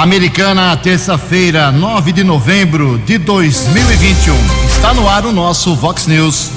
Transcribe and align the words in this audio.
Americana, 0.00 0.74
terça-feira, 0.78 1.70
9 1.70 2.10
de 2.10 2.24
novembro 2.24 2.96
de 3.04 3.18
2021. 3.18 4.34
Está 4.66 4.94
no 4.94 5.06
ar 5.06 5.26
o 5.26 5.30
nosso 5.30 5.76
Vox 5.76 6.06
News. 6.06 6.52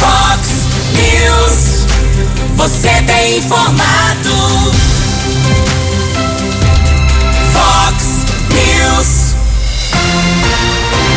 Vox 0.00 0.48
News. 0.96 1.86
Você 2.56 2.90
tem 3.06 3.38
informado. 3.38 4.72
Vox 7.52 8.26
News. 8.50 9.36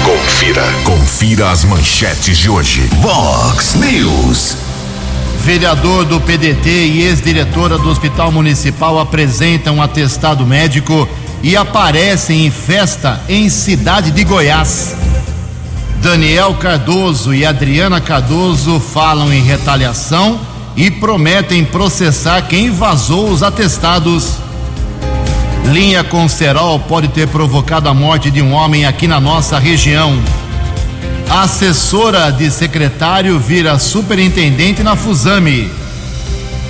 Confira, 0.03 0.71
confira 0.83 1.49
as 1.49 1.63
manchetes 1.63 2.37
de 2.37 2.47
hoje. 2.47 2.87
Vox 3.01 3.73
News. 3.73 4.55
Vereador 5.45 6.05
do 6.05 6.19
PDT 6.19 6.67
e 6.87 7.01
ex-diretora 7.03 7.77
do 7.77 7.87
Hospital 7.87 8.31
Municipal 8.31 8.99
apresentam 8.99 9.79
atestado 9.79 10.43
médico 10.43 11.07
e 11.43 11.55
aparecem 11.55 12.47
em 12.47 12.49
festa 12.49 13.21
em 13.29 13.47
cidade 13.47 14.09
de 14.09 14.23
Goiás. 14.23 14.95
Daniel 16.01 16.55
Cardoso 16.55 17.31
e 17.31 17.45
Adriana 17.45 18.01
Cardoso 18.01 18.79
falam 18.79 19.31
em 19.31 19.43
retaliação 19.43 20.39
e 20.75 20.89
prometem 20.89 21.63
processar 21.63 22.41
quem 22.47 22.71
vazou 22.71 23.29
os 23.29 23.43
atestados. 23.43 24.37
Linha 25.71 26.03
com 26.03 26.27
cerol 26.27 26.79
pode 26.79 27.09
ter 27.09 27.27
provocado 27.27 27.87
a 27.87 27.93
morte 27.93 28.31
de 28.31 28.41
um 28.41 28.51
homem 28.51 28.87
aqui 28.87 29.07
na 29.07 29.19
nossa 29.19 29.59
região. 29.59 30.19
Assessora 31.29 32.31
de 32.31 32.49
secretário 32.51 33.39
vira 33.39 33.79
superintendente 33.79 34.83
na 34.83 34.95
Fusame. 34.95 35.69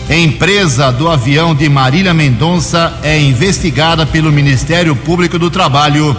Empresa 0.09 0.91
do 0.91 1.09
avião 1.09 1.54
de 1.54 1.68
Marília 1.68 2.13
Mendonça 2.13 2.98
é 3.04 3.20
investigada 3.20 4.05
pelo 4.05 4.32
Ministério 4.32 4.96
Público 4.96 5.38
do 5.38 5.52
Trabalho. 5.52 6.15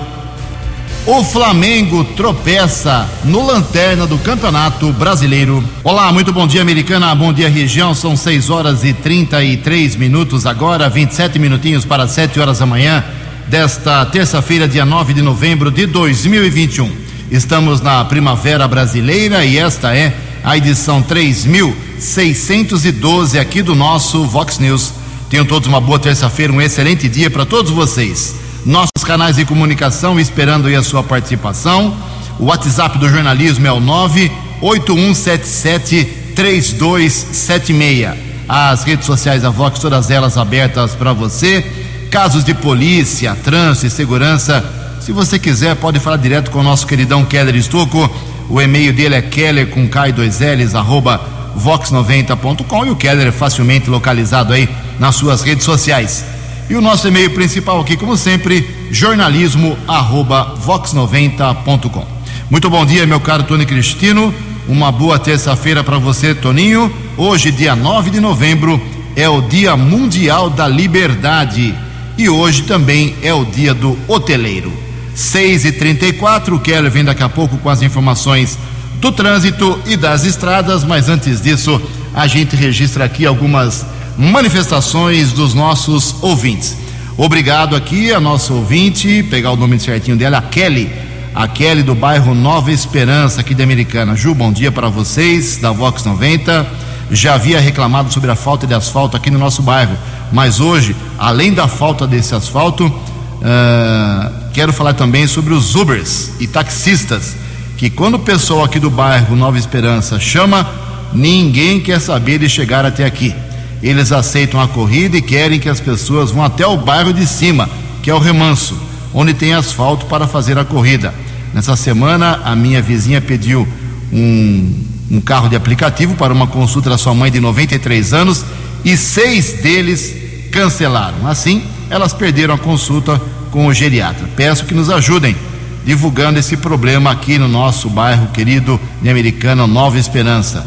O 1.06 1.24
Flamengo 1.24 2.04
tropeça 2.04 3.08
no 3.24 3.46
lanterna 3.46 4.06
do 4.06 4.18
Campeonato 4.18 4.92
Brasileiro. 4.92 5.64
Olá, 5.82 6.12
muito 6.12 6.32
bom 6.32 6.46
dia, 6.46 6.60
americana. 6.60 7.14
Bom 7.14 7.32
dia, 7.32 7.48
região. 7.48 7.94
São 7.94 8.16
6 8.16 8.50
horas 8.50 8.84
e 8.84 8.92
33 8.92 9.96
minutos 9.96 10.46
agora, 10.46 10.90
27 10.90 11.38
minutinhos 11.38 11.84
para 11.84 12.06
7 12.06 12.38
horas 12.38 12.58
da 12.58 12.66
manhã 12.66 13.04
desta 13.46 14.04
terça-feira, 14.06 14.68
dia 14.68 14.84
9 14.84 15.14
de 15.14 15.22
novembro 15.22 15.70
de 15.70 15.86
2021. 15.86 17.05
Estamos 17.30 17.80
na 17.80 18.04
Primavera 18.04 18.66
Brasileira 18.68 19.44
e 19.44 19.58
esta 19.58 19.96
é 19.96 20.14
a 20.44 20.56
edição 20.56 21.02
3612 21.02 23.36
aqui 23.36 23.62
do 23.62 23.74
nosso 23.74 24.24
Vox 24.24 24.60
News. 24.60 24.92
Tenham 25.28 25.44
todos 25.44 25.66
uma 25.66 25.80
boa 25.80 25.98
terça-feira, 25.98 26.52
um 26.52 26.62
excelente 26.62 27.08
dia 27.08 27.28
para 27.28 27.44
todos 27.44 27.72
vocês. 27.72 28.36
Nossos 28.64 29.02
canais 29.04 29.34
de 29.36 29.44
comunicação 29.44 30.20
esperando 30.20 30.68
aí 30.68 30.76
a 30.76 30.84
sua 30.84 31.02
participação. 31.02 31.96
O 32.38 32.44
WhatsApp 32.44 32.96
do 32.96 33.08
jornalismo 33.08 33.66
é 33.66 33.72
o 33.72 33.80
98177 33.80 36.04
3276. 36.36 38.24
As 38.48 38.84
redes 38.84 39.04
sociais 39.04 39.42
da 39.42 39.50
Vox, 39.50 39.80
todas 39.80 40.12
elas 40.12 40.38
abertas 40.38 40.94
para 40.94 41.12
você. 41.12 41.66
Casos 42.08 42.44
de 42.44 42.54
polícia, 42.54 43.36
trânsito 43.42 43.86
e 43.86 43.90
segurança 43.90 44.75
se 45.06 45.12
você 45.12 45.38
quiser, 45.38 45.76
pode 45.76 46.00
falar 46.00 46.16
direto 46.16 46.50
com 46.50 46.58
o 46.58 46.64
nosso 46.64 46.84
queridão 46.84 47.24
Keller 47.24 47.54
Estocco. 47.54 48.10
O 48.50 48.60
e-mail 48.60 48.92
dele 48.92 49.14
é 49.14 49.22
keller 49.22 49.68
com 49.68 49.88
K2Ls, 49.88 50.74
arroba 50.74 51.20
vox90.com 51.56 52.86
e 52.86 52.90
o 52.90 52.96
Keller 52.96 53.28
é 53.28 53.30
facilmente 53.30 53.88
localizado 53.88 54.52
aí 54.52 54.68
nas 54.98 55.14
suas 55.14 55.42
redes 55.42 55.64
sociais. 55.64 56.24
E 56.68 56.74
o 56.74 56.80
nosso 56.80 57.06
e-mail 57.06 57.30
principal 57.30 57.80
aqui, 57.80 57.96
como 57.96 58.16
sempre, 58.16 58.68
jornalismo 58.90 59.78
arroba 59.86 60.56
vox90.com. 60.66 62.04
Muito 62.50 62.68
bom 62.68 62.84
dia, 62.84 63.06
meu 63.06 63.20
caro 63.20 63.44
Tony 63.44 63.64
Cristino. 63.64 64.34
Uma 64.66 64.90
boa 64.90 65.20
terça-feira 65.20 65.84
para 65.84 65.98
você, 65.98 66.34
Toninho. 66.34 66.92
Hoje, 67.16 67.52
dia 67.52 67.76
9 67.76 68.10
de 68.10 68.18
novembro, 68.18 68.82
é 69.14 69.28
o 69.28 69.40
Dia 69.40 69.76
Mundial 69.76 70.50
da 70.50 70.66
Liberdade. 70.66 71.72
E 72.18 72.28
hoje 72.28 72.64
também 72.64 73.14
é 73.22 73.32
o 73.32 73.44
dia 73.44 73.72
do 73.72 73.96
hoteleiro. 74.08 74.85
6 75.16 75.64
e 75.64 75.72
34 75.72 76.54
o 76.54 76.60
Keller 76.60 76.90
vem 76.90 77.02
daqui 77.02 77.22
a 77.22 77.28
pouco 77.28 77.56
com 77.56 77.70
as 77.70 77.80
informações 77.80 78.58
do 79.00 79.10
trânsito 79.10 79.80
e 79.86 79.96
das 79.96 80.26
estradas, 80.26 80.84
mas 80.84 81.08
antes 81.08 81.40
disso, 81.40 81.80
a 82.14 82.26
gente 82.26 82.54
registra 82.54 83.06
aqui 83.06 83.24
algumas 83.24 83.86
manifestações 84.18 85.32
dos 85.32 85.54
nossos 85.54 86.22
ouvintes. 86.22 86.76
Obrigado 87.16 87.74
aqui 87.74 88.12
a 88.12 88.20
nosso 88.20 88.52
ouvinte, 88.52 89.22
pegar 89.30 89.52
o 89.52 89.56
nome 89.56 89.80
certinho 89.80 90.18
dela, 90.18 90.36
a 90.36 90.42
Kelly, 90.42 90.92
a 91.34 91.48
Kelly 91.48 91.82
do 91.82 91.94
bairro 91.94 92.34
Nova 92.34 92.70
Esperança, 92.70 93.40
aqui 93.40 93.54
de 93.54 93.62
Americana. 93.62 94.14
Ju, 94.14 94.34
bom 94.34 94.52
dia 94.52 94.70
para 94.70 94.90
vocês, 94.90 95.56
da 95.56 95.72
Vox 95.72 96.04
90. 96.04 96.66
Já 97.10 97.34
havia 97.34 97.58
reclamado 97.58 98.12
sobre 98.12 98.30
a 98.30 98.36
falta 98.36 98.66
de 98.66 98.74
asfalto 98.74 99.16
aqui 99.16 99.30
no 99.30 99.38
nosso 99.38 99.62
bairro, 99.62 99.96
mas 100.30 100.60
hoje, 100.60 100.94
além 101.18 101.54
da 101.54 101.66
falta 101.66 102.06
desse 102.06 102.34
asfalto, 102.34 102.92
Uh, 103.36 104.45
quero 104.56 104.72
falar 104.72 104.94
também 104.94 105.26
sobre 105.26 105.52
os 105.52 105.74
Ubers 105.74 106.30
e 106.40 106.46
taxistas, 106.46 107.36
que 107.76 107.90
quando 107.90 108.14
o 108.14 108.18
pessoal 108.18 108.64
aqui 108.64 108.80
do 108.80 108.88
bairro 108.88 109.36
Nova 109.36 109.58
Esperança 109.58 110.18
chama, 110.18 110.66
ninguém 111.12 111.78
quer 111.78 112.00
saber 112.00 112.38
de 112.38 112.48
chegar 112.48 112.82
até 112.86 113.04
aqui. 113.04 113.34
Eles 113.82 114.12
aceitam 114.12 114.58
a 114.58 114.66
corrida 114.66 115.18
e 115.18 115.20
querem 115.20 115.60
que 115.60 115.68
as 115.68 115.78
pessoas 115.78 116.30
vão 116.30 116.42
até 116.42 116.66
o 116.66 116.78
bairro 116.78 117.12
de 117.12 117.26
cima, 117.26 117.68
que 118.02 118.08
é 118.08 118.14
o 118.14 118.18
Remanso, 118.18 118.74
onde 119.12 119.34
tem 119.34 119.52
asfalto 119.52 120.06
para 120.06 120.26
fazer 120.26 120.56
a 120.56 120.64
corrida. 120.64 121.12
Nessa 121.52 121.76
semana, 121.76 122.40
a 122.42 122.56
minha 122.56 122.80
vizinha 122.80 123.20
pediu 123.20 123.68
um, 124.10 124.72
um 125.10 125.20
carro 125.20 125.50
de 125.50 125.56
aplicativo 125.56 126.14
para 126.14 126.32
uma 126.32 126.46
consulta 126.46 126.88
da 126.88 126.96
sua 126.96 127.12
mãe 127.12 127.30
de 127.30 127.40
93 127.40 128.14
anos 128.14 128.42
e 128.82 128.96
seis 128.96 129.52
deles 129.60 130.16
cancelaram. 130.50 131.28
Assim, 131.28 131.62
elas 131.90 132.14
perderam 132.14 132.54
a 132.54 132.58
consulta 132.58 133.20
com 133.56 133.68
o 133.68 133.72
geriatra. 133.72 134.28
Peço 134.36 134.66
que 134.66 134.74
nos 134.74 134.90
ajudem 134.90 135.34
divulgando 135.82 136.38
esse 136.38 136.58
problema 136.58 137.10
aqui 137.10 137.38
no 137.38 137.48
nosso 137.48 137.88
bairro 137.88 138.26
querido 138.26 138.78
de 139.00 139.08
Americana, 139.08 139.66
Nova 139.66 139.98
Esperança. 139.98 140.66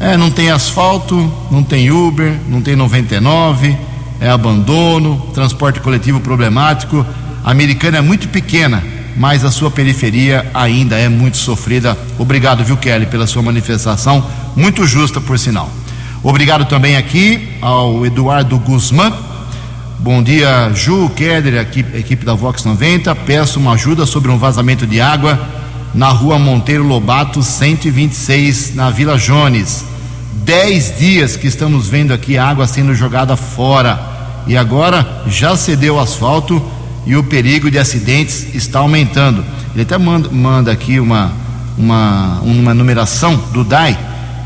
É, 0.00 0.16
não 0.16 0.30
tem 0.30 0.50
asfalto, 0.50 1.30
não 1.50 1.62
tem 1.62 1.90
Uber, 1.90 2.34
não 2.48 2.62
tem 2.62 2.74
99, 2.74 3.76
é 4.18 4.30
abandono, 4.30 5.20
transporte 5.34 5.80
coletivo 5.80 6.18
problemático. 6.18 7.04
A 7.44 7.50
Americana 7.50 7.98
é 7.98 8.00
muito 8.00 8.26
pequena, 8.28 8.82
mas 9.18 9.44
a 9.44 9.50
sua 9.50 9.70
periferia 9.70 10.50
ainda 10.54 10.96
é 10.96 11.10
muito 11.10 11.36
sofrida. 11.36 11.94
Obrigado, 12.18 12.64
viu, 12.64 12.78
Kelly, 12.78 13.04
pela 13.04 13.26
sua 13.26 13.42
manifestação, 13.42 14.26
muito 14.56 14.86
justa, 14.86 15.20
por 15.20 15.38
sinal. 15.38 15.68
Obrigado 16.22 16.64
também 16.64 16.96
aqui 16.96 17.50
ao 17.60 18.06
Eduardo 18.06 18.58
Guzmán, 18.58 19.12
Bom 20.02 20.22
dia, 20.22 20.72
Ju, 20.74 21.10
Keder, 21.10 21.60
equipe, 21.60 21.98
equipe 21.98 22.24
da 22.24 22.32
Vox 22.32 22.64
90. 22.64 23.14
Peço 23.16 23.60
uma 23.60 23.72
ajuda 23.72 24.06
sobre 24.06 24.30
um 24.30 24.38
vazamento 24.38 24.86
de 24.86 24.98
água 24.98 25.38
na 25.92 26.08
rua 26.08 26.38
Monteiro 26.38 26.84
Lobato, 26.84 27.42
126, 27.42 28.74
na 28.74 28.88
Vila 28.88 29.18
Jones. 29.18 29.84
Dez 30.42 30.98
dias 30.98 31.36
que 31.36 31.46
estamos 31.46 31.86
vendo 31.86 32.14
aqui 32.14 32.38
água 32.38 32.66
sendo 32.66 32.94
jogada 32.94 33.36
fora. 33.36 34.00
E 34.46 34.56
agora 34.56 35.24
já 35.26 35.54
cedeu 35.54 35.96
o 35.96 36.00
asfalto 36.00 36.62
e 37.04 37.14
o 37.14 37.22
perigo 37.22 37.70
de 37.70 37.78
acidentes 37.78 38.54
está 38.54 38.78
aumentando. 38.78 39.44
Ele 39.74 39.82
até 39.82 39.98
manda, 39.98 40.30
manda 40.30 40.72
aqui 40.72 40.98
uma, 40.98 41.30
uma, 41.76 42.40
uma 42.40 42.72
numeração 42.72 43.36
do 43.52 43.62
DAI, 43.62 43.98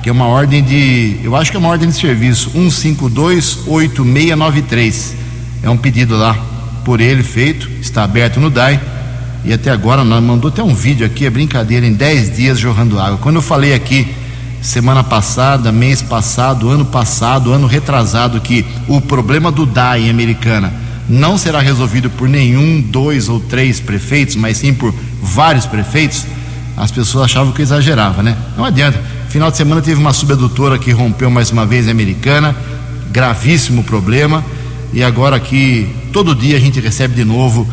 que 0.02 0.08
é 0.08 0.12
uma 0.12 0.26
ordem 0.26 0.64
de. 0.64 1.20
Eu 1.22 1.36
acho 1.36 1.52
que 1.52 1.56
é 1.56 1.60
uma 1.60 1.68
ordem 1.68 1.88
de 1.88 1.94
serviço, 1.94 2.50
1528693 2.50 5.22
é 5.64 5.70
um 5.70 5.78
pedido 5.78 6.14
lá 6.14 6.36
por 6.84 7.00
ele 7.00 7.22
feito, 7.22 7.68
está 7.80 8.04
aberto 8.04 8.38
no 8.38 8.50
DAI. 8.50 8.78
E 9.44 9.52
até 9.52 9.70
agora 9.70 10.04
mandou 10.04 10.50
até 10.50 10.62
um 10.62 10.74
vídeo 10.74 11.06
aqui, 11.06 11.24
é 11.24 11.30
brincadeira, 11.30 11.86
em 11.86 11.92
10 11.92 12.36
dias 12.36 12.58
jorrando 12.58 13.00
água. 13.00 13.18
Quando 13.18 13.36
eu 13.36 13.42
falei 13.42 13.74
aqui 13.74 14.06
semana 14.60 15.02
passada, 15.02 15.72
mês 15.72 16.02
passado, 16.02 16.68
ano 16.68 16.84
passado, 16.84 17.52
ano 17.52 17.66
retrasado, 17.66 18.40
que 18.40 18.64
o 18.86 19.00
problema 19.00 19.50
do 19.50 19.64
DAI 19.64 20.04
em 20.04 20.10
Americana 20.10 20.72
não 21.08 21.36
será 21.36 21.60
resolvido 21.60 22.10
por 22.10 22.28
nenhum, 22.28 22.80
dois 22.80 23.28
ou 23.28 23.40
três 23.40 23.80
prefeitos, 23.80 24.36
mas 24.36 24.58
sim 24.58 24.72
por 24.72 24.94
vários 25.22 25.66
prefeitos, 25.66 26.26
as 26.76 26.90
pessoas 26.90 27.24
achavam 27.24 27.52
que 27.52 27.60
eu 27.60 27.64
exagerava, 27.64 28.22
né? 28.22 28.36
Não 28.56 28.64
adianta. 28.64 29.00
Final 29.28 29.50
de 29.50 29.56
semana 29.56 29.80
teve 29.80 30.00
uma 30.00 30.12
subedutora 30.12 30.78
que 30.78 30.90
rompeu 30.90 31.30
mais 31.30 31.50
uma 31.50 31.64
vez 31.66 31.86
em 31.86 31.90
Americana, 31.90 32.54
gravíssimo 33.10 33.82
problema 33.82 34.44
e 34.94 35.02
agora 35.02 35.34
aqui 35.34 35.88
todo 36.12 36.36
dia 36.36 36.56
a 36.56 36.60
gente 36.60 36.78
recebe 36.78 37.16
de 37.16 37.24
novo 37.24 37.66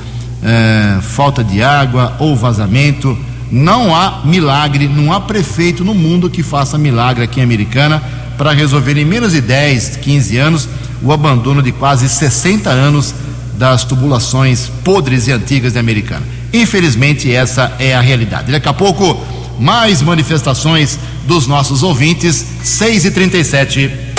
é, 0.43 0.99
falta 1.01 1.43
de 1.43 1.61
água 1.61 2.15
ou 2.17 2.35
vazamento. 2.35 3.15
Não 3.51 3.95
há 3.95 4.21
milagre, 4.25 4.87
não 4.87 5.13
há 5.13 5.21
prefeito 5.21 5.85
no 5.85 5.93
mundo 5.93 6.31
que 6.31 6.41
faça 6.41 6.79
milagre 6.79 7.23
aqui 7.23 7.39
em 7.39 7.43
Americana 7.43 8.01
para 8.39 8.53
resolver 8.53 8.97
em 8.97 9.05
menos 9.05 9.33
de 9.33 9.41
10, 9.41 9.97
15 9.97 10.37
anos 10.37 10.69
o 11.03 11.11
abandono 11.11 11.61
de 11.61 11.71
quase 11.71 12.09
60 12.09 12.71
anos 12.71 13.13
das 13.55 13.83
tubulações 13.83 14.67
podres 14.83 15.27
e 15.27 15.31
antigas 15.31 15.73
de 15.73 15.79
Americana. 15.79 16.25
Infelizmente, 16.51 17.31
essa 17.31 17.71
é 17.77 17.93
a 17.93 18.01
realidade. 18.01 18.51
Daqui 18.51 18.67
a 18.67 18.73
pouco, 18.73 19.23
mais 19.59 20.01
manifestações 20.01 20.97
dos 21.27 21.45
nossos 21.45 21.83
ouvintes, 21.83 22.43
6 22.63 23.05
e 23.05 23.11
37 23.11 23.91
No 23.91 24.10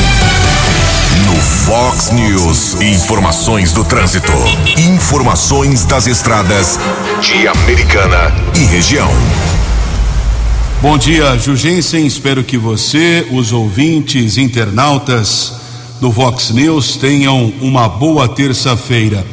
Fox 1.72 2.10
News, 2.10 2.82
informações 2.82 3.72
do 3.72 3.82
trânsito. 3.82 4.30
Informações 4.76 5.86
das 5.86 6.06
estradas 6.06 6.78
de 7.22 7.48
Americana 7.48 8.30
e 8.54 8.64
região. 8.66 9.08
Bom 10.82 10.98
dia, 10.98 11.38
Jugensen. 11.38 12.06
Espero 12.06 12.44
que 12.44 12.58
você, 12.58 13.26
os 13.30 13.54
ouvintes, 13.54 14.36
internautas 14.36 15.54
do 15.98 16.10
Vox 16.10 16.50
News 16.50 16.96
tenham 16.96 17.50
uma 17.62 17.88
boa 17.88 18.28
terça-feira. 18.28 19.26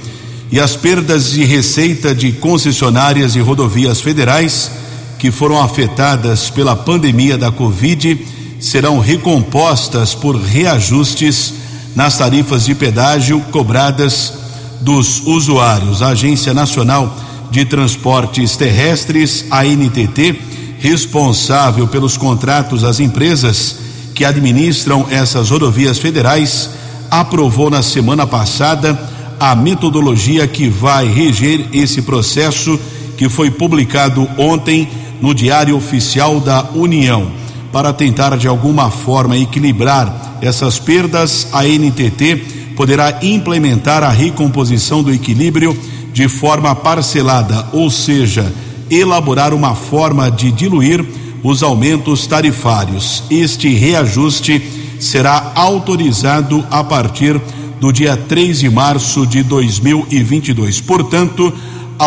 E 0.50 0.62
as 0.62 0.78
perdas 0.78 1.32
de 1.32 1.44
receita 1.44 2.16
de 2.16 2.32
concessionárias 2.32 3.36
e 3.36 3.42
rodovias 3.42 4.00
federais 4.00 4.72
que 5.18 5.30
foram 5.30 5.62
afetadas 5.62 6.50
pela 6.50 6.74
pandemia 6.74 7.38
da 7.38 7.52
Covid 7.52 8.18
serão 8.62 8.98
recompostas 8.98 10.16
por 10.16 10.38
reajustes 10.38 11.59
nas 11.96 12.18
tarifas 12.18 12.66
de 12.66 12.76
pedágio 12.76 13.42
cobradas 13.52 14.34
dos 14.82 15.22
usuários. 15.26 16.02
A 16.02 16.10
Agência 16.10 16.54
Nacional 16.54 17.16
de 17.52 17.66
Transportes 17.66 18.56
Terrestres, 18.56 19.46
a 19.50 19.64
NTT, 19.64 20.40
responsável 20.80 21.88
pelos 21.88 22.18
contratos 22.18 22.84
das 22.84 23.00
empresas 23.00 23.78
que 24.16 24.24
administram 24.24 25.06
essas 25.10 25.50
rodovias 25.50 25.98
federais, 25.98 26.70
aprovou 27.10 27.70
na 27.70 27.82
semana 27.82 28.26
passada 28.28 28.98
a 29.40 29.56
metodologia 29.56 30.48
que 30.48 30.70
vai 30.70 31.08
reger 31.08 31.68
esse 31.74 32.02
processo 32.02 32.80
que 33.18 33.30
foi 33.30 33.50
publicado 33.50 34.30
ontem 34.38 34.90
no 35.22 35.34
Diário 35.34 35.76
Oficial 35.76 36.40
da 36.40 36.66
União. 36.74 37.32
Para 37.72 37.94
tentar 37.94 38.38
de 38.38 38.48
alguma 38.48 38.90
forma 38.90 39.38
equilibrar 39.38 40.29
essas 40.42 40.80
perdas, 40.80 41.48
a 41.52 41.64
NTT 41.64 42.74
poderá 42.76 43.20
implementar 43.22 44.04
a 44.04 44.10
recomposição 44.10 45.04
do 45.04 45.14
equilíbrio 45.14 45.78
de 46.14 46.28
forma 46.28 46.74
parcelada, 46.76 47.68
ou 47.74 47.90
seja, 47.90 48.52
elaborar 48.90 49.54
uma 49.54 49.76
forma 49.76 50.30
de 50.32 50.52
diluir 50.52 51.06
os 51.44 51.62
aumentos 51.64 52.26
tarifários. 52.26 53.24
Este 53.30 53.74
reajuste 53.74 54.62
será 55.00 55.52
autorizado 55.56 56.66
a 56.70 56.84
partir 56.84 57.40
do 57.80 57.92
dia 57.92 58.18
3 58.18 58.60
de 58.60 58.70
março 58.70 59.26
de 59.26 59.44
2022. 59.44 60.82
Portanto, 60.82 61.54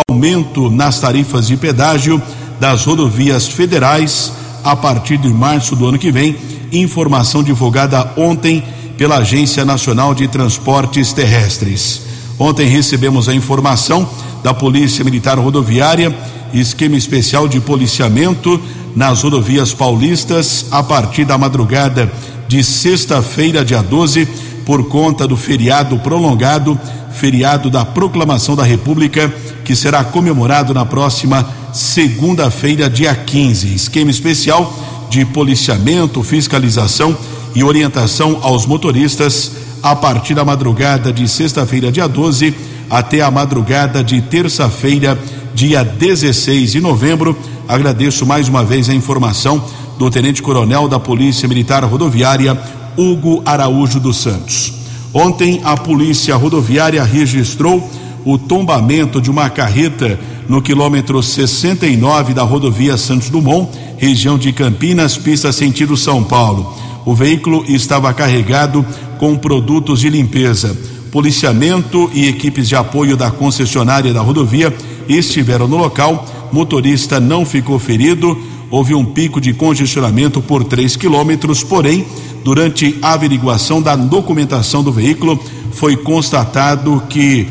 aumento 0.09 0.71
nas 0.71 1.01
tarifas 1.01 1.47
de 1.47 1.57
pedágio 1.57 2.21
das 2.61 2.85
rodovias 2.85 3.49
federais 3.49 4.33
a 4.65 4.77
partir 4.77 5.17
de 5.19 5.29
março 5.29 5.77
do 5.77 5.87
ano 5.87 5.99
que 5.99 6.13
vem. 6.13 6.37
Informação 6.73 7.43
divulgada 7.43 8.13
ontem 8.17 8.63
pela 8.97 9.19
Agência 9.19 9.65
Nacional 9.65 10.15
de 10.15 10.29
Transportes 10.29 11.13
Terrestres. 11.13 12.03
Ontem 12.39 12.69
recebemos 12.69 13.29
a 13.29 13.35
informação 13.35 14.09
da 14.43 14.53
Polícia 14.53 15.05
Militar 15.05 15.39
Rodoviária, 15.39 16.15
esquema 16.53 16.97
especial 16.97 17.47
de 17.47 17.61
policiamento 17.61 18.61
nas 18.95 19.23
rodovias 19.23 19.73
paulistas 19.73 20.67
a 20.71 20.83
partir 20.83 21.25
da 21.25 21.39
madrugada 21.39 22.11
de 22.49 22.63
sexta-feira, 22.63 23.65
dia 23.65 23.83
12, 23.83 24.27
por 24.67 24.89
conta 24.89 25.27
do 25.27 25.37
feriado 25.37 25.99
prolongado, 25.99 26.79
feriado 27.15 27.71
da 27.71 27.85
Proclamação 27.85 28.57
da 28.57 28.65
República, 28.65 29.33
que 29.65 29.77
será 29.77 30.03
comemorado 30.05 30.75
na 30.75 30.85
próxima 30.85 31.49
segunda-feira, 31.73 32.91
dia 32.91 33.15
15. 33.15 33.75
Esquema 33.75 34.11
especial 34.11 34.75
de 35.09 35.25
policiamento, 35.25 36.23
fiscalização 36.23 37.17
e 37.55 37.63
orientação 37.63 38.39
aos 38.43 38.67
motoristas 38.67 39.53
a 39.83 39.97
partir 39.97 40.35
da 40.35 40.45
madrugada 40.45 41.13
de 41.13 41.29
sexta-feira, 41.29 41.91
dia 41.91 42.09
12, 42.09 42.55
até 42.89 43.21
a 43.21 43.31
madrugada 43.31 44.03
de 44.03 44.21
terça-feira, 44.23 45.19
dia 45.55 45.83
16 45.83 46.73
de 46.73 46.81
novembro. 46.81 47.37
Agradeço 47.69 48.25
mais 48.25 48.49
uma 48.49 48.65
vez 48.65 48.89
a 48.89 48.95
informação 48.95 49.65
do 49.99 50.11
Tenente 50.11 50.43
Coronel 50.43 50.89
da 50.89 51.01
Polícia 51.01 51.49
Militar 51.49 51.85
Rodoviária, 51.85 52.59
Hugo 52.97 53.43
Araújo 53.45 53.99
dos 53.99 54.19
Santos. 54.19 54.82
Ontem, 55.15 55.61
a 55.63 55.77
Polícia 55.77 56.35
Rodoviária 56.37 57.05
registrou 57.05 57.87
o 58.25 58.39
tombamento 58.39 59.21
de 59.21 59.31
uma 59.31 59.51
carreta 59.51 60.19
no 60.49 60.63
quilômetro 60.63 61.23
69 61.23 62.33
da 62.33 62.43
rodovia 62.43 62.97
Santos 62.97 63.29
Dumont, 63.29 63.69
região 63.99 64.39
de 64.39 64.53
Campinas, 64.53 65.19
pista 65.19 65.53
sentido 65.53 65.97
São 65.97 66.23
Paulo. 66.23 66.75
O 67.05 67.15
veículo 67.15 67.65
estava 67.69 68.13
carregado 68.15 68.85
com 69.19 69.37
produtos 69.37 70.01
de 70.01 70.09
limpeza. 70.09 70.77
Policiamento 71.11 72.11
e 72.15 72.27
equipes 72.27 72.69
de 72.69 72.75
apoio 72.75 73.17
da 73.17 73.31
concessionária 73.31 74.15
da 74.15 74.21
rodovia 74.21 74.75
estiveram 75.09 75.69
no 75.69 75.77
local. 75.77 76.27
Motorista 76.53 77.21
não 77.21 77.45
ficou 77.45 77.79
ferido. 77.79 78.39
Houve 78.71 78.95
um 78.95 79.05
pico 79.05 79.41
de 79.41 79.53
congestionamento 79.53 80.41
por 80.41 80.65
3 80.65 80.97
quilômetros, 80.97 81.63
porém, 81.63 82.07
durante 82.45 82.99
a 83.03 83.13
averiguação 83.13 83.81
da 83.81 83.95
documentação 83.97 84.83
do 84.83 84.93
veículo, 84.93 85.43
foi 85.73 85.97
constatado 85.97 87.03
que 87.09 87.47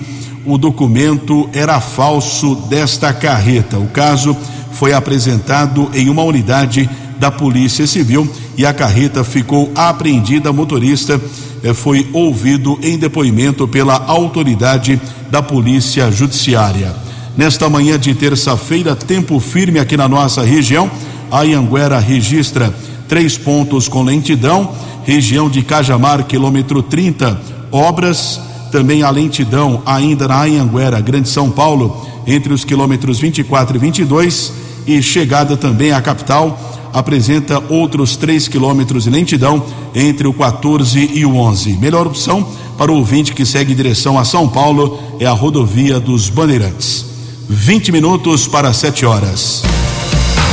o 0.45 0.57
documento 0.57 1.49
era 1.53 1.79
falso 1.79 2.55
desta 2.69 3.13
carreta. 3.13 3.77
O 3.77 3.87
caso 3.87 4.35
foi 4.73 4.93
apresentado 4.93 5.89
em 5.93 6.09
uma 6.09 6.23
unidade 6.23 6.89
da 7.19 7.29
Polícia 7.29 7.85
Civil 7.85 8.27
e 8.57 8.65
a 8.65 8.73
carreta 8.73 9.23
ficou 9.23 9.71
apreendida. 9.75 10.49
O 10.49 10.53
motorista 10.53 11.21
eh, 11.63 11.73
foi 11.73 12.07
ouvido 12.11 12.79
em 12.81 12.97
depoimento 12.97 13.67
pela 13.67 14.05
autoridade 14.07 14.99
da 15.29 15.41
Polícia 15.41 16.11
Judiciária. 16.11 16.95
Nesta 17.37 17.69
manhã 17.69 17.97
de 17.97 18.13
terça-feira, 18.13 18.95
tempo 18.95 19.39
firme 19.39 19.79
aqui 19.79 19.95
na 19.95 20.07
nossa 20.07 20.43
região. 20.43 20.89
A 21.29 21.43
Ianguera 21.43 21.99
registra 21.99 22.73
três 23.11 23.37
pontos 23.37 23.89
com 23.89 24.03
lentidão. 24.03 24.71
Região 25.03 25.49
de 25.49 25.61
Cajamar, 25.61 26.23
quilômetro 26.23 26.81
30, 26.81 27.41
obras. 27.69 28.39
Também 28.71 29.03
a 29.03 29.09
lentidão 29.09 29.83
ainda 29.85 30.29
na 30.29 30.43
Anhanguera, 30.43 31.01
Grande 31.01 31.27
São 31.27 31.51
Paulo, 31.51 32.07
entre 32.25 32.53
os 32.53 32.63
quilômetros 32.63 33.19
24 33.19 33.75
e 33.75 33.79
22. 33.79 34.53
E 34.87 35.01
chegada 35.03 35.57
também 35.57 35.91
à 35.91 36.01
capital, 36.01 36.57
apresenta 36.93 37.61
outros 37.67 38.15
3 38.15 38.47
quilômetros 38.47 39.03
de 39.03 39.09
lentidão 39.09 39.61
entre 39.93 40.25
o 40.25 40.33
14 40.33 41.11
e 41.13 41.25
o 41.25 41.35
11. 41.35 41.73
Melhor 41.73 42.07
opção 42.07 42.47
para 42.77 42.93
o 42.93 42.95
ouvinte 42.95 43.33
que 43.33 43.45
segue 43.45 43.73
em 43.73 43.75
direção 43.75 44.17
a 44.17 44.23
São 44.23 44.47
Paulo 44.47 44.97
é 45.19 45.25
a 45.25 45.33
rodovia 45.33 45.99
dos 45.99 46.29
Bandeirantes. 46.29 47.05
20 47.49 47.91
minutos 47.91 48.47
para 48.47 48.71
7 48.71 49.05
horas. 49.05 49.63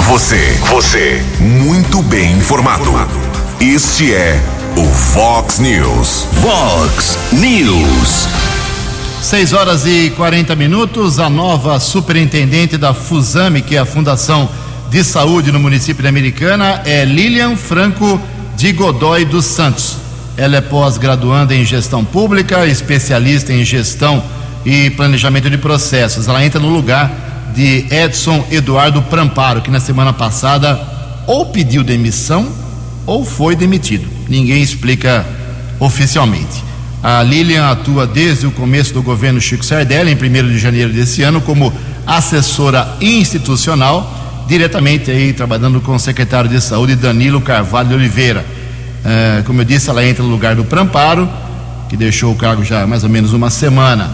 Você, 0.09 0.59
você, 0.71 1.23
muito 1.39 2.03
bem 2.03 2.33
informado. 2.39 2.91
Este 3.61 4.15
é 4.15 4.41
o 4.75 4.87
Fox 4.87 5.59
News. 5.59 6.27
Fox 6.41 7.19
News. 7.31 8.27
6 9.21 9.53
horas 9.53 9.85
e 9.85 10.11
40 10.17 10.57
minutos. 10.57 11.19
A 11.19 11.29
nova 11.29 11.79
superintendente 11.79 12.79
da 12.79 12.95
FUSAME, 12.95 13.61
que 13.61 13.77
é 13.77 13.81
a 13.81 13.85
Fundação 13.85 14.49
de 14.89 15.05
Saúde 15.05 15.53
no 15.53 15.61
município 15.61 16.01
de 16.01 16.09
Americana, 16.09 16.81
é 16.87 17.05
Lilian 17.05 17.55
Franco 17.55 18.19
de 18.57 18.73
Godoy 18.73 19.27
dos 19.27 19.45
Santos. 19.45 19.99
Ela 20.39 20.57
é 20.57 20.63
pós-graduanda 20.63 21.55
em 21.55 21.67
gestão 21.67 22.03
pública, 22.03 22.65
especialista 22.65 23.53
em 23.53 23.63
gestão 23.63 24.25
e 24.65 24.89
planejamento 24.89 25.51
de 25.51 25.59
processos. 25.59 26.29
Ela 26.29 26.43
entra 26.43 26.59
no 26.59 26.71
lugar 26.71 27.28
de 27.55 27.87
Edson 27.91 28.45
Eduardo 28.51 29.03
Pramparo, 29.03 29.61
que 29.61 29.71
na 29.71 29.81
semana 29.81 30.13
passada 30.13 30.81
ou 31.27 31.47
pediu 31.47 31.83
demissão 31.83 32.49
ou 33.07 33.25
foi 33.25 33.57
demitido. 33.57 34.09
Ninguém 34.29 34.63
explica 34.63 35.27
oficialmente. 35.81 36.65
A 37.03 37.23
Lilian 37.23 37.71
atua 37.71 38.07
desde 38.07 38.47
o 38.47 38.51
começo 38.51 38.93
do 38.93 39.03
governo 39.03 39.41
Chico 39.41 39.65
Sardelli, 39.65 40.11
em 40.11 40.15
1 40.15 40.49
de 40.49 40.59
janeiro 40.59 40.93
desse 40.93 41.23
ano, 41.23 41.41
como 41.41 41.73
assessora 42.07 42.97
institucional, 43.01 44.45
diretamente 44.49 45.11
aí 45.11 45.33
trabalhando 45.33 45.81
com 45.81 45.95
o 45.95 45.99
secretário 45.99 46.51
de 46.51 46.61
saúde 46.61 46.97
Danilo 46.97 47.41
Carvalho 47.41 47.95
Oliveira. 47.95 48.45
É, 49.05 49.43
como 49.47 49.61
eu 49.61 49.65
disse, 49.65 49.89
ela 49.89 50.05
entra 50.05 50.25
no 50.25 50.31
lugar 50.31 50.57
do 50.57 50.65
Pramparo, 50.65 51.29
que 51.89 51.97
deixou 51.97 52.33
o 52.33 52.37
cargo 52.37 52.65
já 52.65 52.83
há 52.83 52.87
mais 52.87 53.05
ou 53.05 53.11
menos 53.11 53.33
uma 53.33 53.49
semana. 53.49 54.11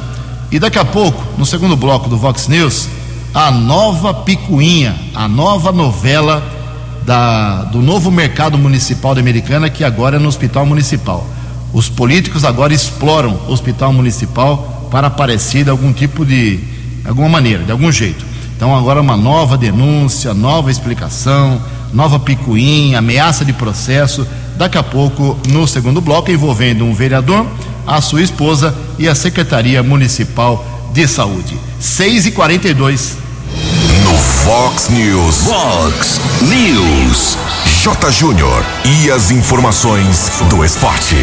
E 0.51 0.59
daqui 0.59 0.79
a 0.79 0.85
pouco, 0.85 1.25
no 1.39 1.47
segundo 1.47 1.77
bloco 1.77 2.09
do 2.09 2.17
Vox 2.17 2.49
News, 2.49 2.89
a 3.35 3.51
nova 3.51 4.15
picuinha, 4.15 4.95
a 5.13 5.27
nova 5.27 5.73
novela 5.73 6.41
da, 7.05 7.65
do 7.65 7.83
novo 7.83 8.09
mercado 8.09 8.57
municipal 8.57 9.13
da 9.13 9.21
Americana, 9.21 9.69
que 9.69 9.83
agora 9.83 10.17
é 10.17 10.19
no 10.21 10.29
Hospital 10.29 10.65
Municipal. 10.65 11.27
Os 11.73 11.89
políticos 11.89 12.45
agora 12.45 12.73
exploram 12.73 13.37
o 13.49 13.53
hospital 13.53 13.93
municipal 13.93 14.89
para 14.89 15.09
aparecer 15.09 15.65
de 15.65 15.71
algum 15.71 15.93
tipo 15.93 16.25
de, 16.25 16.61
alguma 17.05 17.29
maneira, 17.29 17.65
de 17.65 17.73
algum 17.73 17.91
jeito. 17.91 18.25
Então 18.57 18.75
agora 18.75 19.01
uma 19.01 19.17
nova 19.17 19.59
denúncia, 19.59 20.33
nova 20.33 20.71
explicação, 20.71 21.61
nova 21.93 22.21
picuinha, 22.21 23.01
ameaça 23.01 23.45
de 23.45 23.53
processo. 23.53 24.25
Daqui 24.57 24.79
a 24.79 24.83
pouco, 24.85 25.37
no 25.49 25.67
segundo 25.67 26.01
bloco, 26.01 26.31
envolvendo 26.31 26.85
um 26.85 26.95
vereador, 26.95 27.45
a 27.85 28.01
sua 28.01 28.23
esposa 28.23 28.73
e 28.97 29.09
a 29.09 29.15
Secretaria 29.17 29.83
Municipal 29.83 30.65
de 30.93 31.09
Saúde. 31.09 31.59
6 31.81 32.27
e 32.27 32.31
42 32.31 33.17
No 33.19 33.24
Fox 34.45 34.91
News. 34.91 35.47
Fox 35.47 36.21
News. 36.43 37.39
J. 37.83 38.11
Júnior. 38.13 38.63
E 38.85 39.11
as 39.11 39.31
informações 39.31 40.31
do 40.51 40.63
esporte. 40.63 41.17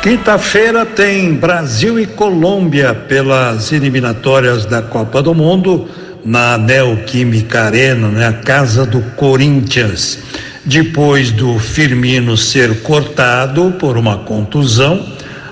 Quinta-feira 0.00 0.86
tem 0.86 1.34
Brasil 1.34 1.98
e 1.98 2.06
Colômbia 2.06 2.94
pelas 2.94 3.72
eliminatórias 3.72 4.64
da 4.64 4.80
Copa 4.80 5.20
do 5.20 5.34
Mundo 5.34 5.88
na 6.24 6.56
Neoquímica 6.56 7.64
Arena, 7.64 8.06
né, 8.06 8.28
a 8.28 8.32
casa 8.32 8.86
do 8.86 9.00
Corinthians. 9.16 10.20
Depois 10.64 11.32
do 11.32 11.58
Firmino 11.58 12.36
ser 12.36 12.82
cortado 12.82 13.74
por 13.80 13.98
uma 13.98 14.18
contusão, 14.18 15.04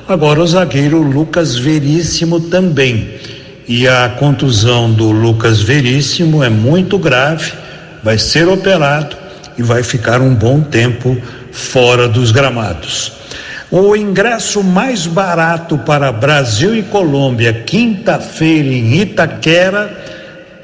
agora 0.06 0.40
o 0.40 0.46
zagueiro 0.46 1.02
Lucas 1.02 1.56
Veríssimo 1.56 2.38
também. 2.38 3.18
E 3.72 3.86
a 3.86 4.08
contusão 4.18 4.90
do 4.90 5.12
Lucas 5.12 5.62
Veríssimo 5.62 6.42
é 6.42 6.48
muito 6.48 6.98
grave, 6.98 7.52
vai 8.02 8.18
ser 8.18 8.48
operado 8.48 9.16
e 9.56 9.62
vai 9.62 9.84
ficar 9.84 10.20
um 10.20 10.34
bom 10.34 10.60
tempo 10.60 11.16
fora 11.52 12.08
dos 12.08 12.32
gramados. 12.32 13.12
O 13.70 13.94
ingresso 13.94 14.64
mais 14.64 15.06
barato 15.06 15.78
para 15.78 16.10
Brasil 16.10 16.74
e 16.74 16.82
Colômbia, 16.82 17.52
quinta-feira 17.52 18.66
em 18.66 19.02
Itaquera, 19.02 19.96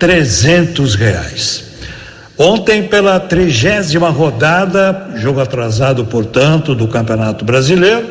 trezentos 0.01 0.97
reais. 0.97 1.65
Ontem, 2.37 2.89
pela 2.89 3.21
trigésima 3.21 4.11
rodada, 4.11 5.11
jogo 5.15 5.41
atrasado, 5.41 6.05
portanto, 6.07 6.75
do 6.75 6.89
Campeonato 6.89 7.45
Brasileiro, 7.45 8.05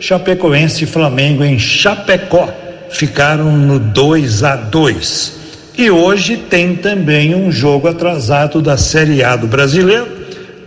Chapecoense 0.00 0.82
e 0.82 0.88
Flamengo 0.88 1.44
em 1.44 1.56
Chapecó 1.56 2.52
ficaram 2.92 3.56
no 3.56 3.78
2 3.78 4.44
a 4.44 4.56
2. 4.56 5.32
E 5.76 5.90
hoje 5.90 6.36
tem 6.36 6.76
também 6.76 7.34
um 7.34 7.50
jogo 7.50 7.88
atrasado 7.88 8.60
da 8.60 8.76
Série 8.76 9.24
A 9.24 9.36
do 9.36 9.46
Brasileiro, 9.46 10.06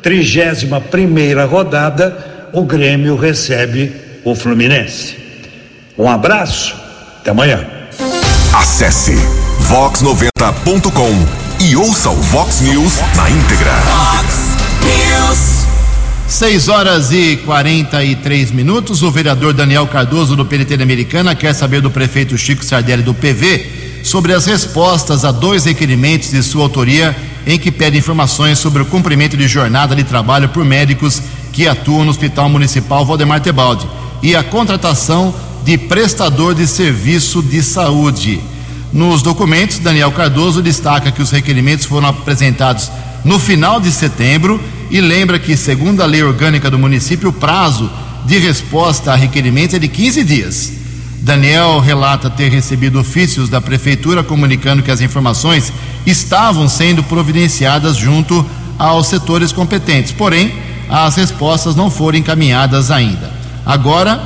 trigésima 0.01 0.81
primeira 0.81 1.45
rodada, 1.45 2.49
o 2.51 2.63
Grêmio 2.63 3.15
recebe 3.15 3.91
o 4.23 4.33
Fluminense. 4.35 5.15
Um 5.97 6.09
abraço, 6.09 6.75
até 7.19 7.31
amanhã. 7.31 7.65
Acesse 8.53 9.15
vox90.com 9.69 11.63
e 11.63 11.75
ouça 11.75 12.09
o 12.09 12.15
Vox 12.15 12.61
News 12.61 12.99
na 13.15 13.29
íntegra. 13.29 13.71
Fox 13.71 14.25
News. 14.25 14.42
6 16.33 16.67
horas 16.67 17.11
e 17.11 17.37
43 17.45 18.51
minutos. 18.51 19.03
O 19.03 19.11
vereador 19.11 19.53
Daniel 19.53 19.85
Cardoso, 19.85 20.35
do 20.35 20.43
PNT 20.43 20.81
Americana, 20.81 21.35
quer 21.35 21.53
saber 21.53 21.79
do 21.79 21.91
prefeito 21.91 22.35
Chico 22.39 22.65
Sardelli, 22.65 23.03
do 23.03 23.13
PV, 23.13 24.01
sobre 24.03 24.33
as 24.33 24.47
respostas 24.47 25.23
a 25.23 25.31
dois 25.31 25.65
requerimentos 25.65 26.31
de 26.31 26.41
sua 26.41 26.63
autoria 26.63 27.15
em 27.45 27.59
que 27.59 27.71
pede 27.71 27.99
informações 27.99 28.57
sobre 28.57 28.81
o 28.81 28.85
cumprimento 28.87 29.37
de 29.37 29.47
jornada 29.47 29.95
de 29.95 30.03
trabalho 30.03 30.49
por 30.49 30.65
médicos 30.65 31.21
que 31.51 31.67
atuam 31.67 32.03
no 32.03 32.09
Hospital 32.09 32.49
Municipal 32.49 33.05
Valdemar 33.05 33.39
Tebaldi 33.39 33.87
e 34.23 34.35
a 34.35 34.43
contratação 34.43 35.35
de 35.63 35.77
prestador 35.77 36.55
de 36.55 36.65
serviço 36.65 37.43
de 37.43 37.61
saúde. 37.61 38.41
Nos 38.91 39.21
documentos, 39.21 39.77
Daniel 39.77 40.11
Cardoso 40.11 40.63
destaca 40.63 41.11
que 41.11 41.21
os 41.21 41.29
requerimentos 41.29 41.85
foram 41.85 42.07
apresentados 42.07 42.91
no 43.23 43.37
final 43.37 43.79
de 43.79 43.91
setembro 43.91 44.59
e 44.93 45.01
lembra 45.01 45.39
que, 45.39 45.57
segundo 45.57 46.03
a 46.03 46.05
lei 46.05 46.21
orgânica 46.21 46.69
do 46.69 46.77
município, 46.77 47.29
o 47.29 47.33
prazo 47.33 47.89
de 48.27 48.37
resposta 48.37 49.11
a 49.11 49.15
requerimentos 49.15 49.73
é 49.73 49.79
de 49.79 49.87
15 49.87 50.23
dias. 50.23 50.71
Daniel 51.21 51.79
relata 51.79 52.29
ter 52.29 52.51
recebido 52.51 52.99
ofícios 52.99 53.49
da 53.49 53.59
prefeitura 53.59 54.23
comunicando 54.23 54.83
que 54.83 54.91
as 54.91 55.01
informações 55.01 55.73
estavam 56.05 56.69
sendo 56.69 57.01
providenciadas 57.01 57.97
junto 57.97 58.45
aos 58.77 59.07
setores 59.07 59.51
competentes, 59.51 60.11
porém, 60.11 60.53
as 60.87 61.15
respostas 61.15 61.75
não 61.75 61.89
foram 61.89 62.19
encaminhadas 62.19 62.91
ainda. 62.91 63.31
Agora, 63.65 64.21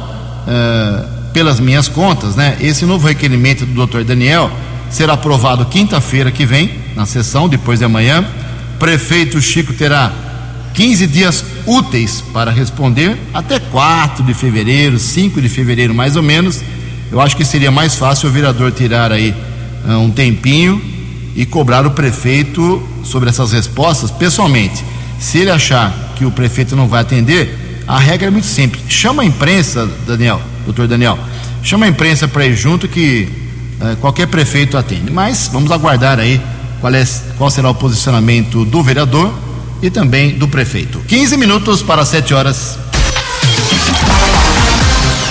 eh, 0.46 1.06
pelas 1.32 1.62
minhas 1.62 1.88
contas, 1.88 2.36
né, 2.36 2.58
esse 2.60 2.86
novo 2.86 3.08
requerimento 3.08 3.66
do 3.66 3.88
Dr. 3.88 4.04
Daniel 4.04 4.52
será 4.90 5.14
aprovado 5.14 5.64
quinta-feira 5.68 6.30
que 6.30 6.46
vem, 6.46 6.72
na 6.94 7.06
sessão, 7.06 7.48
depois 7.48 7.80
de 7.80 7.86
amanhã. 7.86 8.26
Prefeito 8.78 9.40
Chico 9.40 9.72
terá 9.72 10.26
15 10.77 11.07
dias 11.07 11.43
úteis 11.65 12.24
para 12.31 12.51
responder, 12.51 13.17
até 13.34 13.60
4 13.60 14.24
de 14.24 14.31
fevereiro, 14.36 15.00
5 15.00 15.41
de 15.41 15.50
fevereiro 15.50 15.91
mais 15.91 16.15
ou 16.15 16.22
menos. 16.22 16.62
Eu 17.12 17.19
acho 17.19 17.36
que 17.36 17.43
seria 17.43 17.72
mais 17.72 17.96
fácil 17.96 18.29
o 18.29 18.31
vereador 18.31 18.72
tirar 18.72 19.12
aí 19.12 19.34
ah, 19.88 19.98
um 19.98 20.12
tempinho 20.12 20.79
e 21.36 21.48
cobrar 21.48 21.88
o 21.88 21.91
prefeito 21.91 22.88
sobre 23.03 23.27
essas 23.27 23.53
respostas 23.53 24.12
pessoalmente. 24.12 24.86
Se 25.17 25.39
ele 25.39 25.50
achar 25.50 26.13
que 26.15 26.24
o 26.25 26.29
prefeito 26.29 26.75
não 26.75 26.88
vai 26.88 27.01
atender, 27.01 27.81
a 27.88 27.98
regra 27.98 28.27
é 28.27 28.29
muito 28.29 28.46
simples. 28.46 28.84
Chama 28.88 29.24
a 29.24 29.25
imprensa, 29.25 29.89
Daniel, 30.05 30.39
doutor 30.63 30.88
Daniel, 30.88 31.17
chama 31.63 31.88
a 31.88 31.89
imprensa 31.89 32.27
para 32.27 32.46
ir 32.46 32.55
junto 32.55 32.88
que 32.88 33.27
eh, 33.81 33.98
qualquer 34.00 34.27
prefeito 34.27 34.77
atende. 34.77 35.12
Mas 35.12 35.50
vamos 35.51 35.72
aguardar 35.72 36.19
aí 36.19 36.39
qual, 36.79 36.93
é, 36.93 37.03
qual 37.36 37.50
será 37.50 37.67
o 37.67 37.74
posicionamento 37.74 38.63
do 38.63 38.84
vereador 38.84 39.48
e 39.81 39.89
também 39.89 40.38
do 40.38 40.48
prefeito. 40.48 41.00
15 41.07 41.38
minutos 41.38 41.81
para 41.81 42.03
7 42.03 42.34
horas. 42.34 42.77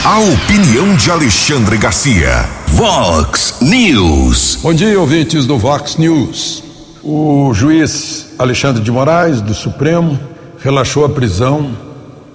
A 0.04 0.18
opinião 0.20 0.94
de 0.94 1.10
Alexandre 1.10 1.76
Garcia. 1.76 2.48
Vox 2.68 3.56
News. 3.60 4.58
Bom 4.62 4.72
dia, 4.72 4.98
ouvintes 5.00 5.46
do 5.46 5.58
Vox 5.58 5.96
News. 5.96 6.62
O 7.02 7.52
juiz 7.54 8.26
Alexandre 8.38 8.82
de 8.82 8.90
Moraes, 8.90 9.40
do 9.40 9.54
Supremo, 9.54 10.18
relaxou 10.58 11.04
a 11.04 11.08
prisão 11.08 11.76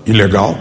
ilegal 0.05 0.57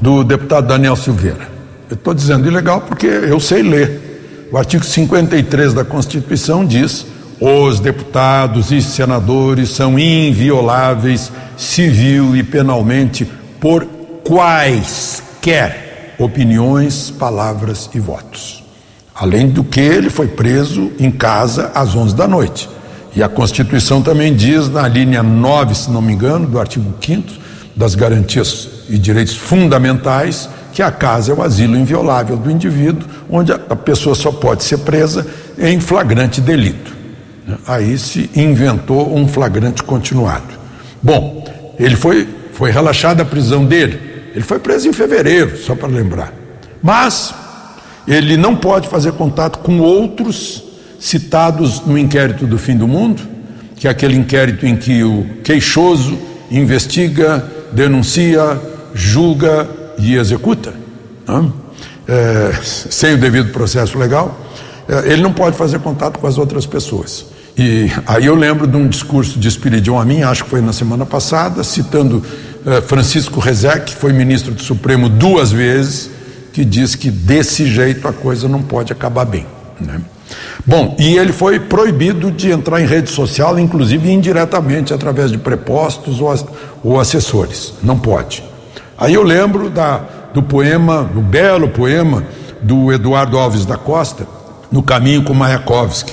do 0.00 0.22
deputado 0.24 0.66
Daniel 0.66 0.96
Silveira. 0.96 1.48
Eu 1.88 1.94
estou 1.94 2.12
dizendo 2.12 2.46
ilegal 2.46 2.80
porque 2.80 3.06
eu 3.06 3.38
sei 3.40 3.62
ler. 3.62 4.48
O 4.52 4.58
artigo 4.58 4.84
53 4.84 5.72
da 5.72 5.84
Constituição 5.84 6.64
diz: 6.64 7.06
os 7.46 7.78
deputados 7.78 8.72
e 8.72 8.80
senadores 8.80 9.68
são 9.68 9.98
invioláveis 9.98 11.30
civil 11.58 12.34
e 12.34 12.42
penalmente 12.42 13.30
por 13.60 13.84
quaisquer 14.24 16.14
opiniões, 16.18 17.10
palavras 17.10 17.90
e 17.94 18.00
votos. 18.00 18.64
Além 19.14 19.50
do 19.50 19.62
que, 19.62 19.78
ele 19.78 20.08
foi 20.08 20.26
preso 20.26 20.90
em 20.98 21.10
casa 21.10 21.70
às 21.74 21.94
11 21.94 22.16
da 22.16 22.26
noite. 22.26 22.66
E 23.14 23.22
a 23.22 23.28
Constituição 23.28 24.00
também 24.00 24.34
diz, 24.34 24.70
na 24.70 24.88
linha 24.88 25.22
9, 25.22 25.74
se 25.74 25.90
não 25.90 26.00
me 26.00 26.14
engano, 26.14 26.46
do 26.46 26.58
artigo 26.58 26.94
5 26.98 27.28
das 27.76 27.94
garantias 27.94 28.70
e 28.88 28.96
direitos 28.96 29.36
fundamentais, 29.36 30.48
que 30.72 30.80
a 30.80 30.90
casa 30.90 31.30
é 31.30 31.34
o 31.34 31.42
asilo 31.42 31.76
inviolável 31.76 32.38
do 32.38 32.50
indivíduo, 32.50 33.06
onde 33.28 33.52
a 33.52 33.76
pessoa 33.76 34.14
só 34.14 34.32
pode 34.32 34.64
ser 34.64 34.78
presa 34.78 35.26
em 35.58 35.78
flagrante 35.78 36.40
delito. 36.40 37.03
Aí 37.66 37.98
se 37.98 38.30
inventou 38.34 39.14
um 39.16 39.28
flagrante 39.28 39.82
continuado. 39.82 40.54
Bom, 41.02 41.44
ele 41.78 41.96
foi, 41.96 42.28
foi 42.52 42.70
relaxada 42.70 43.22
a 43.22 43.26
prisão 43.26 43.64
dele. 43.64 44.00
Ele 44.34 44.44
foi 44.44 44.58
preso 44.58 44.88
em 44.88 44.92
fevereiro, 44.92 45.56
só 45.58 45.74
para 45.74 45.88
lembrar. 45.88 46.32
Mas 46.82 47.34
ele 48.06 48.36
não 48.36 48.56
pode 48.56 48.88
fazer 48.88 49.12
contato 49.12 49.58
com 49.60 49.78
outros 49.80 50.64
citados 50.98 51.80
no 51.86 51.98
inquérito 51.98 52.46
do 52.46 52.58
fim 52.58 52.76
do 52.76 52.88
mundo, 52.88 53.22
que 53.76 53.86
é 53.86 53.90
aquele 53.90 54.16
inquérito 54.16 54.66
em 54.66 54.76
que 54.76 55.04
o 55.04 55.26
queixoso 55.44 56.18
investiga, 56.50 57.44
denuncia, 57.72 58.60
julga 58.94 59.68
e 59.98 60.14
executa, 60.14 60.72
é, 62.06 62.52
sem 62.62 63.14
o 63.14 63.18
devido 63.18 63.52
processo 63.52 63.98
legal. 63.98 64.43
É, 64.88 65.12
ele 65.12 65.22
não 65.22 65.32
pode 65.32 65.56
fazer 65.56 65.78
contato 65.80 66.18
com 66.18 66.26
as 66.26 66.38
outras 66.38 66.66
pessoas. 66.66 67.26
E 67.56 67.90
aí 68.06 68.26
eu 68.26 68.34
lembro 68.34 68.66
de 68.66 68.76
um 68.76 68.88
discurso 68.88 69.38
de 69.38 69.46
Espiridion 69.46 69.98
a 69.98 70.04
mim, 70.04 70.22
acho 70.22 70.44
que 70.44 70.50
foi 70.50 70.60
na 70.60 70.72
semana 70.72 71.06
passada, 71.06 71.62
citando 71.62 72.20
eh, 72.66 72.80
Francisco 72.80 73.38
Rezec, 73.38 73.92
que 73.92 73.94
foi 73.94 74.12
ministro 74.12 74.52
do 74.52 74.60
Supremo 74.60 75.08
duas 75.08 75.52
vezes, 75.52 76.10
que 76.52 76.64
diz 76.64 76.96
que 76.96 77.12
desse 77.12 77.64
jeito 77.66 78.08
a 78.08 78.12
coisa 78.12 78.48
não 78.48 78.60
pode 78.60 78.92
acabar 78.92 79.24
bem. 79.24 79.46
Né? 79.80 80.00
Bom, 80.66 80.96
e 80.98 81.16
ele 81.16 81.32
foi 81.32 81.60
proibido 81.60 82.32
de 82.32 82.50
entrar 82.50 82.80
em 82.80 82.86
rede 82.86 83.08
social, 83.08 83.56
inclusive 83.56 84.10
indiretamente, 84.10 84.92
através 84.92 85.30
de 85.30 85.38
prepostos 85.38 86.20
ou, 86.20 86.34
ou 86.82 86.98
assessores. 86.98 87.74
Não 87.84 87.96
pode. 87.96 88.42
Aí 88.98 89.14
eu 89.14 89.22
lembro 89.22 89.70
da 89.70 90.00
do 90.34 90.42
poema, 90.42 91.04
do 91.04 91.20
belo 91.20 91.68
poema 91.68 92.24
do 92.60 92.92
Eduardo 92.92 93.38
Alves 93.38 93.64
da 93.64 93.76
Costa, 93.76 94.26
No 94.74 94.82
Caminho 94.82 95.22
com 95.22 95.32
Mayakovsky, 95.32 96.12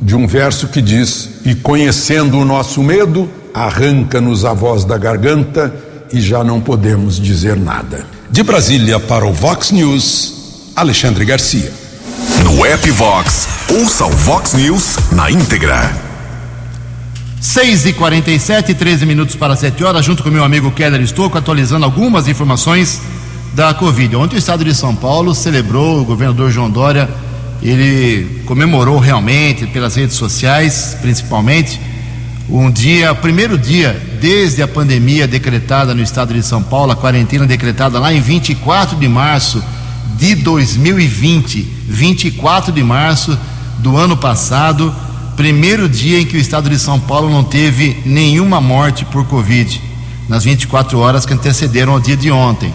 de 0.00 0.14
um 0.14 0.24
verso 0.24 0.68
que 0.68 0.80
diz: 0.80 1.40
E 1.44 1.52
conhecendo 1.52 2.38
o 2.38 2.44
nosso 2.44 2.80
medo, 2.80 3.28
arranca-nos 3.52 4.44
a 4.44 4.52
voz 4.52 4.84
da 4.84 4.96
garganta 4.96 5.74
e 6.12 6.20
já 6.20 6.44
não 6.44 6.60
podemos 6.60 7.18
dizer 7.18 7.56
nada. 7.56 8.06
De 8.30 8.44
Brasília 8.44 9.00
para 9.00 9.26
o 9.26 9.32
Vox 9.32 9.72
News, 9.72 10.70
Alexandre 10.76 11.24
Garcia. 11.24 11.72
No 12.44 12.64
app 12.64 12.88
Vox, 12.92 13.48
ouça 13.68 14.06
o 14.06 14.10
Vox 14.10 14.54
News 14.54 14.96
na 15.10 15.28
íntegra. 15.28 15.92
6 17.40 17.86
e 17.86 17.92
47 17.94 18.74
13 18.74 19.04
minutos 19.04 19.34
para 19.34 19.56
7 19.56 19.82
horas, 19.82 20.04
junto 20.04 20.22
com 20.22 20.30
meu 20.30 20.44
amigo 20.44 20.70
Keller 20.70 21.00
Estouco, 21.00 21.36
atualizando 21.36 21.84
algumas 21.84 22.28
informações 22.28 23.00
da 23.54 23.74
Covid. 23.74 24.14
Ontem 24.14 24.36
o 24.36 24.38
estado 24.38 24.64
de 24.64 24.72
São 24.72 24.94
Paulo 24.94 25.34
celebrou, 25.34 26.00
o 26.00 26.04
governador 26.04 26.48
João 26.48 26.70
Dória, 26.70 27.10
ele 27.62 28.42
comemorou 28.44 28.98
realmente 28.98 29.66
pelas 29.66 29.94
redes 29.94 30.16
sociais, 30.16 30.96
principalmente, 31.00 31.80
um 32.48 32.70
dia, 32.70 33.14
primeiro 33.14 33.56
dia 33.56 34.00
desde 34.20 34.62
a 34.62 34.68
pandemia 34.68 35.26
decretada 35.26 35.94
no 35.94 36.02
estado 36.02 36.34
de 36.34 36.42
São 36.42 36.62
Paulo, 36.62 36.92
a 36.92 36.96
quarentena 36.96 37.46
decretada 37.46 37.98
lá 37.98 38.12
em 38.12 38.20
24 38.20 38.96
de 38.96 39.08
março 39.08 39.62
de 40.18 40.34
2020, 40.34 41.62
24 41.88 42.72
de 42.72 42.82
março 42.82 43.38
do 43.78 43.96
ano 43.96 44.16
passado, 44.16 44.94
primeiro 45.36 45.88
dia 45.88 46.20
em 46.20 46.26
que 46.26 46.36
o 46.36 46.40
estado 46.40 46.68
de 46.68 46.78
São 46.78 47.00
Paulo 47.00 47.30
não 47.30 47.42
teve 47.42 48.02
nenhuma 48.04 48.60
morte 48.60 49.04
por 49.04 49.24
Covid, 49.26 49.80
nas 50.28 50.44
24 50.44 50.98
horas 50.98 51.24
que 51.24 51.32
antecederam 51.32 51.94
ao 51.94 52.00
dia 52.00 52.16
de 52.16 52.30
ontem. 52.30 52.72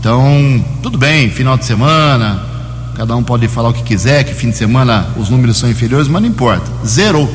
Então, 0.00 0.64
tudo 0.82 0.98
bem, 0.98 1.30
final 1.30 1.56
de 1.56 1.64
semana, 1.64 2.51
cada 2.94 3.16
um 3.16 3.22
pode 3.22 3.48
falar 3.48 3.70
o 3.70 3.72
que 3.72 3.82
quiser, 3.82 4.24
que 4.24 4.34
fim 4.34 4.50
de 4.50 4.56
semana 4.56 5.08
os 5.16 5.28
números 5.28 5.56
são 5.56 5.68
inferiores, 5.70 6.08
mas 6.08 6.22
não 6.22 6.28
importa. 6.28 6.70
Zerou. 6.86 7.32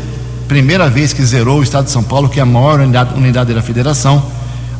Primeira 0.48 0.90
vez 0.90 1.12
que 1.12 1.24
zerou 1.26 1.60
o 1.60 1.64
estado 1.64 1.86
de 1.86 1.92
São 1.92 2.04
Paulo, 2.04 2.30
que 2.30 2.40
é 2.40 2.44
a 2.44 2.46
maior 2.46 2.80
unidade, 2.80 3.14
unidade 3.16 3.54
da 3.54 3.62
federação, 3.62 4.24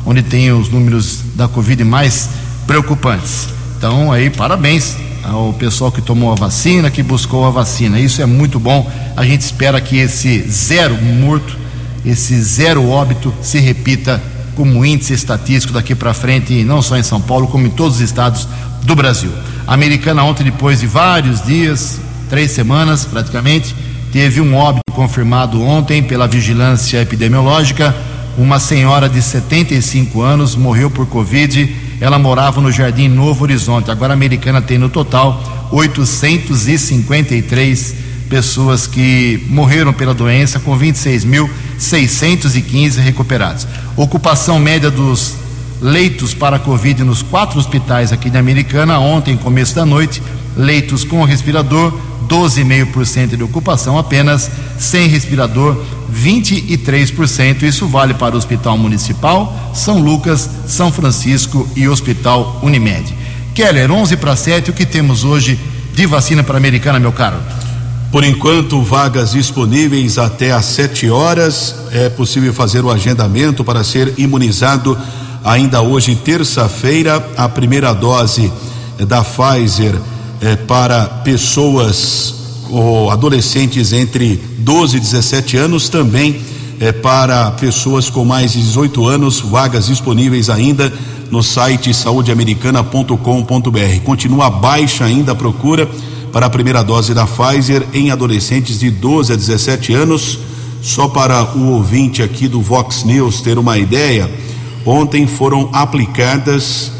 onde 0.06 0.22
tem 0.22 0.50
os 0.50 0.70
números 0.70 1.20
da 1.34 1.46
Covid 1.46 1.84
mais 1.84 2.30
preocupantes. 2.66 3.48
Então, 3.76 4.10
aí, 4.10 4.30
parabéns 4.30 4.96
ao 5.22 5.52
pessoal 5.52 5.92
que 5.92 6.00
tomou 6.00 6.32
a 6.32 6.34
vacina, 6.34 6.90
que 6.90 7.02
buscou 7.02 7.46
a 7.46 7.50
vacina. 7.50 8.00
Isso 8.00 8.22
é 8.22 8.26
muito 8.26 8.58
bom. 8.58 8.90
A 9.16 9.24
gente 9.24 9.42
espera 9.42 9.80
que 9.80 9.98
esse 9.98 10.40
zero 10.48 10.96
morto, 11.02 11.56
esse 12.04 12.40
zero 12.42 12.88
óbito 12.88 13.32
se 13.42 13.58
repita 13.58 14.22
como 14.56 14.84
índice 14.84 15.12
estatístico 15.12 15.72
daqui 15.72 15.94
para 15.94 16.12
frente, 16.14 16.64
não 16.64 16.82
só 16.82 16.96
em 16.96 17.02
São 17.02 17.20
Paulo, 17.20 17.46
como 17.46 17.66
em 17.66 17.70
todos 17.70 17.96
os 17.96 18.02
estados 18.02 18.48
do 18.82 18.96
Brasil. 18.96 19.30
A 19.68 19.74
americana 19.74 20.24
ontem, 20.24 20.42
depois 20.44 20.80
de 20.80 20.86
vários 20.86 21.44
dias, 21.44 22.00
três 22.30 22.52
semanas 22.52 23.04
praticamente, 23.04 23.76
teve 24.10 24.40
um 24.40 24.54
óbito 24.54 24.90
confirmado 24.94 25.62
ontem 25.62 26.02
pela 26.02 26.26
vigilância 26.26 27.02
epidemiológica. 27.02 27.94
Uma 28.38 28.58
senhora 28.58 29.10
de 29.10 29.20
75 29.20 30.22
anos 30.22 30.56
morreu 30.56 30.90
por 30.90 31.06
Covid. 31.06 31.70
Ela 32.00 32.18
morava 32.18 32.62
no 32.62 32.72
Jardim 32.72 33.08
Novo 33.08 33.44
Horizonte. 33.44 33.90
Agora 33.90 34.14
a 34.14 34.16
americana 34.16 34.62
tem 34.62 34.78
no 34.78 34.88
total 34.88 35.68
853 35.70 37.94
pessoas 38.30 38.86
que 38.86 39.44
morreram 39.50 39.92
pela 39.92 40.14
doença, 40.14 40.58
com 40.58 40.78
26.615 40.78 43.00
recuperados. 43.00 43.68
Ocupação 43.98 44.58
média 44.58 44.90
dos 44.90 45.36
leitos 45.80 46.34
para 46.34 46.58
Covid 46.58 47.04
nos 47.04 47.22
quatro 47.22 47.58
hospitais 47.58 48.12
aqui 48.12 48.30
da 48.30 48.38
Americana, 48.38 48.98
ontem, 48.98 49.36
começo 49.36 49.74
da 49.74 49.86
noite, 49.86 50.22
leitos 50.56 51.04
com 51.04 51.24
respirador, 51.24 51.92
12,5% 52.28 53.36
de 53.36 53.42
ocupação 53.42 53.98
apenas, 53.98 54.50
sem 54.78 55.08
respirador, 55.08 55.76
23%. 56.12 57.62
Isso 57.62 57.86
vale 57.86 58.14
para 58.14 58.34
o 58.34 58.38
Hospital 58.38 58.76
Municipal, 58.76 59.72
São 59.74 60.00
Lucas, 60.00 60.48
São 60.66 60.92
Francisco 60.92 61.68
e 61.74 61.88
Hospital 61.88 62.60
Unimed. 62.62 63.14
Keller, 63.54 63.90
11 63.90 64.16
para 64.16 64.36
7, 64.36 64.70
o 64.70 64.74
que 64.74 64.86
temos 64.86 65.24
hoje 65.24 65.58
de 65.94 66.06
vacina 66.06 66.44
para 66.44 66.54
a 66.54 66.58
Americana, 66.58 67.00
meu 67.00 67.12
caro? 67.12 67.36
Por 68.12 68.24
enquanto, 68.24 68.80
vagas 68.82 69.32
disponíveis 69.32 70.16
até 70.16 70.52
às 70.52 70.64
7 70.66 71.10
horas. 71.10 71.74
É 71.92 72.08
possível 72.08 72.54
fazer 72.54 72.84
o 72.84 72.90
agendamento 72.90 73.62
para 73.62 73.84
ser 73.84 74.14
imunizado 74.16 74.96
ainda 75.48 75.80
hoje, 75.80 76.14
terça-feira, 76.14 77.26
a 77.36 77.48
primeira 77.48 77.92
dose 77.94 78.52
da 78.98 79.24
Pfizer 79.24 79.94
é, 80.40 80.54
para 80.56 81.06
pessoas 81.24 82.34
ou 82.70 83.10
adolescentes 83.10 83.94
entre 83.94 84.36
12 84.58 84.98
e 84.98 85.00
17 85.00 85.56
anos, 85.56 85.88
também 85.88 86.38
é, 86.78 86.92
para 86.92 87.50
pessoas 87.52 88.10
com 88.10 88.26
mais 88.26 88.52
de 88.52 88.58
18 88.58 89.06
anos, 89.06 89.40
vagas 89.40 89.86
disponíveis 89.86 90.50
ainda 90.50 90.92
no 91.30 91.42
site 91.42 91.94
saudeamericana.com.br. 91.94 94.00
Continua 94.04 94.50
baixa 94.50 95.06
ainda 95.06 95.32
a 95.32 95.34
procura 95.34 95.88
para 96.30 96.44
a 96.46 96.50
primeira 96.50 96.84
dose 96.84 97.14
da 97.14 97.26
Pfizer 97.26 97.86
em 97.94 98.10
adolescentes 98.10 98.80
de 98.80 98.90
12 98.90 99.32
a 99.32 99.36
17 99.36 99.94
anos. 99.94 100.40
Só 100.82 101.08
para 101.08 101.42
o 101.56 101.72
ouvinte 101.72 102.22
aqui 102.22 102.46
do 102.46 102.60
Vox 102.60 103.02
News 103.02 103.40
ter 103.40 103.58
uma 103.58 103.78
ideia, 103.78 104.30
ontem 104.88 105.26
foram 105.26 105.68
aplicadas 105.72 106.90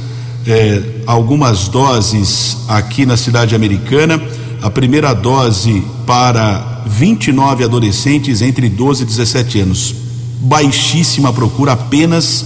eh, 0.46 0.82
algumas 1.06 1.68
doses 1.68 2.58
aqui 2.68 3.06
na 3.06 3.16
cidade 3.16 3.54
americana. 3.54 4.20
A 4.60 4.70
primeira 4.70 5.14
dose 5.14 5.82
para 6.06 6.82
29 6.86 7.64
adolescentes 7.64 8.42
entre 8.42 8.68
12 8.68 9.04
e 9.04 9.06
17 9.06 9.60
anos. 9.60 9.94
Baixíssima 10.40 11.32
procura, 11.32 11.72
apenas 11.72 12.44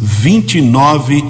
29 0.00 1.24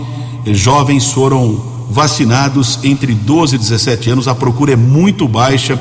jovens 0.46 1.10
foram 1.12 1.72
vacinados 1.90 2.80
entre 2.82 3.14
12 3.14 3.56
e 3.56 3.58
17 3.58 4.10
anos. 4.10 4.28
A 4.28 4.34
procura 4.34 4.72
é 4.72 4.76
muito 4.76 5.26
baixa 5.26 5.80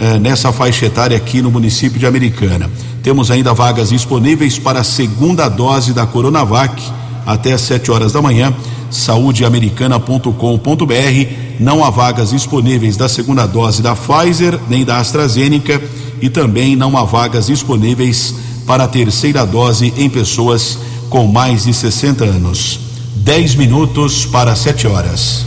eh, 0.00 0.18
nessa 0.18 0.50
faixa 0.52 0.86
etária 0.86 1.16
aqui 1.16 1.42
no 1.42 1.50
município 1.50 1.98
de 1.98 2.06
Americana. 2.06 2.70
Temos 3.02 3.30
ainda 3.30 3.54
vagas 3.54 3.90
disponíveis 3.90 4.58
para 4.58 4.80
a 4.80 4.84
segunda 4.84 5.48
dose 5.48 5.92
da 5.92 6.06
Coronavac 6.06 6.99
até 7.32 7.52
às 7.52 7.60
7 7.62 7.90
horas 7.90 8.12
da 8.12 8.22
manhã. 8.22 8.54
saudeamericana.com.br. 8.90 11.32
Não 11.58 11.84
há 11.84 11.90
vagas 11.90 12.30
disponíveis 12.30 12.96
da 12.96 13.08
segunda 13.08 13.46
dose 13.46 13.82
da 13.82 13.94
Pfizer 13.94 14.58
nem 14.68 14.84
da 14.84 14.98
AstraZeneca 14.98 15.80
e 16.20 16.28
também 16.28 16.76
não 16.76 16.96
há 16.96 17.04
vagas 17.04 17.46
disponíveis 17.46 18.34
para 18.66 18.84
a 18.84 18.88
terceira 18.88 19.44
dose 19.46 19.92
em 19.96 20.08
pessoas 20.08 20.78
com 21.08 21.26
mais 21.26 21.64
de 21.64 21.74
60 21.74 22.24
anos. 22.24 22.80
10 23.16 23.56
minutos 23.56 24.24
para 24.26 24.54
7 24.54 24.86
horas. 24.86 25.44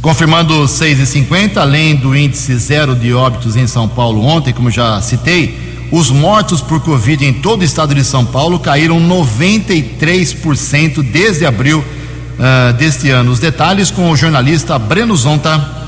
Confirmando 0.00 0.66
6 0.66 0.98
e 0.98 1.06
50 1.06 1.60
além 1.60 1.94
do 1.94 2.16
índice 2.16 2.56
zero 2.58 2.94
de 2.94 3.14
óbitos 3.14 3.56
em 3.56 3.66
São 3.66 3.88
Paulo 3.88 4.24
ontem, 4.24 4.52
como 4.52 4.70
já 4.70 5.00
citei, 5.00 5.71
os 5.92 6.10
mortos 6.10 6.62
por 6.62 6.80
Covid 6.80 7.26
em 7.26 7.34
todo 7.34 7.60
o 7.60 7.64
estado 7.64 7.94
de 7.94 8.02
São 8.02 8.24
Paulo 8.24 8.58
caíram 8.58 8.98
93% 8.98 11.02
desde 11.02 11.44
abril 11.44 11.80
uh, 11.80 12.72
deste 12.72 13.10
ano. 13.10 13.30
Os 13.30 13.38
detalhes 13.38 13.90
com 13.90 14.10
o 14.10 14.16
jornalista 14.16 14.78
Breno 14.78 15.14
Zonta. 15.14 15.82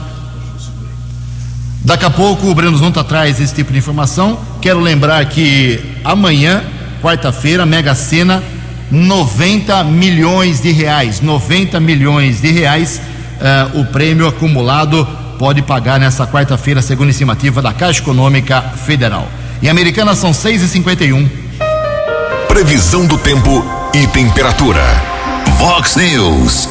Daqui 1.82 2.04
a 2.04 2.10
pouco 2.10 2.48
o 2.48 2.54
Breno 2.54 2.76
Zonta 2.76 3.02
traz 3.02 3.40
esse 3.40 3.54
tipo 3.54 3.72
de 3.72 3.78
informação. 3.78 4.38
Quero 4.60 4.78
lembrar 4.78 5.24
que 5.24 5.80
amanhã, 6.04 6.62
quarta-feira, 7.00 7.64
Mega 7.64 7.94
Sena 7.94 8.42
90 8.90 9.84
milhões 9.84 10.60
de 10.60 10.70
reais. 10.70 11.22
90 11.22 11.80
milhões 11.80 12.42
de 12.42 12.50
reais 12.50 13.00
uh, 13.40 13.80
o 13.80 13.86
prêmio 13.86 14.28
acumulado 14.28 15.08
pode 15.38 15.62
pagar 15.62 15.98
nessa 15.98 16.26
quarta-feira, 16.26 16.82
segundo 16.82 17.08
estimativa 17.08 17.62
da 17.62 17.72
Caixa 17.72 18.00
Econômica 18.00 18.60
Federal. 18.60 19.26
Em 19.62 19.68
Americana 19.68 20.14
são 20.14 20.30
6h51. 20.30 21.28
Previsão 22.48 23.06
do 23.06 23.16
tempo 23.16 23.64
e 23.94 24.06
temperatura. 24.06 24.82
Vox 25.58 25.96
News. 25.96 26.68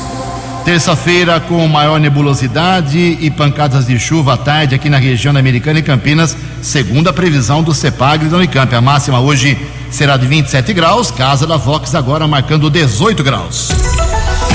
Terça-feira 0.63 1.41
com 1.41 1.67
maior 1.67 1.99
nebulosidade 1.99 3.17
e 3.19 3.29
pancadas 3.29 3.87
de 3.87 3.99
chuva 3.99 4.35
à 4.35 4.37
tarde 4.37 4.75
aqui 4.75 4.89
na 4.89 4.97
região 4.97 5.33
da 5.33 5.39
Americana 5.39 5.79
e 5.79 5.83
Campinas, 5.83 6.37
segundo 6.61 7.09
a 7.09 7.13
previsão 7.13 7.61
do 7.61 7.73
CEPAG 7.73 8.25
e 8.25 8.29
da 8.29 8.37
Unicamp. 8.37 8.73
A 8.73 8.79
máxima 8.79 9.19
hoje 9.19 9.57
será 9.91 10.15
de 10.15 10.25
27 10.25 10.71
graus, 10.71 11.11
casa 11.11 11.45
da 11.45 11.57
Vox 11.57 11.93
agora 11.95 12.27
marcando 12.27 12.69
18 12.69 13.23
graus. 13.23 13.69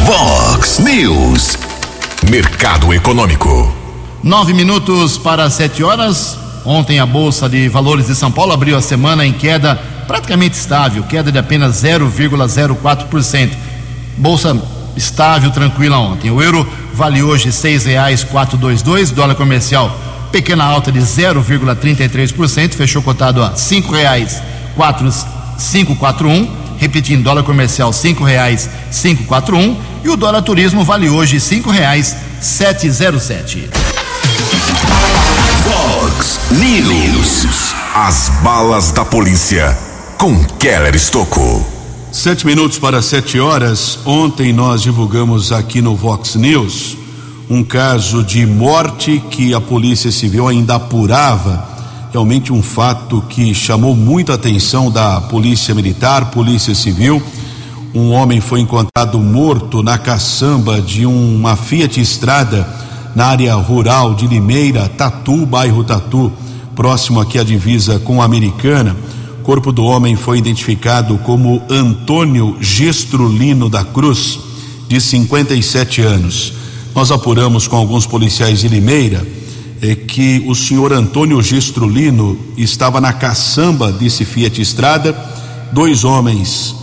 Vox 0.04 0.78
News. 0.78 1.58
Mercado 2.30 2.92
Econômico. 2.94 3.74
Nove 4.22 4.54
minutos 4.54 5.18
para 5.18 5.50
sete 5.50 5.82
horas. 5.82 6.47
Ontem 6.68 7.00
a 7.00 7.06
Bolsa 7.06 7.48
de 7.48 7.66
Valores 7.66 8.08
de 8.08 8.14
São 8.14 8.30
Paulo 8.30 8.52
abriu 8.52 8.76
a 8.76 8.82
semana 8.82 9.24
em 9.24 9.32
queda 9.32 9.74
praticamente 10.06 10.54
estável, 10.54 11.02
queda 11.02 11.32
de 11.32 11.38
apenas 11.38 11.82
0,04%. 11.82 13.52
Bolsa 14.18 14.54
estável, 14.94 15.50
tranquila 15.50 15.96
ontem. 15.96 16.30
O 16.30 16.42
euro 16.42 16.70
vale 16.92 17.22
hoje 17.22 17.50
seis 17.52 17.86
reais 17.86 18.22
quatro 18.22 18.58
dois 18.58 18.82
dois, 18.82 19.10
dólar 19.10 19.34
comercial 19.34 19.98
pequena 20.30 20.62
alta 20.62 20.92
de 20.92 21.00
0,33%, 21.00 22.74
fechou 22.74 23.00
cotado 23.00 23.42
a 23.42 23.56
cinco 23.56 23.94
reais 23.94 24.42
quatro 24.76 25.10
cinco 25.56 25.96
quatro 25.96 26.28
um, 26.28 26.54
repetindo 26.76 27.24
dólar 27.24 27.44
comercial 27.44 27.94
cinco 27.94 28.24
reais 28.24 28.68
cinco 28.90 29.24
quatro 29.24 29.56
um 29.56 29.74
e 30.04 30.10
o 30.10 30.18
dólar 30.18 30.42
turismo 30.42 30.84
vale 30.84 31.08
hoje 31.08 31.40
cinco 31.40 31.70
reais 31.70 32.14
sete 32.42 32.90
zero 32.90 33.18
sete. 33.18 33.70
Fox 35.68 36.40
News. 36.52 37.74
As 37.94 38.30
balas 38.42 38.90
da 38.90 39.04
polícia 39.04 39.76
com 40.16 40.42
Keller 40.58 40.96
Estocou. 40.96 41.62
Sete 42.10 42.46
minutos 42.46 42.78
para 42.78 43.02
sete 43.02 43.38
horas. 43.38 43.98
Ontem 44.06 44.50
nós 44.50 44.80
divulgamos 44.80 45.52
aqui 45.52 45.82
no 45.82 45.94
Vox 45.94 46.36
News 46.36 46.96
um 47.50 47.62
caso 47.62 48.24
de 48.24 48.46
morte 48.46 49.22
que 49.30 49.52
a 49.52 49.60
Polícia 49.60 50.10
Civil 50.10 50.48
ainda 50.48 50.76
apurava. 50.76 51.68
Realmente 52.12 52.50
um 52.50 52.62
fato 52.62 53.22
que 53.28 53.52
chamou 53.52 53.94
muita 53.94 54.34
atenção 54.34 54.90
da 54.90 55.20
Polícia 55.20 55.74
Militar, 55.74 56.30
Polícia 56.30 56.74
Civil. 56.74 57.22
Um 57.94 58.12
homem 58.12 58.40
foi 58.40 58.60
encontrado 58.60 59.18
morto 59.18 59.82
na 59.82 59.98
caçamba 59.98 60.80
de 60.80 61.04
uma 61.04 61.56
Fiat 61.56 62.00
Estrada 62.00 62.87
na 63.14 63.26
área 63.26 63.54
rural 63.54 64.14
de 64.14 64.26
Limeira, 64.26 64.88
Tatu, 64.88 65.46
bairro 65.46 65.84
Tatu, 65.84 66.32
próximo 66.74 67.20
aqui 67.20 67.38
à 67.38 67.44
divisa 67.44 67.98
com 67.98 68.22
a 68.22 68.24
Americana. 68.24 68.96
O 69.40 69.42
corpo 69.42 69.72
do 69.72 69.84
homem 69.84 70.14
foi 70.14 70.38
identificado 70.38 71.18
como 71.18 71.62
Antônio 71.68 72.56
Gestrulino 72.60 73.68
da 73.68 73.84
Cruz, 73.84 74.38
de 74.86 75.00
57 75.00 76.02
anos. 76.02 76.52
Nós 76.94 77.10
apuramos 77.10 77.66
com 77.66 77.76
alguns 77.76 78.06
policiais 78.06 78.60
de 78.60 78.68
Limeira 78.68 79.26
eh, 79.80 79.94
que 79.94 80.44
o 80.46 80.54
senhor 80.54 80.92
Antônio 80.92 81.40
Gestrulino 81.42 82.38
estava 82.56 83.00
na 83.00 83.12
caçamba 83.12 83.92
desse 83.92 84.24
Fiat 84.24 84.60
Estrada, 84.60 85.16
dois 85.72 86.04
homens 86.04 86.74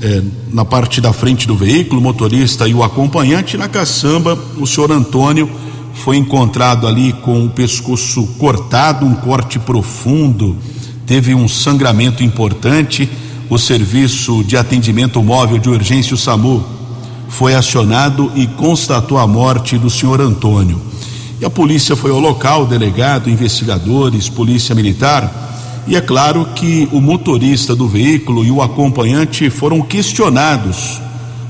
eh, 0.00 0.22
na 0.52 0.64
parte 0.64 1.00
da 1.00 1.12
frente 1.12 1.46
do 1.46 1.56
veículo, 1.56 2.00
o 2.00 2.04
motorista 2.04 2.68
e 2.68 2.74
o 2.74 2.82
acompanhante. 2.82 3.56
Na 3.56 3.68
caçamba, 3.68 4.38
o 4.56 4.66
senhor 4.66 4.92
Antônio 4.92 5.50
foi 5.98 6.16
encontrado 6.16 6.86
ali 6.86 7.12
com 7.12 7.44
o 7.44 7.50
pescoço 7.50 8.26
cortado, 8.38 9.04
um 9.04 9.14
corte 9.14 9.58
profundo, 9.58 10.56
teve 11.04 11.34
um 11.34 11.48
sangramento 11.48 12.22
importante. 12.22 13.08
O 13.50 13.58
serviço 13.58 14.44
de 14.44 14.56
atendimento 14.56 15.22
móvel 15.22 15.58
de 15.58 15.68
urgência, 15.68 16.14
o 16.14 16.18
SAMU, 16.18 16.64
foi 17.28 17.54
acionado 17.54 18.30
e 18.34 18.46
constatou 18.46 19.18
a 19.18 19.26
morte 19.26 19.76
do 19.76 19.90
senhor 19.90 20.20
Antônio. 20.20 20.80
E 21.40 21.44
a 21.44 21.50
polícia 21.50 21.96
foi 21.96 22.10
ao 22.10 22.20
local, 22.20 22.66
delegado, 22.66 23.30
investigadores, 23.30 24.28
polícia 24.28 24.74
militar, 24.74 25.48
e 25.86 25.96
é 25.96 26.00
claro 26.00 26.46
que 26.54 26.88
o 26.92 27.00
motorista 27.00 27.74
do 27.74 27.88
veículo 27.88 28.44
e 28.44 28.50
o 28.50 28.60
acompanhante 28.60 29.48
foram 29.48 29.80
questionados 29.80 31.00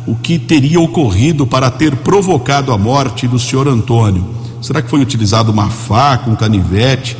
o 0.08 0.14
que 0.14 0.38
teria 0.38 0.80
ocorrido 0.80 1.46
para 1.46 1.70
ter 1.70 1.94
provocado 1.96 2.72
a 2.72 2.78
morte 2.78 3.28
do 3.28 3.38
senhor 3.38 3.68
Antônio. 3.68 4.24
Será 4.62 4.80
que 4.80 4.88
foi 4.88 5.02
utilizado 5.02 5.52
uma 5.52 5.68
faca, 5.68 6.30
um 6.30 6.34
canivete? 6.34 7.14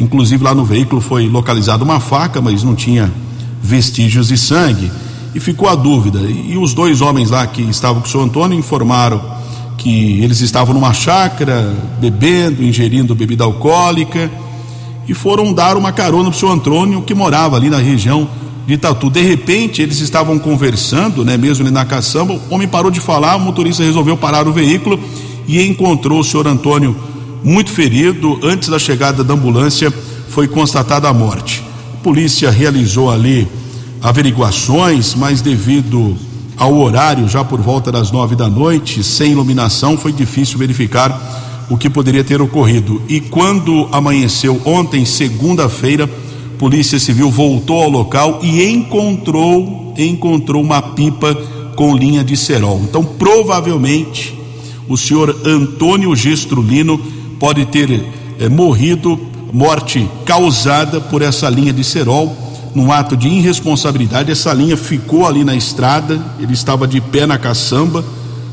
Inclusive 0.00 0.42
lá 0.42 0.52
no 0.52 0.64
veículo 0.64 1.00
foi 1.00 1.28
localizada 1.28 1.84
uma 1.84 2.00
faca, 2.00 2.40
mas 2.40 2.64
não 2.64 2.74
tinha 2.74 3.12
vestígios 3.62 4.26
de 4.26 4.36
sangue. 4.36 4.90
E 5.32 5.38
ficou 5.38 5.68
a 5.68 5.76
dúvida. 5.76 6.18
E 6.18 6.58
os 6.58 6.74
dois 6.74 7.00
homens 7.00 7.30
lá 7.30 7.46
que 7.46 7.62
estavam 7.62 8.02
com 8.02 8.08
o 8.08 8.10
senhor 8.10 8.24
Antônio 8.24 8.58
informaram 8.58 9.22
que 9.78 10.20
eles 10.20 10.40
estavam 10.40 10.74
numa 10.74 10.92
chácara, 10.92 11.72
bebendo, 12.00 12.64
ingerindo 12.64 13.14
bebida 13.14 13.44
alcoólica, 13.44 14.28
e 15.06 15.14
foram 15.14 15.52
dar 15.52 15.76
uma 15.76 15.92
carona 15.92 16.24
para 16.24 16.36
o 16.36 16.38
senhor 16.38 16.52
Antônio, 16.52 17.02
que 17.02 17.14
morava 17.14 17.56
ali 17.56 17.70
na 17.70 17.78
região 17.78 18.28
de 18.66 18.76
Tatu. 18.76 19.10
De 19.10 19.20
repente, 19.20 19.82
eles 19.82 20.00
estavam 20.00 20.38
conversando, 20.38 21.24
né, 21.24 21.36
mesmo 21.36 21.64
ali 21.64 21.72
na 21.72 21.84
caçamba, 21.84 22.34
o 22.34 22.54
homem 22.54 22.68
parou 22.68 22.90
de 22.90 23.00
falar, 23.00 23.36
o 23.36 23.40
motorista 23.40 23.82
resolveu 23.82 24.16
parar 24.16 24.46
o 24.46 24.52
veículo 24.52 24.98
e 25.46 25.60
encontrou 25.62 26.20
o 26.20 26.24
senhor 26.24 26.46
Antônio 26.46 26.96
muito 27.42 27.70
ferido. 27.70 28.38
Antes 28.42 28.68
da 28.68 28.78
chegada 28.78 29.24
da 29.24 29.34
ambulância, 29.34 29.92
foi 30.28 30.48
constatada 30.48 31.08
a 31.08 31.12
morte. 31.12 31.62
A 31.94 32.02
polícia 32.02 32.50
realizou 32.50 33.10
ali 33.10 33.46
averiguações, 34.00 35.14
mas 35.14 35.40
devido 35.40 36.16
ao 36.56 36.78
horário, 36.78 37.28
já 37.28 37.44
por 37.44 37.60
volta 37.60 37.90
das 37.90 38.10
nove 38.10 38.36
da 38.36 38.48
noite, 38.48 39.02
sem 39.02 39.32
iluminação, 39.32 39.96
foi 39.96 40.12
difícil 40.12 40.58
verificar 40.58 41.66
o 41.68 41.76
que 41.76 41.88
poderia 41.88 42.22
ter 42.22 42.40
ocorrido. 42.40 43.02
E 43.08 43.20
quando 43.20 43.88
amanheceu 43.90 44.60
ontem, 44.64 45.04
segunda-feira, 45.04 46.08
Polícia 46.62 46.96
Civil 47.00 47.28
voltou 47.28 47.82
ao 47.82 47.90
local 47.90 48.38
e 48.40 48.64
encontrou 48.70 49.92
encontrou 49.98 50.62
uma 50.62 50.80
pipa 50.80 51.34
com 51.74 51.96
linha 51.96 52.22
de 52.22 52.36
cerol. 52.36 52.80
Então, 52.84 53.04
provavelmente 53.04 54.32
o 54.88 54.96
senhor 54.96 55.36
Antônio 55.44 56.14
Gestrulino 56.14 56.96
pode 57.40 57.66
ter 57.66 57.90
eh, 58.38 58.48
morrido, 58.48 59.18
morte 59.52 60.08
causada 60.24 61.00
por 61.00 61.20
essa 61.20 61.50
linha 61.50 61.72
de 61.72 61.82
cerol, 61.82 62.32
num 62.76 62.92
ato 62.92 63.16
de 63.16 63.26
irresponsabilidade. 63.26 64.30
Essa 64.30 64.52
linha 64.52 64.76
ficou 64.76 65.26
ali 65.26 65.42
na 65.42 65.56
estrada, 65.56 66.24
ele 66.38 66.52
estava 66.52 66.86
de 66.86 67.00
pé 67.00 67.26
na 67.26 67.38
caçamba, 67.38 68.04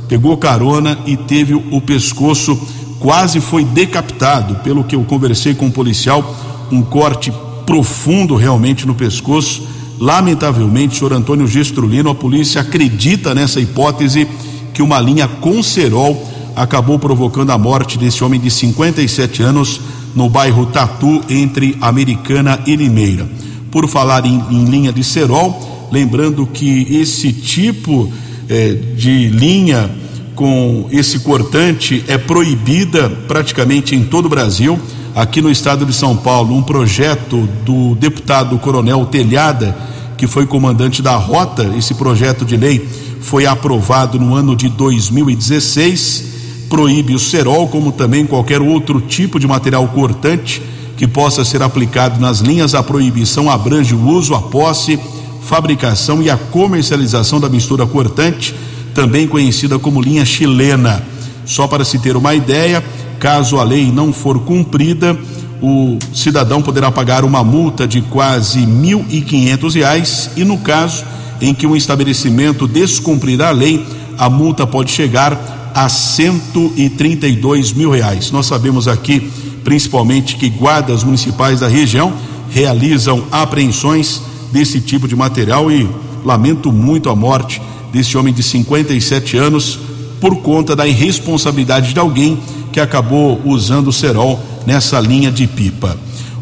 pegou 0.07 0.35
carona 0.35 0.97
e 1.05 1.15
teve 1.15 1.53
o 1.53 1.79
pescoço 1.79 2.59
quase 2.99 3.39
foi 3.39 3.63
decapitado. 3.63 4.55
Pelo 4.63 4.83
que 4.83 4.95
eu 4.95 5.03
conversei 5.03 5.53
com 5.53 5.65
o 5.65 5.67
um 5.67 5.71
policial, 5.71 6.35
um 6.71 6.81
corte 6.81 7.31
profundo 7.69 8.33
realmente 8.33 8.87
no 8.87 8.95
pescoço. 8.95 9.61
Lamentavelmente, 9.99 10.97
senhor 10.97 11.13
Antônio 11.13 11.45
Gestrulino, 11.45 12.09
a 12.09 12.15
polícia 12.15 12.61
acredita 12.61 13.35
nessa 13.35 13.61
hipótese 13.61 14.27
que 14.73 14.81
uma 14.81 14.99
linha 14.99 15.27
com 15.27 15.61
cerol 15.61 16.27
acabou 16.55 16.97
provocando 16.97 17.51
a 17.51 17.59
morte 17.59 17.95
desse 17.99 18.23
homem 18.23 18.39
de 18.39 18.49
57 18.49 19.43
anos 19.43 19.81
no 20.15 20.27
bairro 20.27 20.65
Tatu, 20.65 21.21
entre 21.29 21.77
Americana 21.79 22.59
e 22.65 22.75
Limeira. 22.75 23.29
Por 23.69 23.87
falar 23.87 24.25
em, 24.25 24.43
em 24.49 24.65
linha 24.65 24.91
de 24.91 25.03
cerol, 25.03 25.87
lembrando 25.91 26.47
que 26.47 26.87
esse 26.89 27.31
tipo 27.31 28.11
eh, 28.49 28.79
de 28.97 29.27
linha 29.27 29.91
com 30.33 30.87
esse 30.91 31.19
cortante 31.19 32.03
é 32.07 32.17
proibida 32.17 33.11
praticamente 33.27 33.93
em 33.93 34.05
todo 34.05 34.25
o 34.25 34.29
Brasil. 34.29 34.79
Aqui 35.19 35.41
no 35.41 35.51
estado 35.51 35.85
de 35.85 35.91
São 35.91 36.15
Paulo, 36.15 36.55
um 36.55 36.63
projeto 36.63 37.45
do 37.65 37.93
deputado 37.95 38.57
Coronel 38.57 39.05
Telhada, 39.05 39.77
que 40.17 40.25
foi 40.25 40.45
comandante 40.45 41.01
da 41.01 41.17
rota, 41.17 41.73
esse 41.77 41.93
projeto 41.93 42.45
de 42.45 42.55
lei 42.55 42.87
foi 43.19 43.45
aprovado 43.45 44.17
no 44.17 44.33
ano 44.33 44.55
de 44.55 44.69
2016, 44.69 46.23
proíbe 46.69 47.13
o 47.13 47.19
cerol, 47.19 47.67
como 47.67 47.91
também 47.91 48.25
qualquer 48.25 48.61
outro 48.61 49.01
tipo 49.01 49.41
de 49.41 49.45
material 49.45 49.85
cortante 49.89 50.61
que 50.95 51.05
possa 51.05 51.43
ser 51.43 51.61
aplicado 51.61 52.17
nas 52.17 52.39
linhas. 52.39 52.73
A 52.73 52.81
proibição 52.81 53.49
abrange 53.49 53.93
o 53.93 54.07
uso, 54.07 54.33
a 54.33 54.41
posse, 54.41 54.97
fabricação 55.41 56.21
e 56.21 56.29
a 56.29 56.37
comercialização 56.37 57.41
da 57.41 57.49
mistura 57.49 57.85
cortante, 57.85 58.55
também 58.95 59.27
conhecida 59.27 59.77
como 59.77 60.01
linha 60.01 60.23
chilena. 60.23 61.03
Só 61.49 61.67
para 61.67 61.83
se 61.83 61.97
ter 61.97 62.15
uma 62.15 62.35
ideia, 62.35 62.83
caso 63.19 63.57
a 63.57 63.63
lei 63.63 63.91
não 63.91 64.13
for 64.13 64.39
cumprida, 64.41 65.17
o 65.59 65.97
cidadão 66.13 66.61
poderá 66.61 66.91
pagar 66.91 67.25
uma 67.25 67.43
multa 67.43 67.87
de 67.87 68.01
quase 68.01 68.59
mil 68.59 69.03
e 69.09 69.19
quinhentos 69.21 69.73
reais 69.73 70.29
e 70.37 70.43
no 70.43 70.59
caso 70.59 71.03
em 71.41 71.51
que 71.51 71.65
um 71.65 71.75
estabelecimento 71.75 72.67
descumprir 72.67 73.41
a 73.41 73.49
lei, 73.49 73.83
a 74.15 74.29
multa 74.29 74.67
pode 74.67 74.91
chegar 74.91 75.71
a 75.73 75.89
132 75.89 77.73
mil 77.73 77.89
reais. 77.89 78.29
Nós 78.29 78.45
sabemos 78.45 78.87
aqui, 78.87 79.31
principalmente, 79.63 80.35
que 80.35 80.49
guardas 80.51 81.03
municipais 81.03 81.61
da 81.61 81.67
região 81.67 82.13
realizam 82.51 83.23
apreensões 83.31 84.21
desse 84.51 84.79
tipo 84.79 85.07
de 85.07 85.15
material 85.15 85.71
e 85.71 85.89
lamento 86.23 86.71
muito 86.71 87.09
a 87.09 87.15
morte 87.15 87.59
desse 87.91 88.15
homem 88.15 88.35
de 88.35 88.43
57 88.43 89.35
anos 89.35 89.88
por 90.19 90.37
conta 90.37 90.75
da 90.75 90.87
irresponsabilidade 90.87 91.93
de 91.93 91.99
alguém 91.99 92.39
que 92.71 92.79
acabou 92.79 93.41
usando 93.45 93.87
o 93.87 93.93
cerol 93.93 94.39
nessa 94.65 94.99
linha 94.99 95.31
de 95.31 95.47
pipa. 95.47 95.97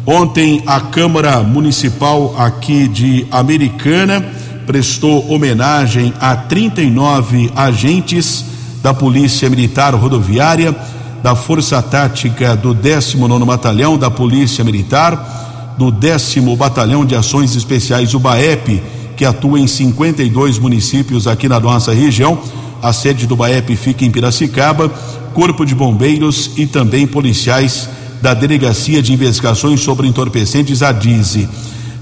Ontem 0.06 0.62
a 0.66 0.80
Câmara 0.80 1.42
Municipal 1.42 2.34
aqui 2.38 2.88
de 2.88 3.26
Americana 3.30 4.24
prestou 4.66 5.30
homenagem 5.30 6.12
a 6.20 6.36
39 6.36 7.50
agentes 7.54 8.44
da 8.82 8.94
Polícia 8.94 9.48
Militar 9.50 9.94
Rodoviária, 9.94 10.74
da 11.22 11.34
Força 11.34 11.82
Tática 11.82 12.56
do 12.56 12.72
19 12.74 13.44
Batalhão 13.44 13.98
da 13.98 14.10
Polícia 14.10 14.62
Militar, 14.64 15.74
do 15.78 15.90
10 15.90 16.36
Batalhão 16.56 17.04
de 17.04 17.14
Ações 17.14 17.54
Especiais, 17.56 18.14
o 18.14 18.18
BAEP, 18.18 18.82
que 19.16 19.24
atua 19.24 19.58
em 19.58 19.66
52 19.66 20.58
municípios 20.58 21.26
aqui 21.26 21.48
na 21.48 21.58
nossa 21.58 21.92
região. 21.92 22.38
A 22.82 22.92
sede 22.92 23.26
do 23.26 23.36
BAEP 23.36 23.76
fica 23.76 24.04
em 24.04 24.10
Piracicaba. 24.10 24.88
Corpo 25.34 25.64
de 25.64 25.74
Bombeiros 25.74 26.50
e 26.56 26.66
também 26.66 27.06
policiais 27.06 27.88
da 28.20 28.34
Delegacia 28.34 29.00
de 29.00 29.12
Investigações 29.12 29.80
sobre 29.80 30.06
Entorpecentes, 30.06 30.82
a 30.82 30.90
DIZE. 30.90 31.48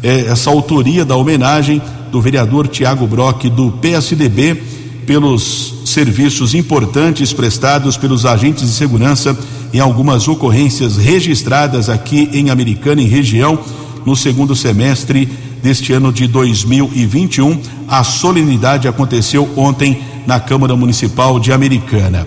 É, 0.02 0.26
essa 0.28 0.50
autoria 0.50 1.04
da 1.04 1.16
homenagem 1.16 1.82
do 2.10 2.20
vereador 2.20 2.68
Tiago 2.68 3.06
Brock, 3.06 3.44
do 3.50 3.72
PSDB, 3.72 4.62
pelos 5.06 5.74
serviços 5.84 6.54
importantes 6.54 7.32
prestados 7.32 7.96
pelos 7.96 8.26
agentes 8.26 8.64
de 8.64 8.74
segurança 8.74 9.38
em 9.72 9.78
algumas 9.78 10.26
ocorrências 10.26 10.96
registradas 10.96 11.88
aqui 11.88 12.28
em 12.32 12.50
Americana 12.50 13.00
e 13.00 13.06
região 13.06 13.58
no 14.04 14.16
segundo 14.16 14.54
semestre 14.56 15.28
deste 15.62 15.92
ano 15.92 16.12
de 16.12 16.26
2021. 16.26 17.60
A 17.88 18.02
solenidade 18.02 18.88
aconteceu 18.88 19.48
ontem 19.56 20.00
na 20.26 20.40
Câmara 20.40 20.76
Municipal 20.76 21.38
de 21.38 21.52
Americana. 21.52 22.26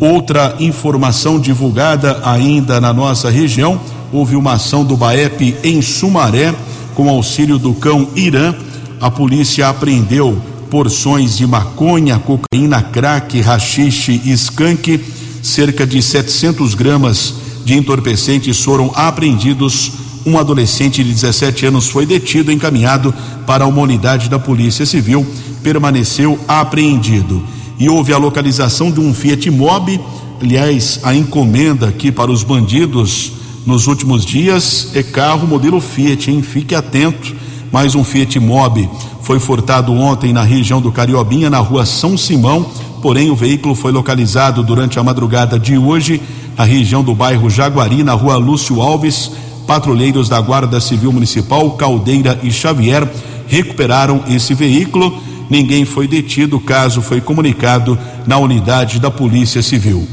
Outra 0.00 0.54
informação 0.60 1.40
divulgada 1.40 2.20
ainda 2.24 2.80
na 2.80 2.92
nossa 2.92 3.28
região: 3.30 3.80
houve 4.12 4.36
uma 4.36 4.52
ação 4.52 4.84
do 4.84 4.96
BAEP 4.96 5.56
em 5.64 5.82
Sumaré, 5.82 6.54
com 6.94 7.08
auxílio 7.08 7.58
do 7.58 7.74
cão 7.74 8.08
Irã. 8.14 8.54
A 9.00 9.10
polícia 9.10 9.68
apreendeu 9.68 10.40
porções 10.70 11.36
de 11.36 11.46
maconha, 11.46 12.18
cocaína, 12.18 12.82
crack, 12.82 13.40
rachixe 13.40 14.20
e 14.24 14.32
skunk. 14.32 15.00
Cerca 15.42 15.86
de 15.86 16.02
700 16.02 16.74
gramas 16.74 17.34
de 17.64 17.74
entorpecentes 17.74 18.62
foram 18.62 18.92
apreendidos. 18.94 19.92
Um 20.26 20.38
adolescente 20.38 21.02
de 21.02 21.10
17 21.10 21.66
anos 21.66 21.88
foi 21.88 22.04
detido 22.04 22.52
e 22.52 22.54
encaminhado 22.54 23.14
para 23.46 23.66
uma 23.66 23.80
unidade 23.80 24.28
da 24.28 24.38
Polícia 24.38 24.84
Civil. 24.84 25.26
Permaneceu 25.62 26.38
apreendido 26.46 27.42
e 27.78 27.88
houve 27.88 28.12
a 28.12 28.18
localização 28.18 28.90
de 28.90 29.00
um 29.00 29.12
Fiat 29.14 29.50
Mobi. 29.50 30.00
Aliás, 30.40 31.00
a 31.02 31.14
encomenda 31.14 31.88
aqui 31.88 32.10
para 32.12 32.30
os 32.30 32.42
bandidos 32.42 33.32
nos 33.66 33.86
últimos 33.86 34.24
dias 34.24 34.90
é 34.94 35.02
carro 35.02 35.46
modelo 35.46 35.80
Fiat, 35.80 36.30
hein? 36.30 36.42
Fique 36.42 36.74
atento. 36.74 37.34
Mais 37.70 37.94
um 37.94 38.02
Fiat 38.02 38.38
Mobi 38.40 38.88
foi 39.28 39.38
furtado 39.38 39.92
ontem 39.92 40.32
na 40.32 40.42
região 40.42 40.80
do 40.80 40.90
Cariobinha, 40.90 41.50
na 41.50 41.58
rua 41.58 41.84
São 41.84 42.16
Simão. 42.16 42.64
Porém, 43.02 43.30
o 43.30 43.36
veículo 43.36 43.74
foi 43.74 43.92
localizado 43.92 44.62
durante 44.62 44.98
a 44.98 45.02
madrugada 45.02 45.58
de 45.58 45.76
hoje 45.76 46.22
na 46.56 46.64
região 46.64 47.04
do 47.04 47.14
bairro 47.14 47.50
Jaguari, 47.50 48.02
na 48.02 48.14
rua 48.14 48.38
Lúcio 48.38 48.80
Alves. 48.80 49.30
Patrulheiros 49.66 50.30
da 50.30 50.40
Guarda 50.40 50.80
Civil 50.80 51.12
Municipal, 51.12 51.72
Caldeira 51.72 52.40
e 52.42 52.50
Xavier 52.50 53.06
recuperaram 53.46 54.24
esse 54.30 54.54
veículo 54.54 55.20
ninguém 55.50 55.84
foi 55.84 56.06
detido. 56.06 56.56
O 56.56 56.60
caso 56.60 57.02
foi 57.02 57.20
comunicado 57.20 57.98
na 58.26 58.38
unidade 58.38 58.98
da 58.98 59.10
Polícia 59.10 59.62
Civil. 59.62 60.06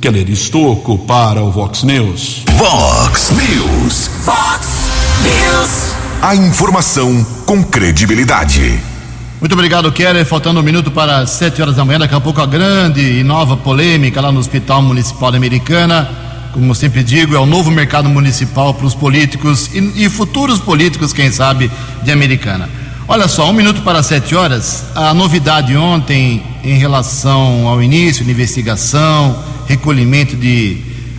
Keller 0.00 0.28
Estocco 0.30 0.98
para 0.98 1.42
o 1.42 1.50
Vox 1.50 1.84
News. 1.84 2.42
Vox 2.56 3.30
News. 3.30 4.10
Fox 4.24 4.68
News. 5.22 5.94
A 6.20 6.34
informação 6.34 7.24
com 7.46 7.62
credibilidade. 7.62 8.80
Muito 9.40 9.52
obrigado, 9.52 9.90
Keller. 9.90 10.24
Faltando 10.24 10.60
um 10.60 10.62
minuto 10.62 10.90
para 10.90 11.26
sete 11.26 11.60
horas 11.60 11.76
da 11.76 11.84
manhã, 11.84 11.98
daqui 11.98 12.14
a 12.14 12.20
pouco 12.20 12.40
a 12.40 12.46
grande 12.46 13.00
e 13.00 13.24
nova 13.24 13.56
polêmica 13.56 14.20
lá 14.20 14.30
no 14.30 14.38
Hospital 14.38 14.82
Municipal 14.82 15.30
da 15.30 15.36
Americana. 15.36 16.08
Como 16.52 16.70
eu 16.70 16.74
sempre 16.74 17.02
digo, 17.02 17.34
é 17.34 17.38
o 17.38 17.46
novo 17.46 17.70
mercado 17.70 18.08
municipal 18.08 18.74
para 18.74 18.86
os 18.86 18.94
políticos 18.94 19.70
e, 19.74 20.04
e 20.04 20.08
futuros 20.08 20.58
políticos, 20.58 21.12
quem 21.12 21.30
sabe, 21.30 21.70
de 22.02 22.12
Americana. 22.12 22.68
Olha 23.12 23.28
só, 23.28 23.50
um 23.50 23.52
minuto 23.52 23.82
para 23.82 24.02
sete 24.02 24.34
horas. 24.34 24.86
A 24.94 25.12
novidade 25.12 25.76
ontem 25.76 26.42
em 26.64 26.78
relação 26.78 27.68
ao 27.68 27.82
início 27.82 28.24
de 28.24 28.30
investigação, 28.30 29.38
recolhimento 29.68 30.34
de 30.34 30.78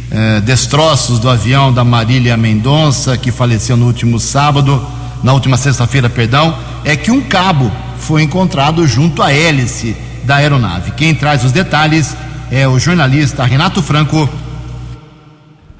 eh, 0.09 0.41
destroços 0.41 1.19
do 1.19 1.29
avião 1.29 1.71
da 1.71 1.83
Marília 1.83 2.35
Mendonça, 2.35 3.15
que 3.15 3.31
faleceu 3.31 3.77
no 3.77 3.85
último 3.85 4.19
sábado, 4.19 4.83
na 5.23 5.33
última 5.33 5.55
sexta-feira, 5.55 6.09
perdão, 6.09 6.57
é 6.83 6.95
que 6.95 7.11
um 7.11 7.21
cabo 7.21 7.71
foi 7.99 8.23
encontrado 8.23 8.87
junto 8.87 9.21
à 9.21 9.31
hélice 9.31 9.95
da 10.23 10.37
aeronave. 10.37 10.93
Quem 10.93 11.13
traz 11.13 11.45
os 11.45 11.51
detalhes 11.51 12.17
é 12.49 12.67
o 12.67 12.79
jornalista 12.79 13.45
Renato 13.45 13.83
Franco 13.83 14.27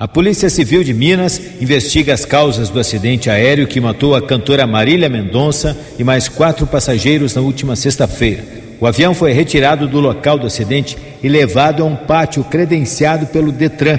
a 0.04 0.08
Polícia 0.10 0.50
Civil 0.50 0.84
de 0.84 0.94
Minas 0.94 1.40
investiga 1.62 2.14
as 2.14 2.26
causas 2.26 2.68
do 2.68 2.78
acidente 2.78 3.30
aéreo 3.30 3.66
que 3.66 3.80
matou 3.80 4.14
a 4.14 4.22
cantora 4.22 4.68
Marília 4.68 5.08
Mendonça 5.08 5.78
e 5.98 6.04
mais 6.04 6.28
quatro 6.28 6.68
passageiros 6.68 7.34
na 7.34 7.42
última 7.42 7.74
sexta-feira. 7.74 8.44
O 8.82 8.86
avião 8.86 9.16
foi 9.16 9.32
retirado 9.32 9.88
do 9.88 10.02
local 10.02 10.38
do 10.38 10.46
acidente 10.46 10.98
e 11.24 11.30
levado 11.30 11.82
a 11.82 11.86
um 11.86 11.96
pátio 11.96 12.44
credenciado 12.44 13.28
pelo 13.28 13.50
Detran. 13.50 13.98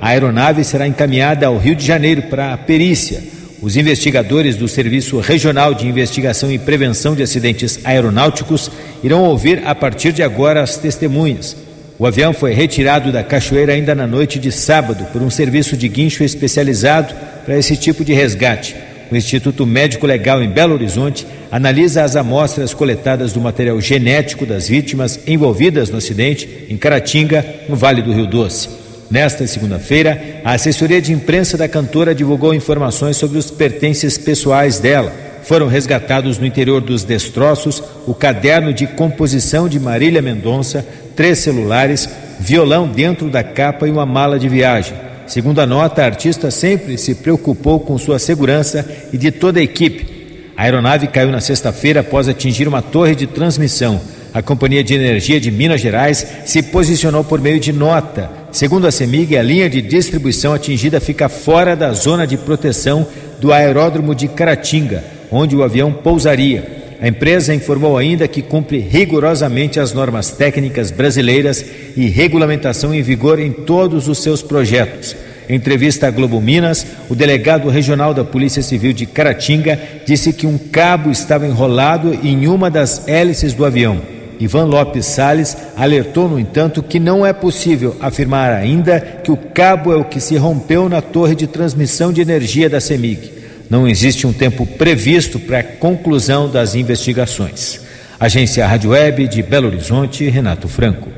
A 0.00 0.08
aeronave 0.08 0.64
será 0.64 0.88
encaminhada 0.88 1.46
ao 1.46 1.56
Rio 1.56 1.76
de 1.76 1.86
Janeiro 1.86 2.22
para 2.22 2.52
a 2.52 2.58
perícia. 2.58 3.22
Os 3.62 3.76
investigadores 3.76 4.56
do 4.56 4.66
Serviço 4.66 5.20
Regional 5.20 5.72
de 5.72 5.86
Investigação 5.86 6.50
e 6.50 6.58
Prevenção 6.58 7.14
de 7.14 7.22
Acidentes 7.22 7.78
Aeronáuticos 7.84 8.72
irão 9.04 9.22
ouvir 9.22 9.62
a 9.64 9.72
partir 9.72 10.12
de 10.12 10.24
agora 10.24 10.64
as 10.64 10.76
testemunhas. 10.78 11.56
O 11.96 12.06
avião 12.06 12.32
foi 12.32 12.52
retirado 12.52 13.12
da 13.12 13.22
cachoeira 13.22 13.72
ainda 13.72 13.94
na 13.94 14.06
noite 14.06 14.38
de 14.38 14.50
sábado 14.50 15.06
por 15.12 15.22
um 15.22 15.30
serviço 15.30 15.76
de 15.76 15.88
guincho 15.88 16.24
especializado 16.24 17.14
para 17.44 17.56
esse 17.56 17.76
tipo 17.76 18.04
de 18.04 18.12
resgate. 18.12 18.74
O 19.12 19.16
Instituto 19.16 19.64
Médico 19.64 20.06
Legal 20.06 20.42
em 20.42 20.50
Belo 20.50 20.74
Horizonte 20.74 21.24
analisa 21.52 22.02
as 22.02 22.16
amostras 22.16 22.74
coletadas 22.74 23.32
do 23.32 23.40
material 23.40 23.80
genético 23.80 24.44
das 24.44 24.68
vítimas 24.68 25.20
envolvidas 25.24 25.88
no 25.88 25.98
acidente 25.98 26.66
em 26.68 26.76
Caratinga, 26.76 27.44
no 27.68 27.76
Vale 27.76 28.02
do 28.02 28.12
Rio 28.12 28.26
Doce. 28.26 28.68
Nesta 29.08 29.46
segunda-feira, 29.46 30.40
a 30.44 30.52
assessoria 30.52 31.00
de 31.00 31.12
imprensa 31.12 31.56
da 31.56 31.68
cantora 31.68 32.12
divulgou 32.12 32.52
informações 32.52 33.16
sobre 33.16 33.38
os 33.38 33.52
pertences 33.52 34.18
pessoais 34.18 34.80
dela. 34.80 35.12
Foram 35.44 35.66
resgatados 35.66 36.38
no 36.38 36.46
interior 36.46 36.80
dos 36.80 37.04
destroços 37.04 37.82
o 38.06 38.14
caderno 38.14 38.72
de 38.72 38.86
composição 38.86 39.68
de 39.68 39.78
Marília 39.78 40.22
Mendonça, 40.22 40.86
três 41.14 41.38
celulares, 41.38 42.08
violão 42.40 42.88
dentro 42.88 43.28
da 43.28 43.44
capa 43.44 43.86
e 43.86 43.90
uma 43.90 44.06
mala 44.06 44.38
de 44.38 44.48
viagem. 44.48 44.94
Segundo 45.26 45.60
a 45.60 45.66
nota, 45.66 46.02
a 46.02 46.06
artista 46.06 46.50
sempre 46.50 46.96
se 46.96 47.14
preocupou 47.16 47.78
com 47.78 47.96
sua 47.98 48.18
segurança 48.18 48.86
e 49.12 49.18
de 49.18 49.30
toda 49.30 49.60
a 49.60 49.62
equipe. 49.62 50.14
A 50.56 50.62
aeronave 50.62 51.08
caiu 51.08 51.30
na 51.30 51.40
sexta-feira 51.40 52.00
após 52.00 52.26
atingir 52.28 52.66
uma 52.66 52.80
torre 52.80 53.14
de 53.14 53.26
transmissão. 53.26 54.00
A 54.32 54.42
Companhia 54.42 54.82
de 54.82 54.94
Energia 54.94 55.40
de 55.40 55.50
Minas 55.50 55.80
Gerais 55.80 56.26
se 56.44 56.62
posicionou 56.62 57.22
por 57.22 57.40
meio 57.40 57.60
de 57.60 57.72
nota. 57.72 58.30
Segundo 58.50 58.86
a 58.86 58.90
CEMIG, 58.90 59.36
a 59.36 59.42
linha 59.42 59.68
de 59.68 59.82
distribuição 59.82 60.52
atingida 60.52 61.00
fica 61.00 61.28
fora 61.28 61.76
da 61.76 61.92
zona 61.92 62.26
de 62.26 62.36
proteção 62.36 63.06
do 63.40 63.52
aeródromo 63.52 64.14
de 64.14 64.26
Caratinga, 64.26 65.04
onde 65.30 65.56
o 65.56 65.62
avião 65.62 65.92
pousaria. 65.92 66.84
A 67.00 67.08
empresa 67.08 67.54
informou 67.54 67.98
ainda 67.98 68.26
que 68.26 68.40
cumpre 68.40 68.78
rigorosamente 68.78 69.78
as 69.78 69.92
normas 69.92 70.30
técnicas 70.30 70.90
brasileiras 70.90 71.64
e 71.96 72.08
regulamentação 72.08 72.94
em 72.94 73.02
vigor 73.02 73.38
em 73.38 73.52
todos 73.52 74.08
os 74.08 74.22
seus 74.22 74.42
projetos. 74.42 75.14
Em 75.48 75.56
entrevista 75.56 76.06
à 76.06 76.10
Globo 76.10 76.40
Minas, 76.40 76.86
o 77.10 77.14
delegado 77.14 77.68
regional 77.68 78.14
da 78.14 78.24
Polícia 78.24 78.62
Civil 78.62 78.94
de 78.94 79.04
Caratinga 79.04 79.78
disse 80.06 80.32
que 80.32 80.46
um 80.46 80.56
cabo 80.56 81.10
estava 81.10 81.46
enrolado 81.46 82.18
em 82.22 82.46
uma 82.46 82.70
das 82.70 83.06
hélices 83.06 83.52
do 83.52 83.66
avião. 83.66 84.00
Ivan 84.40 84.64
Lopes 84.64 85.06
Sales 85.06 85.56
alertou, 85.76 86.28
no 86.28 86.38
entanto, 86.38 86.82
que 86.82 86.98
não 86.98 87.24
é 87.24 87.32
possível 87.32 87.94
afirmar 88.00 88.52
ainda 88.52 89.00
que 89.00 89.30
o 89.30 89.36
cabo 89.36 89.92
é 89.92 89.96
o 89.96 90.04
que 90.04 90.20
se 90.20 90.36
rompeu 90.36 90.88
na 90.88 91.00
torre 91.02 91.34
de 91.34 91.46
transmissão 91.46 92.12
de 92.12 92.20
energia 92.20 92.68
da 92.68 92.80
CEMIG. 92.80 93.43
Não 93.74 93.88
existe 93.88 94.24
um 94.24 94.32
tempo 94.32 94.64
previsto 94.64 95.36
para 95.36 95.58
a 95.58 95.62
conclusão 95.64 96.48
das 96.48 96.76
investigações. 96.76 97.80
Agência 98.20 98.64
Rádio 98.64 98.90
Web 98.90 99.26
de 99.26 99.42
Belo 99.42 99.66
Horizonte, 99.66 100.30
Renato 100.30 100.68
Franco. 100.68 101.10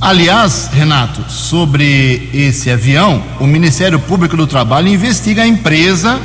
Aliás, 0.00 0.68
Renato, 0.72 1.30
sobre 1.30 2.30
esse 2.34 2.68
avião, 2.68 3.22
o 3.38 3.46
Ministério 3.46 4.00
Público 4.00 4.36
do 4.36 4.44
Trabalho 4.44 4.88
investiga 4.88 5.42
a 5.42 5.46
empresa 5.46 6.20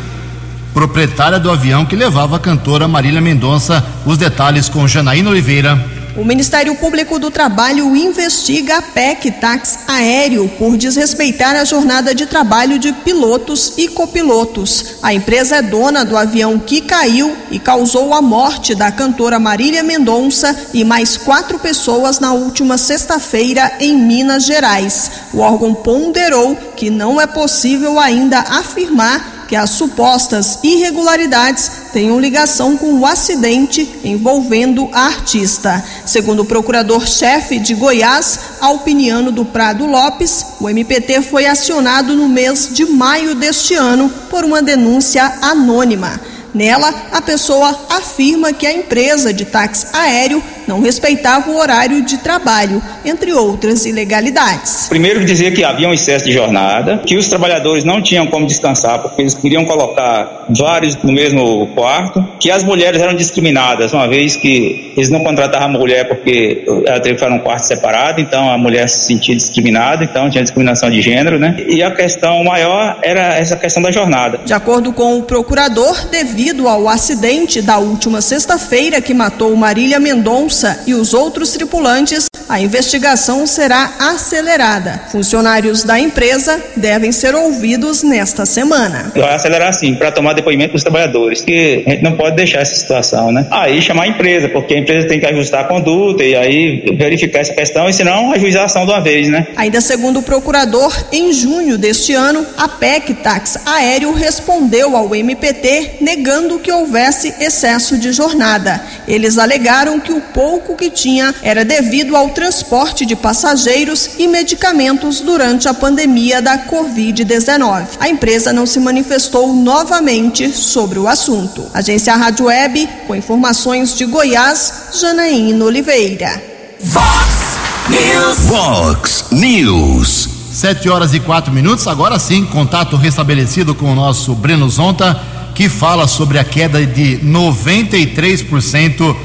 proprietária 0.73 1.39
do 1.39 1.51
avião 1.51 1.85
que 1.85 1.95
levava 1.95 2.37
a 2.37 2.39
cantora 2.39 2.87
Marília 2.87 3.21
Mendonça. 3.21 3.85
Os 4.07 4.17
detalhes 4.17 4.67
com 4.67 4.87
Janaína 4.87 5.29
Oliveira. 5.29 5.75
O 6.15 6.23
Ministério 6.23 6.75
Público 6.75 7.17
do 7.17 7.31
Trabalho 7.31 7.95
investiga 7.95 8.77
a 8.77 8.81
PEC 8.83 9.31
Táxi 9.31 9.79
Aéreo 9.87 10.47
por 10.59 10.77
desrespeitar 10.77 11.55
a 11.55 11.65
jornada 11.65 12.13
de 12.13 12.27
trabalho 12.27 12.77
de 12.77 12.93
pilotos 12.93 13.73
e 13.77 13.87
copilotos. 13.87 14.97
A 15.01 15.11
empresa 15.11 15.55
é 15.55 15.61
dona 15.63 16.05
do 16.05 16.15
avião 16.15 16.59
que 16.59 16.81
caiu 16.81 17.35
e 17.49 17.57
causou 17.57 18.13
a 18.13 18.21
morte 18.21 18.75
da 18.75 18.91
cantora 18.91 19.39
Marília 19.39 19.81
Mendonça 19.81 20.55
e 20.71 20.83
mais 20.83 21.17
quatro 21.17 21.57
pessoas 21.57 22.19
na 22.19 22.31
última 22.31 22.77
sexta-feira 22.77 23.77
em 23.79 23.97
Minas 23.97 24.45
Gerais. 24.45 25.09
O 25.33 25.39
órgão 25.39 25.73
ponderou 25.73 26.55
que 26.75 26.91
não 26.91 27.19
é 27.19 27.25
possível 27.25 27.99
ainda 27.99 28.39
afirmar 28.39 29.32
que 29.53 29.57
as 29.57 29.69
supostas 29.69 30.57
irregularidades 30.63 31.69
tenham 31.93 32.19
ligação 32.19 32.75
com 32.75 32.91
o 32.95 33.05
acidente 33.05 33.99
envolvendo 34.03 34.89
a 34.91 35.01
artista. 35.01 35.85
Segundo 36.07 36.39
o 36.39 36.45
procurador-chefe 36.45 37.59
de 37.59 37.75
Goiás, 37.75 38.39
Alpiniano 38.59 39.31
do 39.31 39.45
Prado 39.45 39.85
Lopes, 39.85 40.43
o 40.59 40.67
MPT 40.67 41.21
foi 41.21 41.45
acionado 41.45 42.15
no 42.15 42.27
mês 42.27 42.69
de 42.73 42.83
maio 42.83 43.35
deste 43.35 43.75
ano 43.75 44.09
por 44.27 44.43
uma 44.43 44.59
denúncia 44.59 45.23
anônima. 45.39 46.19
Nela, 46.51 46.91
a 47.11 47.21
pessoa 47.21 47.79
afirma 47.91 48.53
que 48.53 48.65
a 48.65 48.73
empresa 48.73 49.31
de 49.31 49.45
táxi 49.45 49.85
aéreo 49.93 50.41
não 50.67 50.81
respeitava 50.81 51.49
o 51.49 51.57
horário 51.57 52.01
de 52.03 52.17
trabalho, 52.17 52.81
entre 53.05 53.33
outras 53.33 53.85
ilegalidades. 53.85 54.87
Primeiro 54.89 55.23
dizia 55.25 55.51
que 55.51 55.63
havia 55.63 55.87
um 55.87 55.93
excesso 55.93 56.25
de 56.25 56.31
jornada, 56.31 57.01
que 57.05 57.17
os 57.17 57.27
trabalhadores 57.27 57.83
não 57.83 58.01
tinham 58.01 58.27
como 58.27 58.47
descansar 58.47 58.99
porque 58.99 59.21
eles 59.21 59.33
queriam 59.33 59.65
colocar 59.65 60.45
vários 60.49 60.95
no 61.03 61.11
mesmo 61.11 61.67
quarto, 61.67 62.25
que 62.39 62.49
as 62.51 62.63
mulheres 62.63 63.01
eram 63.01 63.15
discriminadas, 63.15 63.93
uma 63.93 64.07
vez 64.07 64.35
que 64.35 64.93
eles 64.95 65.09
não 65.09 65.23
contratavam 65.23 65.75
a 65.75 65.79
mulher 65.79 66.07
porque 66.07 66.63
ela 66.85 66.99
teve 66.99 67.15
que 67.15 67.21
ficar 67.21 67.29
num 67.29 67.39
quarto 67.39 67.65
separado, 67.65 68.21
então 68.21 68.49
a 68.49 68.57
mulher 68.57 68.87
se 68.87 69.05
sentia 69.05 69.35
discriminada, 69.35 70.03
então 70.03 70.29
tinha 70.29 70.43
discriminação 70.43 70.89
de 70.89 71.01
gênero, 71.01 71.39
né? 71.39 71.57
E 71.67 71.81
a 71.81 71.91
questão 71.91 72.43
maior 72.43 72.99
era 73.01 73.37
essa 73.37 73.55
questão 73.55 73.81
da 73.81 73.91
jornada. 73.91 74.39
De 74.45 74.53
acordo 74.53 74.93
com 74.93 75.17
o 75.17 75.23
procurador, 75.23 76.07
devido 76.09 76.67
ao 76.67 76.87
acidente 76.87 77.61
da 77.61 77.77
última 77.77 78.21
sexta-feira 78.21 79.01
que 79.01 79.13
matou 79.13 79.55
Marília 79.55 79.99
Mendonça, 79.99 80.52
e 80.85 80.93
os 80.93 81.13
outros 81.13 81.51
tripulantes, 81.51 82.27
a 82.47 82.59
investigação 82.59 83.45
será 83.45 83.93
acelerada. 83.99 85.03
Funcionários 85.11 85.83
da 85.83 85.99
empresa 85.99 86.61
devem 86.75 87.11
ser 87.11 87.35
ouvidos 87.35 88.03
nesta 88.03 88.45
semana. 88.45 89.11
Vai 89.15 89.33
acelerar 89.33 89.73
sim, 89.73 89.95
para 89.95 90.11
tomar 90.11 90.33
depoimento 90.33 90.73
dos 90.73 90.83
trabalhadores, 90.83 91.41
que 91.41 91.83
a 91.85 91.91
gente 91.91 92.03
não 92.03 92.15
pode 92.15 92.35
deixar 92.35 92.59
essa 92.59 92.75
situação, 92.75 93.31
né? 93.31 93.45
Aí 93.49 93.81
chamar 93.81 94.03
a 94.03 94.07
empresa, 94.07 94.49
porque 94.49 94.73
a 94.73 94.79
empresa 94.79 95.07
tem 95.07 95.19
que 95.19 95.25
ajustar 95.25 95.61
a 95.61 95.63
conduta 95.65 96.23
e 96.23 96.35
aí 96.35 96.83
verificar 96.97 97.39
essa 97.39 97.53
questão, 97.53 97.87
e 97.89 97.93
senão 97.93 98.31
ajuizar 98.33 98.63
a 98.63 98.65
ação 98.65 98.85
de 98.85 98.91
uma 98.91 99.01
vez, 99.01 99.27
né? 99.27 99.47
Ainda 99.55 99.81
segundo 99.81 100.19
o 100.19 100.23
procurador, 100.23 100.93
em 101.11 101.31
junho 101.31 101.77
deste 101.77 102.13
ano, 102.13 102.45
a 102.57 102.67
PEC 102.67 103.13
Táxi 103.15 103.59
Aéreo 103.65 104.13
respondeu 104.13 104.95
ao 104.95 105.15
MPT 105.15 105.97
negando 106.01 106.59
que 106.59 106.71
houvesse 106.71 107.33
excesso 107.39 107.97
de 107.97 108.11
jornada. 108.11 108.81
Eles 109.07 109.37
alegaram 109.37 109.99
que 109.99 110.11
o 110.11 110.21
pouco 110.21 110.75
que 110.75 110.89
tinha 110.89 111.33
era 111.41 111.63
devido 111.63 112.15
ao 112.15 112.29
transporte 112.33 113.05
de 113.05 113.15
passageiros 113.15 114.11
e 114.17 114.27
medicamentos 114.27 115.21
durante 115.21 115.67
a 115.67 115.73
pandemia 115.73 116.41
da 116.41 116.67
Covid-19. 116.67 117.87
A 117.99 118.09
empresa 118.09 118.51
não 118.51 118.65
se 118.65 118.79
manifestou 118.79 119.53
novamente 119.53 120.51
sobre 120.51 120.99
o 120.99 121.07
assunto. 121.07 121.65
Agência 121.73 122.15
Rádio 122.15 122.47
Web, 122.47 122.89
com 123.07 123.15
informações 123.15 123.95
de 123.95 124.05
Goiás, 124.05 124.89
Janaína 124.99 125.63
Oliveira. 125.65 126.43
Fox 126.79 127.57
News. 127.89 128.37
Fox 128.47 129.25
News. 129.31 130.29
Sete 130.51 130.89
horas 130.89 131.13
e 131.13 131.19
quatro 131.19 131.51
minutos. 131.51 131.87
Agora 131.87 132.19
sim, 132.19 132.45
contato 132.45 132.95
restabelecido 132.95 133.73
com 133.73 133.91
o 133.91 133.95
nosso 133.95 134.35
Breno 134.35 134.69
Zonta, 134.69 135.19
que 135.55 135.69
fala 135.69 136.07
sobre 136.07 136.37
a 136.37 136.43
queda 136.43 136.85
de 136.85 137.19
93% 137.23 139.15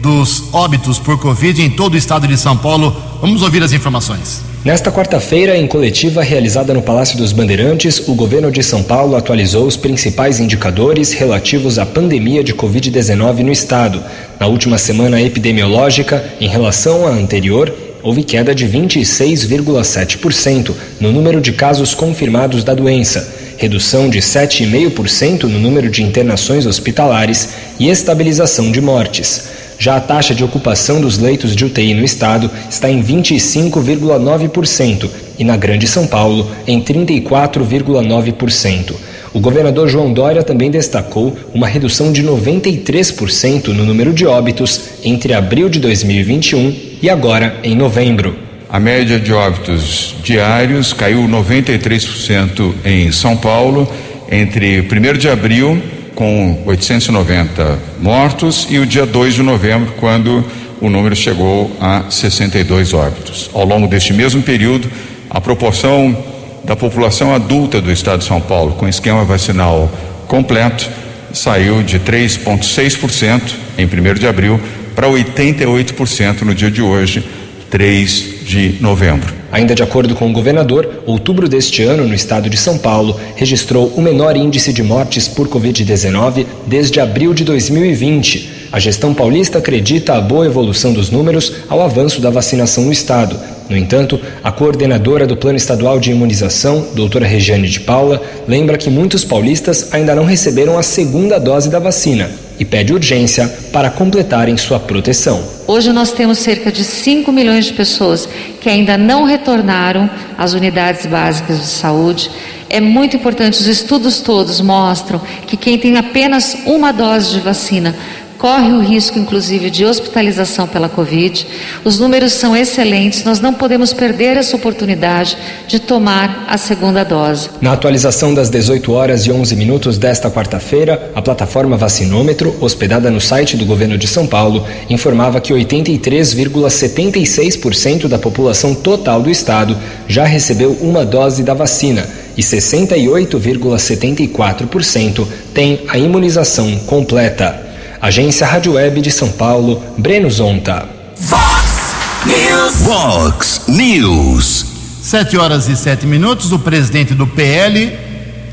dos 0.00 0.52
óbitos 0.52 0.98
por 0.98 1.18
Covid 1.18 1.62
em 1.62 1.70
todo 1.70 1.94
o 1.94 1.96
estado 1.96 2.26
de 2.26 2.36
São 2.36 2.56
Paulo. 2.56 2.96
Vamos 3.20 3.42
ouvir 3.42 3.62
as 3.62 3.72
informações. 3.72 4.42
Nesta 4.64 4.90
quarta-feira, 4.90 5.56
em 5.56 5.66
coletiva 5.66 6.22
realizada 6.22 6.74
no 6.74 6.82
Palácio 6.82 7.16
dos 7.16 7.32
Bandeirantes, 7.32 8.06
o 8.08 8.14
governo 8.14 8.50
de 8.50 8.62
São 8.62 8.82
Paulo 8.82 9.16
atualizou 9.16 9.66
os 9.66 9.76
principais 9.76 10.40
indicadores 10.40 11.12
relativos 11.12 11.78
à 11.78 11.86
pandemia 11.86 12.42
de 12.42 12.52
Covid-19 12.52 13.38
no 13.38 13.52
estado. 13.52 14.02
Na 14.38 14.46
última 14.46 14.76
semana 14.76 15.22
epidemiológica, 15.22 16.24
em 16.40 16.48
relação 16.48 17.06
à 17.06 17.10
anterior, 17.10 17.72
houve 18.02 18.24
queda 18.24 18.54
de 18.54 18.66
26,7% 18.66 20.74
no 21.00 21.12
número 21.12 21.40
de 21.40 21.52
casos 21.52 21.94
confirmados 21.94 22.64
da 22.64 22.74
doença, 22.74 23.32
redução 23.56 24.10
de 24.10 24.18
7,5% 24.18 25.44
no 25.44 25.58
número 25.58 25.88
de 25.88 26.02
internações 26.02 26.66
hospitalares 26.66 27.50
e 27.78 27.88
estabilização 27.88 28.72
de 28.72 28.80
mortes. 28.80 29.67
Já 29.78 29.96
a 29.96 30.00
taxa 30.00 30.34
de 30.34 30.42
ocupação 30.42 31.00
dos 31.00 31.18
leitos 31.18 31.54
de 31.54 31.64
UTI 31.64 31.94
no 31.94 32.04
estado 32.04 32.50
está 32.68 32.90
em 32.90 33.00
25,9% 33.00 35.08
e 35.38 35.44
na 35.44 35.56
Grande 35.56 35.86
São 35.86 36.04
Paulo 36.06 36.50
em 36.66 36.82
34,9%. 36.82 38.94
O 39.32 39.38
governador 39.38 39.88
João 39.88 40.12
Dória 40.12 40.42
também 40.42 40.68
destacou 40.68 41.38
uma 41.54 41.68
redução 41.68 42.10
de 42.10 42.24
93% 42.24 43.68
no 43.68 43.84
número 43.84 44.12
de 44.12 44.26
óbitos 44.26 44.80
entre 45.04 45.32
abril 45.32 45.68
de 45.68 45.78
2021 45.78 46.74
e 47.00 47.08
agora 47.08 47.60
em 47.62 47.76
novembro. 47.76 48.36
A 48.68 48.80
média 48.80 49.20
de 49.20 49.32
óbitos 49.32 50.16
diários 50.24 50.92
caiu 50.92 51.28
93% 51.28 52.74
em 52.84 53.12
São 53.12 53.36
Paulo 53.36 53.88
entre 54.30 54.80
1 54.80 55.18
de 55.18 55.28
abril 55.28 55.80
com 56.18 56.64
890 56.66 57.78
mortos 58.00 58.66
e 58.68 58.80
o 58.80 58.84
dia 58.84 59.06
2 59.06 59.34
de 59.34 59.42
novembro, 59.44 59.94
quando 60.00 60.44
o 60.80 60.90
número 60.90 61.14
chegou 61.14 61.70
a 61.80 62.10
62 62.10 62.92
óbitos. 62.92 63.48
Ao 63.54 63.64
longo 63.64 63.86
deste 63.86 64.12
mesmo 64.12 64.42
período, 64.42 64.90
a 65.30 65.40
proporção 65.40 66.16
da 66.64 66.74
população 66.74 67.32
adulta 67.32 67.80
do 67.80 67.92
estado 67.92 68.18
de 68.18 68.24
São 68.24 68.40
Paulo 68.40 68.72
com 68.72 68.88
esquema 68.88 69.24
vacinal 69.24 69.88
completo 70.26 70.90
saiu 71.32 71.84
de 71.84 72.00
3,6% 72.00 73.54
em 73.78 73.84
1 73.84 74.14
de 74.14 74.26
abril 74.26 74.60
para 74.96 75.06
88% 75.06 76.42
no 76.42 76.52
dia 76.52 76.68
de 76.68 76.82
hoje, 76.82 77.24
3 77.70 78.44
de 78.44 78.76
novembro. 78.80 79.34
Ainda 79.50 79.74
de 79.74 79.82
acordo 79.82 80.14
com 80.14 80.28
o 80.28 80.32
governador, 80.32 81.02
outubro 81.06 81.48
deste 81.48 81.82
ano, 81.82 82.06
no 82.06 82.14
estado 82.14 82.50
de 82.50 82.56
São 82.56 82.76
Paulo, 82.76 83.18
registrou 83.34 83.88
o 83.96 84.02
menor 84.02 84.36
índice 84.36 84.72
de 84.72 84.82
mortes 84.82 85.26
por 85.26 85.48
Covid-19 85.48 86.46
desde 86.66 87.00
abril 87.00 87.32
de 87.32 87.44
2020. 87.44 88.68
A 88.70 88.78
gestão 88.78 89.14
paulista 89.14 89.58
acredita 89.58 90.14
a 90.14 90.20
boa 90.20 90.44
evolução 90.44 90.92
dos 90.92 91.10
números 91.10 91.52
ao 91.68 91.80
avanço 91.80 92.20
da 92.20 92.28
vacinação 92.28 92.84
no 92.84 92.92
estado. 92.92 93.38
No 93.70 93.76
entanto, 93.76 94.20
a 94.44 94.52
coordenadora 94.52 95.26
do 95.26 95.36
Plano 95.36 95.56
Estadual 95.56 95.98
de 95.98 96.10
Imunização, 96.10 96.88
doutora 96.94 97.26
Regiane 97.26 97.68
de 97.68 97.80
Paula, 97.80 98.22
lembra 98.46 98.78
que 98.78 98.90
muitos 98.90 99.24
paulistas 99.24 99.92
ainda 99.92 100.14
não 100.14 100.24
receberam 100.24 100.78
a 100.78 100.82
segunda 100.82 101.38
dose 101.38 101.70
da 101.70 101.78
vacina 101.78 102.47
e 102.58 102.64
pede 102.64 102.92
urgência 102.92 103.48
para 103.72 103.90
completarem 103.90 104.56
sua 104.56 104.80
proteção. 104.80 105.42
Hoje 105.66 105.92
nós 105.92 106.12
temos 106.12 106.38
cerca 106.38 106.72
de 106.72 106.82
5 106.82 107.30
milhões 107.30 107.66
de 107.66 107.72
pessoas 107.72 108.28
que 108.60 108.68
ainda 108.68 108.98
não 108.98 109.24
retornaram 109.24 110.08
às 110.36 110.54
unidades 110.54 111.06
básicas 111.06 111.58
de 111.60 111.66
saúde. 111.66 112.30
É 112.70 112.80
muito 112.80 113.16
importante, 113.16 113.60
os 113.60 113.66
estudos 113.66 114.20
todos 114.20 114.60
mostram 114.60 115.20
que 115.46 115.56
quem 115.56 115.78
tem 115.78 115.96
apenas 115.96 116.56
uma 116.66 116.92
dose 116.92 117.32
de 117.32 117.40
vacina 117.40 117.94
corre 118.38 118.72
o 118.72 118.80
risco, 118.80 119.18
inclusive, 119.18 119.68
de 119.68 119.84
hospitalização 119.84 120.68
pela 120.68 120.88
Covid. 120.88 121.46
Os 121.84 121.98
números 121.98 122.32
são 122.32 122.56
excelentes, 122.56 123.24
nós 123.24 123.40
não 123.40 123.52
podemos 123.52 123.92
perder 123.92 124.36
essa 124.36 124.54
oportunidade 124.56 125.36
de 125.66 125.80
tomar 125.80 126.46
a 126.48 126.56
segunda 126.56 127.04
dose. 127.04 127.50
Na 127.60 127.72
atualização 127.72 128.32
das 128.32 128.48
18 128.48 128.92
horas 128.92 129.26
e 129.26 129.32
11 129.32 129.56
minutos 129.56 129.98
desta 129.98 130.30
quarta-feira, 130.30 131.10
a 131.14 131.20
plataforma 131.20 131.76
Vacinômetro, 131.76 132.56
hospedada 132.60 133.10
no 133.10 133.20
site 133.20 133.56
do 133.56 133.66
governo 133.66 133.98
de 133.98 134.06
São 134.06 134.24
Paulo, 134.26 134.64
informava 134.88 135.40
que 135.40 135.52
83,76% 135.52 138.06
da 138.06 138.18
população 138.18 138.72
total 138.74 139.20
do 139.20 139.30
estado 139.30 139.76
já 140.06 140.24
recebeu 140.24 140.78
uma 140.80 141.04
dose 141.04 141.42
da 141.42 141.54
vacina 141.54 142.08
e 142.36 142.40
68,74% 142.40 145.26
tem 145.52 145.80
a 145.88 145.98
imunização 145.98 146.78
completa. 146.86 147.67
Agência 148.00 148.46
Rádio 148.46 148.74
Web 148.74 149.00
de 149.00 149.10
São 149.10 149.28
Paulo, 149.28 149.82
Breno 149.98 150.30
Zonta. 150.30 150.88
Fox 151.16 151.94
News. 152.24 152.86
Fox 152.86 153.62
News. 153.66 154.66
Sete 155.02 155.36
horas 155.36 155.68
e 155.68 155.76
sete 155.76 156.06
minutos. 156.06 156.52
O 156.52 156.60
presidente 156.60 157.12
do 157.12 157.26
PL, 157.26 157.98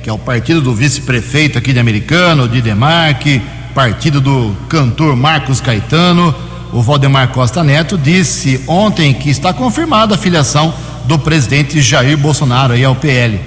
que 0.02 0.10
é 0.10 0.14
o 0.14 0.18
partido 0.18 0.62
do 0.62 0.74
vice-prefeito 0.74 1.60
aqui 1.60 1.74
de 1.74 1.80
Americano, 1.80 2.50
de 2.50 2.60
Demarque, 2.60 3.40
partido 3.76 4.20
do 4.20 4.56
cantor 4.68 5.16
Marcos 5.16 5.62
Caetano, 5.62 6.34
o 6.74 6.82
Valdemar 6.82 7.28
Costa 7.28 7.64
Neto, 7.64 8.00
disse 8.00 8.62
ontem 8.68 9.14
que 9.14 9.30
está 9.30 9.54
confirmada 9.54 10.16
a 10.16 10.18
filiação 10.18 10.74
do 11.06 11.20
presidente 11.20 11.82
Jair 11.82 12.18
Bolsonaro 12.18 12.74
aí 12.74 12.84
ao 12.84 12.96
PL. 12.96 13.40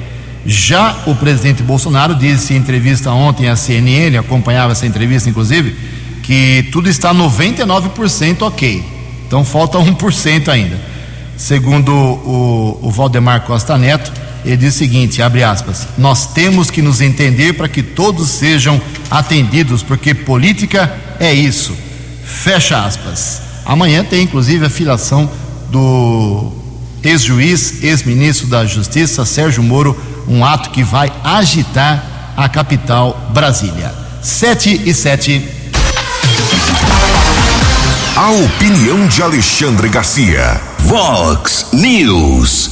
Já 0.46 1.02
o 1.06 1.14
presidente 1.14 1.62
Bolsonaro 1.62 2.14
disse 2.14 2.54
em 2.54 2.56
entrevista 2.56 3.10
ontem 3.10 3.48
à 3.48 3.56
CNN, 3.56 4.16
acompanhava 4.16 4.72
essa 4.72 4.86
entrevista 4.86 5.28
inclusive, 5.28 5.76
que 6.22 6.68
tudo 6.72 6.88
está 6.88 7.14
99% 7.14 8.42
ok. 8.42 8.84
Então 9.26 9.44
falta 9.44 9.78
1% 9.78 10.48
ainda. 10.48 10.78
Segundo 11.36 11.92
o, 11.92 12.78
o 12.82 12.90
Valdemar 12.90 13.42
Costa 13.42 13.78
Neto, 13.78 14.12
Ele 14.44 14.56
diz 14.56 14.74
o 14.74 14.78
seguinte, 14.78 15.22
abre 15.22 15.42
aspas, 15.42 15.86
nós 15.96 16.32
temos 16.32 16.70
que 16.70 16.82
nos 16.82 17.00
entender 17.00 17.52
para 17.52 17.68
que 17.68 17.82
todos 17.82 18.28
sejam 18.28 18.80
atendidos, 19.10 19.82
porque 19.82 20.14
política 20.14 20.92
é 21.20 21.32
isso. 21.32 21.76
Fecha 22.24 22.84
aspas. 22.84 23.42
Amanhã 23.64 24.02
tem 24.02 24.22
inclusive 24.22 24.64
a 24.64 24.70
filação 24.70 25.30
do 25.70 26.52
ex-juiz, 27.02 27.82
ex-ministro 27.82 28.46
da 28.48 28.64
Justiça, 28.64 29.24
Sérgio 29.24 29.62
Moro, 29.62 29.96
um 30.28 30.44
ato 30.44 30.70
que 30.70 30.84
vai 30.84 31.10
agitar 31.24 32.04
a 32.36 32.48
capital 32.48 33.18
Brasília. 33.30 33.92
7 34.20 34.82
e 34.84 34.92
7. 34.92 35.48
A 38.14 38.30
opinião 38.30 39.06
de 39.08 39.22
Alexandre 39.22 39.88
Garcia. 39.88 40.60
Vox 40.80 41.68
News. 41.72 42.70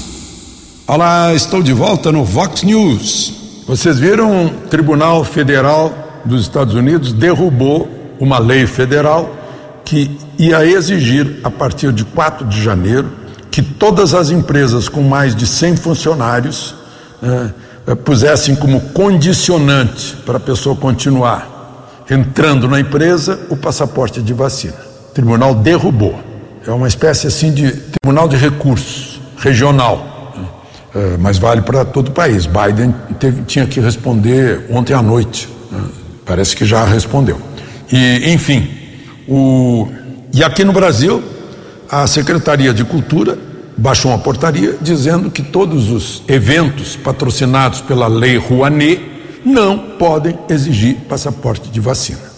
Olá, 0.87 1.35
estou 1.35 1.63
de 1.63 1.73
volta 1.73 2.13
no 2.13 2.25
Vox 2.25 2.63
News. 2.63 3.33
Vocês 3.67 3.99
viram 3.99 4.47
o 4.47 4.51
Tribunal 4.69 5.25
Federal 5.25 5.93
dos 6.25 6.43
Estados 6.43 6.75
Unidos 6.75 7.13
derrubou 7.13 7.89
uma 8.19 8.39
lei 8.39 8.67
federal 8.67 9.35
que 9.85 10.11
ia 10.37 10.67
exigir, 10.67 11.41
a 11.45 11.51
partir 11.51 11.93
de 11.93 12.05
4 12.05 12.47
de 12.47 12.63
janeiro, 12.63 13.11
que 13.51 13.63
todas 13.63 14.13
as 14.13 14.31
empresas 14.31 14.89
com 14.89 15.03
mais 15.03 15.35
de 15.35 15.47
100 15.47 15.77
funcionários 15.77 16.75
eh, 17.23 17.95
pusessem 18.05 18.57
como 18.57 18.81
condicionante 18.93 20.17
para 20.25 20.39
a 20.39 20.41
pessoa 20.41 20.75
continuar 20.77 21.57
entrando 22.11 22.69
na 22.69 22.81
empresa 22.81 23.39
o 23.51 23.57
passaporte 23.57 24.23
de 24.23 24.33
vacina. 24.33 24.77
O 25.11 25.14
tribunal 25.14 25.55
derrubou. 25.55 26.19
É 26.67 26.71
uma 26.71 26.89
espécie 26.89 27.27
assim 27.27 27.53
de 27.53 27.71
tribunal 27.71 28.29
de 28.29 28.37
recursos 28.37 29.21
regional, 29.39 30.33
eh, 30.95 31.17
mas 31.19 31.39
vale 31.39 31.62
para 31.62 31.85
todo 31.85 32.09
o 32.09 32.12
país. 32.12 32.47
Biden 32.47 32.95
teve, 33.19 33.43
tinha 33.43 33.67
que 33.67 33.81
responder 33.81 34.67
ontem 34.71 34.95
à 34.95 35.03
noite. 35.03 35.49
Né? 35.71 35.81
Parece 36.25 36.57
que 36.57 36.64
já 36.64 36.85
respondeu. 36.85 37.41
E, 37.93 38.33
enfim, 38.33 38.69
o, 39.29 39.89
e 40.35 40.43
aqui 40.43 40.64
no 40.64 40.73
Brasil, 40.73 41.23
a 41.89 42.07
Secretaria 42.07 42.75
de 42.75 42.85
Cultura 42.85 43.39
baixou 43.77 44.11
uma 44.11 44.18
portaria 44.18 44.77
dizendo 44.81 45.31
que 45.31 45.43
todos 45.43 45.91
os 45.91 46.22
eventos 46.27 46.97
patrocinados 46.97 47.81
pela 47.81 48.07
Lei 48.07 48.39
Rouanet 48.39 49.01
não 49.45 49.79
podem 49.79 50.37
exigir 50.49 50.97
passaporte 51.09 51.70
de 51.70 51.79
vacina. 51.79 52.37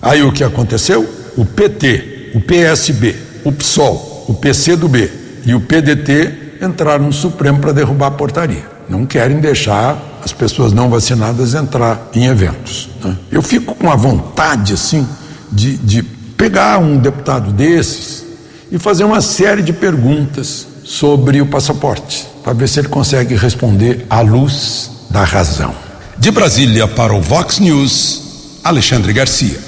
Aí 0.00 0.22
o 0.22 0.32
que 0.32 0.42
aconteceu? 0.42 1.08
O 1.36 1.44
PT, 1.44 2.32
o 2.34 2.40
PSB, 2.40 3.16
o 3.44 3.52
PSOL, 3.52 4.26
o 4.28 4.34
PCdoB 4.34 5.10
e 5.44 5.54
o 5.54 5.60
PDT 5.60 6.58
entraram 6.62 7.06
no 7.06 7.12
Supremo 7.12 7.60
para 7.60 7.72
derrubar 7.72 8.08
a 8.08 8.12
portaria. 8.12 8.66
Não 8.88 9.06
querem 9.06 9.38
deixar 9.38 9.98
as 10.24 10.32
pessoas 10.32 10.72
não 10.72 10.88
vacinadas 10.88 11.54
entrar 11.54 12.10
em 12.14 12.26
eventos. 12.26 12.88
Né? 13.04 13.16
Eu 13.30 13.42
fico 13.42 13.74
com 13.74 13.90
a 13.90 13.96
vontade, 13.96 14.72
assim, 14.72 15.06
de, 15.52 15.76
de 15.76 16.02
pegar 16.02 16.78
um 16.78 16.98
deputado 16.98 17.52
desses 17.52 18.24
e 18.70 18.78
fazer 18.78 19.04
uma 19.04 19.20
série 19.20 19.62
de 19.62 19.72
perguntas 19.72 20.66
sobre 20.88 21.42
o 21.42 21.46
passaporte, 21.46 22.26
para 22.42 22.54
ver 22.54 22.66
se 22.66 22.80
ele 22.80 22.88
consegue 22.88 23.36
responder 23.36 24.06
à 24.08 24.22
luz 24.22 24.90
da 25.10 25.22
razão. 25.22 25.74
De 26.16 26.30
Brasília 26.30 26.88
para 26.88 27.12
o 27.12 27.20
Vox 27.20 27.58
News, 27.58 28.60
Alexandre 28.64 29.12
Garcia. 29.12 29.60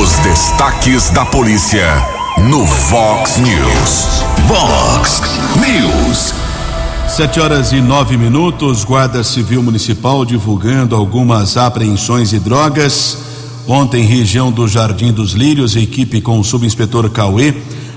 Os 0.00 0.10
destaques 0.20 1.10
da 1.10 1.26
polícia 1.26 1.84
no 2.48 2.64
Vox 2.64 3.38
News. 3.38 4.22
Vox 4.46 5.20
News. 5.56 6.32
Sete 7.08 7.40
horas 7.40 7.72
e 7.72 7.80
nove 7.80 8.16
minutos, 8.16 8.84
Guarda 8.84 9.24
Civil 9.24 9.64
Municipal 9.64 10.24
divulgando 10.24 10.94
algumas 10.94 11.56
apreensões 11.56 12.30
de 12.30 12.38
drogas. 12.38 13.18
Ontem, 13.66 14.04
região 14.04 14.52
do 14.52 14.68
Jardim 14.68 15.12
dos 15.12 15.32
Lírios, 15.32 15.74
equipe 15.74 16.20
com 16.20 16.38
o 16.38 16.44
subinspetor 16.44 17.10
Cauê 17.10 17.52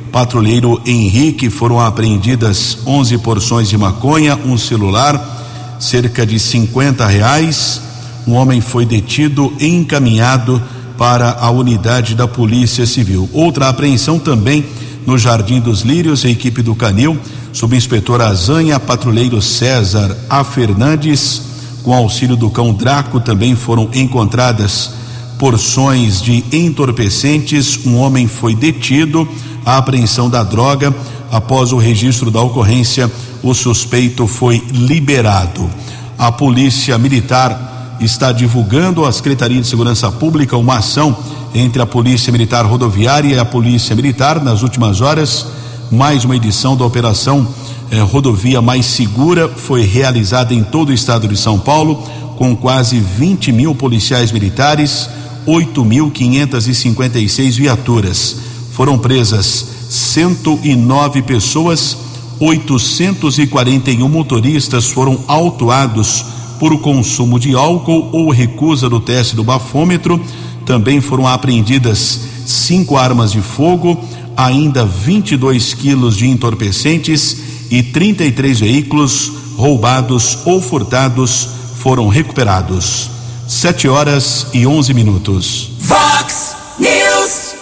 patrulheiro 0.08 0.82
Henrique 0.86 1.50
foram 1.50 1.80
apreendidas 1.80 2.80
11 2.86 3.18
porções 3.20 3.70
de 3.70 3.78
maconha, 3.78 4.36
um 4.46 4.58
celular, 4.58 5.78
cerca 5.80 6.26
de 6.26 6.40
50 6.40 7.06
reais. 7.06 7.82
Um 8.26 8.34
homem 8.34 8.60
foi 8.60 8.86
detido 8.86 9.54
e 9.60 9.68
encaminhado 9.68 10.62
para 10.98 11.38
a 11.40 11.50
unidade 11.52 12.16
da 12.16 12.28
Polícia 12.28 12.86
Civil. 12.86 13.30
Outra 13.32 13.70
apreensão 13.70 14.18
também 14.18 14.66
no 15.06 15.18
Jardim 15.18 15.60
dos 15.62 15.82
Lírios, 15.82 16.26
a 16.26 16.30
equipe 16.30 16.62
do 16.62 16.76
Canil, 16.76 17.18
subinspetor 17.54 18.20
Azanha, 18.20 18.80
patrulheiro 18.80 19.42
César 19.42 20.18
A. 20.30 20.44
Fernandes, 20.44 21.42
com 21.84 21.94
auxílio 21.94 22.36
do 22.36 22.50
cão 22.50 22.74
Draco, 22.74 23.20
também 23.20 23.56
foram 23.56 23.90
encontradas 23.94 24.97
porções 25.38 26.22
de 26.22 26.44
entorpecentes. 26.52 27.80
Um 27.86 27.98
homem 27.98 28.28
foi 28.28 28.56
detido 28.56 29.28
a 29.66 29.78
apreensão 29.78 30.30
da 30.30 30.44
droga. 30.44 30.94
Após 31.32 31.72
o 31.72 31.78
registro 31.78 32.32
da 32.32 32.42
ocorrência, 32.42 33.12
o 33.44 33.54
suspeito 33.54 34.28
foi 34.28 34.64
liberado. 34.72 35.70
A 36.18 36.32
Polícia 36.32 36.98
Militar 36.98 37.98
está 38.00 38.32
divulgando 38.32 39.06
a 39.06 39.12
Secretaria 39.12 39.62
de 39.62 39.68
Segurança 39.68 40.12
Pública 40.12 40.56
uma 40.58 40.78
ação 40.78 41.16
entre 41.54 41.82
a 41.82 41.86
Polícia 41.86 42.32
Militar 42.32 42.66
Rodoviária 42.66 43.36
e 43.36 43.40
a 43.40 43.46
Polícia 43.46 43.96
Militar 43.96 44.44
nas 44.44 44.62
últimas 44.62 45.02
horas. 45.02 45.46
Mais 45.92 46.26
uma 46.26 46.36
edição 46.36 46.76
da 46.76 46.86
Operação 46.86 47.48
eh, 47.90 48.00
Rodovia 48.02 48.62
Mais 48.62 48.86
Segura 48.86 49.50
foi 49.50 49.84
realizada 49.84 50.54
em 50.54 50.64
todo 50.64 50.90
o 50.90 50.94
estado 50.94 51.28
de 51.28 51.38
São 51.38 51.58
Paulo, 51.58 52.04
com 52.38 52.56
quase 52.56 53.00
20 53.00 53.52
mil 53.52 53.74
policiais 53.74 54.32
militares, 54.32 55.10
8.556 55.48 57.56
viaturas 57.56 58.36
foram 58.72 59.00
presas 59.00 59.66
109 59.90 61.22
pessoas, 61.22 61.98
841 62.40 64.10
motoristas 64.10 64.88
foram 64.88 65.24
autuados 65.26 66.26
por 66.60 66.78
consumo 66.82 67.40
de 67.40 67.56
álcool 67.56 68.10
ou 68.12 68.30
recusa 68.30 68.90
do 68.90 69.00
teste 69.00 69.36
do 69.36 69.44
bafômetro. 69.44 70.22
Também 70.66 71.00
foram 71.00 71.26
apreendidas 71.26 72.20
cinco 72.46 72.98
armas 72.98 73.32
de 73.32 73.42
fogo, 73.42 73.98
ainda 74.36 74.86
22 74.86 75.74
quilos 75.74 76.18
de 76.18 76.28
entorpecentes 76.28 77.38
e 77.72 77.82
33 77.82 78.60
veículos 78.60 79.32
roubados 79.56 80.40
ou 80.46 80.62
furtados 80.62 81.48
foram 81.78 82.10
recuperados. 82.10 83.17
Sete 83.48 83.88
horas 83.88 84.48
e 84.54 84.68
11 84.68 84.94
minutos. 84.94 85.72
Vox 85.80 86.54
News. 86.78 87.56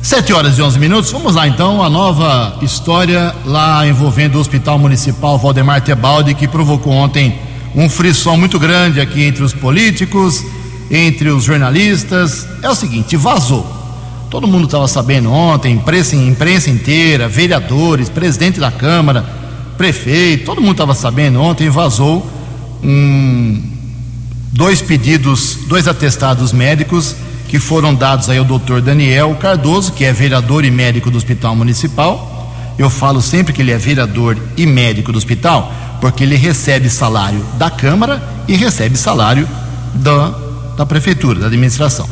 Sete 0.00 0.32
horas 0.32 0.56
e 0.56 0.62
onze 0.62 0.78
minutos. 0.78 1.10
Vamos 1.10 1.34
lá 1.34 1.48
então, 1.48 1.82
a 1.82 1.90
nova 1.90 2.56
história 2.62 3.34
lá 3.44 3.84
envolvendo 3.84 4.36
o 4.36 4.40
Hospital 4.40 4.78
Municipal 4.78 5.36
Valdemar 5.38 5.80
Tebaldi, 5.80 6.34
que 6.34 6.46
provocou 6.46 6.92
ontem 6.92 7.36
um 7.74 7.88
frisson 7.88 8.36
muito 8.36 8.60
grande 8.60 9.00
aqui 9.00 9.24
entre 9.24 9.42
os 9.42 9.52
políticos, 9.52 10.44
entre 10.88 11.30
os 11.30 11.42
jornalistas. 11.42 12.46
É 12.62 12.70
o 12.70 12.74
seguinte, 12.74 13.16
vazou. 13.16 13.66
Todo 14.30 14.46
mundo 14.46 14.66
estava 14.66 14.86
sabendo 14.86 15.32
ontem, 15.32 15.74
imprensa, 15.74 16.14
imprensa 16.14 16.70
inteira, 16.70 17.26
vereadores, 17.26 18.08
presidente 18.08 18.60
da 18.60 18.70
Câmara, 18.70 19.24
prefeito, 19.76 20.44
todo 20.44 20.60
mundo 20.60 20.72
estava 20.72 20.94
sabendo 20.94 21.40
ontem, 21.40 21.68
vazou 21.68 22.24
um, 22.84 23.71
dois 24.52 24.82
pedidos, 24.82 25.58
dois 25.66 25.88
atestados 25.88 26.52
médicos 26.52 27.16
que 27.48 27.58
foram 27.58 27.94
dados 27.94 28.28
aí 28.28 28.38
ao 28.38 28.44
doutor 28.44 28.80
Daniel 28.80 29.34
Cardoso, 29.34 29.92
que 29.92 30.04
é 30.04 30.12
vereador 30.12 30.64
e 30.64 30.70
médico 30.70 31.10
do 31.10 31.16
Hospital 31.16 31.56
Municipal. 31.56 32.54
Eu 32.78 32.88
falo 32.88 33.20
sempre 33.20 33.52
que 33.52 33.62
ele 33.62 33.72
é 33.72 33.78
vereador 33.78 34.38
e 34.56 34.64
médico 34.66 35.12
do 35.12 35.18
hospital, 35.18 35.72
porque 36.00 36.24
ele 36.24 36.36
recebe 36.36 36.88
salário 36.88 37.44
da 37.58 37.70
Câmara 37.70 38.22
e 38.48 38.54
recebe 38.54 38.96
salário 38.96 39.46
da, 39.94 40.34
da 40.76 40.86
Prefeitura, 40.86 41.40
da 41.40 41.46
administração. 41.46 42.08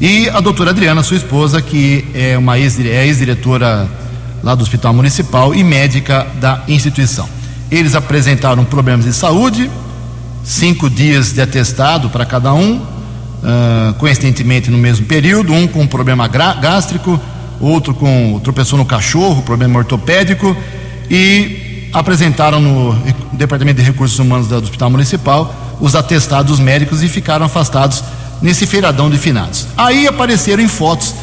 E 0.00 0.28
a 0.28 0.38
doutora 0.38 0.70
Adriana, 0.70 1.02
sua 1.02 1.16
esposa, 1.16 1.60
que 1.60 2.04
é 2.14 2.38
uma 2.38 2.56
é 2.56 2.60
ex-diretora 2.60 3.88
lá 4.44 4.54
do 4.54 4.62
Hospital 4.62 4.94
Municipal 4.94 5.52
e 5.52 5.64
médica 5.64 6.24
da 6.40 6.62
instituição. 6.68 7.28
Eles 7.68 7.96
apresentaram 7.96 8.64
problemas 8.64 9.04
de 9.04 9.12
saúde, 9.12 9.68
cinco 10.48 10.88
dias 10.88 11.34
de 11.34 11.42
atestado 11.42 12.08
para 12.08 12.24
cada 12.24 12.54
um, 12.54 12.76
uh, 12.76 13.92
coincidentemente 13.98 14.70
no 14.70 14.78
mesmo 14.78 15.04
período, 15.04 15.52
um 15.52 15.68
com 15.68 15.86
problema 15.86 16.26
gástrico, 16.26 17.20
outro 17.60 17.92
com 17.92 18.40
tropeçou 18.42 18.78
no 18.78 18.86
cachorro, 18.86 19.42
problema 19.42 19.78
ortopédico, 19.78 20.56
e 21.10 21.90
apresentaram 21.92 22.60
no 22.60 22.96
Departamento 23.34 23.78
de 23.78 23.86
Recursos 23.86 24.18
Humanos 24.18 24.48
do 24.48 24.56
Hospital 24.56 24.88
Municipal 24.88 25.54
os 25.80 25.94
atestados 25.94 26.58
médicos 26.58 27.02
e 27.02 27.08
ficaram 27.08 27.44
afastados 27.44 28.02
nesse 28.40 28.66
feiradão 28.66 29.10
de 29.10 29.18
finados. 29.18 29.66
Aí 29.76 30.06
apareceram 30.06 30.62
em 30.62 30.68
fotos 30.68 31.14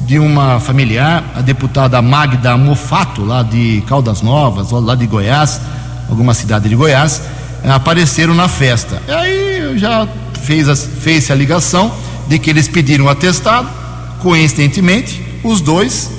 de 0.00 0.18
uma 0.18 0.58
familiar, 0.58 1.24
a 1.36 1.40
deputada 1.40 2.02
Magda 2.02 2.56
Mofato, 2.56 3.24
lá 3.24 3.44
de 3.44 3.82
Caldas 3.86 4.22
Novas, 4.22 4.72
lá 4.72 4.96
de 4.96 5.06
Goiás, 5.06 5.60
alguma 6.10 6.34
cidade 6.34 6.68
de 6.68 6.74
Goiás, 6.74 7.22
apareceram 7.64 8.34
na 8.34 8.48
festa. 8.48 9.02
E 9.06 9.12
aí 9.12 9.78
já 9.78 10.08
fez 10.42 10.68
a, 10.68 10.76
fez 10.76 11.30
a 11.30 11.34
ligação 11.34 11.92
de 12.28 12.38
que 12.38 12.50
eles 12.50 12.68
pediram 12.68 13.08
atestado, 13.08 13.68
coincidentemente, 14.20 15.20
os 15.42 15.60
dois, 15.60 16.10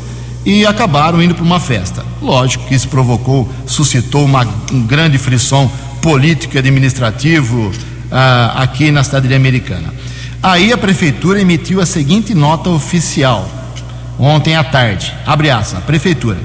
e 0.46 0.66
acabaram 0.66 1.22
indo 1.22 1.36
para 1.36 1.44
uma 1.44 1.60
festa. 1.60 2.06
Lógico 2.22 2.66
que 2.68 2.76
isso 2.76 2.88
provocou, 2.88 3.50
suscitou 3.66 4.26
uma, 4.26 4.48
um 4.72 4.86
grande 4.86 5.18
frisson 5.18 5.72
político 6.02 6.56
e 6.56 6.60
administrativo 6.60 7.72
ah, 8.12 8.54
aqui 8.58 8.91
na 8.91 9.04
cidade 9.04 9.34
americana. 9.34 9.94
Aí 10.41 10.74
a 10.74 10.78
prefeitura 10.78 11.39
emitiu 11.39 11.80
a 11.80 11.86
seguinte 11.86 12.34
nota 12.34 12.70
oficial, 12.70 13.50
ontem 14.20 14.56
à 14.56 14.64
tarde. 14.64 15.14
Abre 15.26 15.50
aspas, 15.50 15.82
prefeitura. 15.84 16.38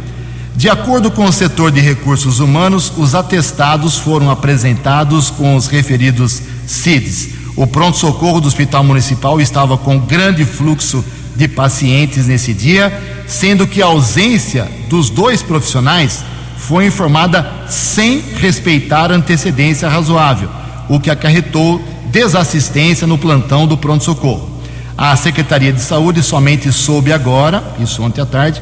De 0.59 0.69
acordo 0.69 1.09
com 1.09 1.25
o 1.25 1.33
setor 1.33 1.71
de 1.71 1.79
recursos 1.79 2.41
humanos, 2.41 2.93
os 2.97 3.15
atestados 3.15 3.97
foram 3.97 4.29
apresentados 4.29 5.31
com 5.31 5.55
os 5.55 5.69
referidos 5.69 6.43
CIDs. 6.67 7.29
O 7.55 7.65
pronto-socorro 7.65 8.41
do 8.41 8.49
Hospital 8.49 8.83
Municipal 8.83 9.41
estava 9.41 9.79
com 9.79 10.01
grande 10.01 10.45
fluxo 10.45 11.05
de 11.37 11.47
pacientes 11.47 12.27
nesse 12.27 12.53
dia, 12.53 12.93
sendo 13.29 13.69
que 13.69 13.81
a 13.81 13.87
ausência 13.87 14.69
dos 14.89 15.11
dois 15.11 15.45
profissionais 15.45 16.25
foi 16.57 16.87
informada 16.87 17.49
sem 17.69 18.21
respeitar 18.21 19.13
antecedência 19.13 19.89
razoável, 19.89 20.49
o 20.89 20.99
que 20.99 21.09
acarretou 21.09 21.81
desassistência 22.11 23.07
no 23.07 23.17
plantão 23.17 23.65
do 23.65 23.79
pronto-socorro. 23.79 24.59
A 24.97 25.15
Secretaria 25.15 25.73
de 25.73 25.81
Saúde 25.81 26.21
somente 26.21 26.73
soube 26.73 27.13
agora, 27.13 27.63
isso 27.79 28.03
ontem 28.03 28.21
à 28.21 28.27
tarde, 28.27 28.61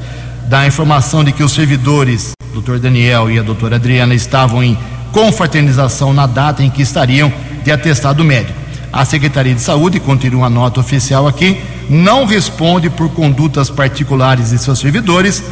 da 0.49 0.67
informação 0.67 1.25
de 1.25 1.33
que 1.33 1.43
os 1.43 1.53
servidores, 1.53 2.33
Dr. 2.55 2.79
Daniel 2.79 3.31
e 3.31 3.39
a 3.39 3.43
doutora 3.43 3.77
Adriana, 3.77 4.15
estavam 4.15 4.63
em 4.63 4.79
confraternização 5.13 6.13
na 6.13 6.27
data 6.27 6.63
em 6.63 6.71
que 6.71 6.83
estariam 6.83 7.33
de 7.65 7.73
atestado 7.73 8.23
médico. 8.23 8.59
A 8.93 9.05
Secretaria 9.05 9.55
de 9.55 9.61
Saúde, 9.61 9.99
continua 9.99 10.43
uma 10.43 10.51
nota 10.51 10.81
oficial 10.81 11.27
aqui, 11.27 11.61
não 11.91 12.25
responde 12.25 12.89
por 12.89 13.11
condutas 13.11 13.69
particulares 13.69 14.51
de 14.51 14.59
seus 14.59 14.79
servidores 14.79 15.43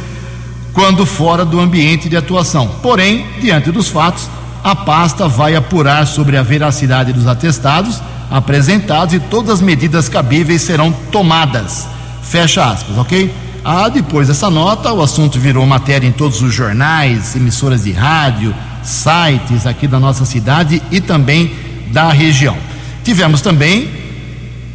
quando 0.73 1.05
fora 1.05 1.45
do 1.45 1.59
ambiente 1.59 2.09
de 2.09 2.17
atuação. 2.17 2.67
Porém, 2.81 3.25
diante 3.41 3.71
dos 3.71 3.89
fatos, 3.89 4.29
a 4.63 4.75
pasta 4.75 5.27
vai 5.27 5.55
apurar 5.55 6.07
sobre 6.07 6.37
a 6.37 6.43
veracidade 6.43 7.13
dos 7.13 7.27
atestados 7.27 8.01
apresentados 8.29 9.13
e 9.13 9.19
todas 9.19 9.55
as 9.55 9.61
medidas 9.61 10.09
cabíveis 10.09 10.61
serão 10.61 10.91
tomadas. 11.11 11.87
Fecha 12.23 12.65
aspas, 12.65 12.97
ok? 12.97 13.31
Ah, 13.67 13.89
depois 13.89 14.27
dessa 14.27 14.47
nota, 14.47 14.93
o 14.93 15.01
assunto 15.01 15.39
virou 15.39 15.65
matéria 15.65 16.07
em 16.07 16.11
todos 16.11 16.39
os 16.43 16.53
jornais, 16.53 17.35
emissoras 17.35 17.83
de 17.83 17.91
rádio, 17.91 18.53
sites 18.83 19.65
aqui 19.65 19.87
da 19.87 19.99
nossa 19.99 20.23
cidade 20.23 20.83
e 20.91 21.01
também 21.01 21.51
da 21.87 22.11
região. 22.11 22.55
Tivemos 23.03 23.41
também, 23.41 23.89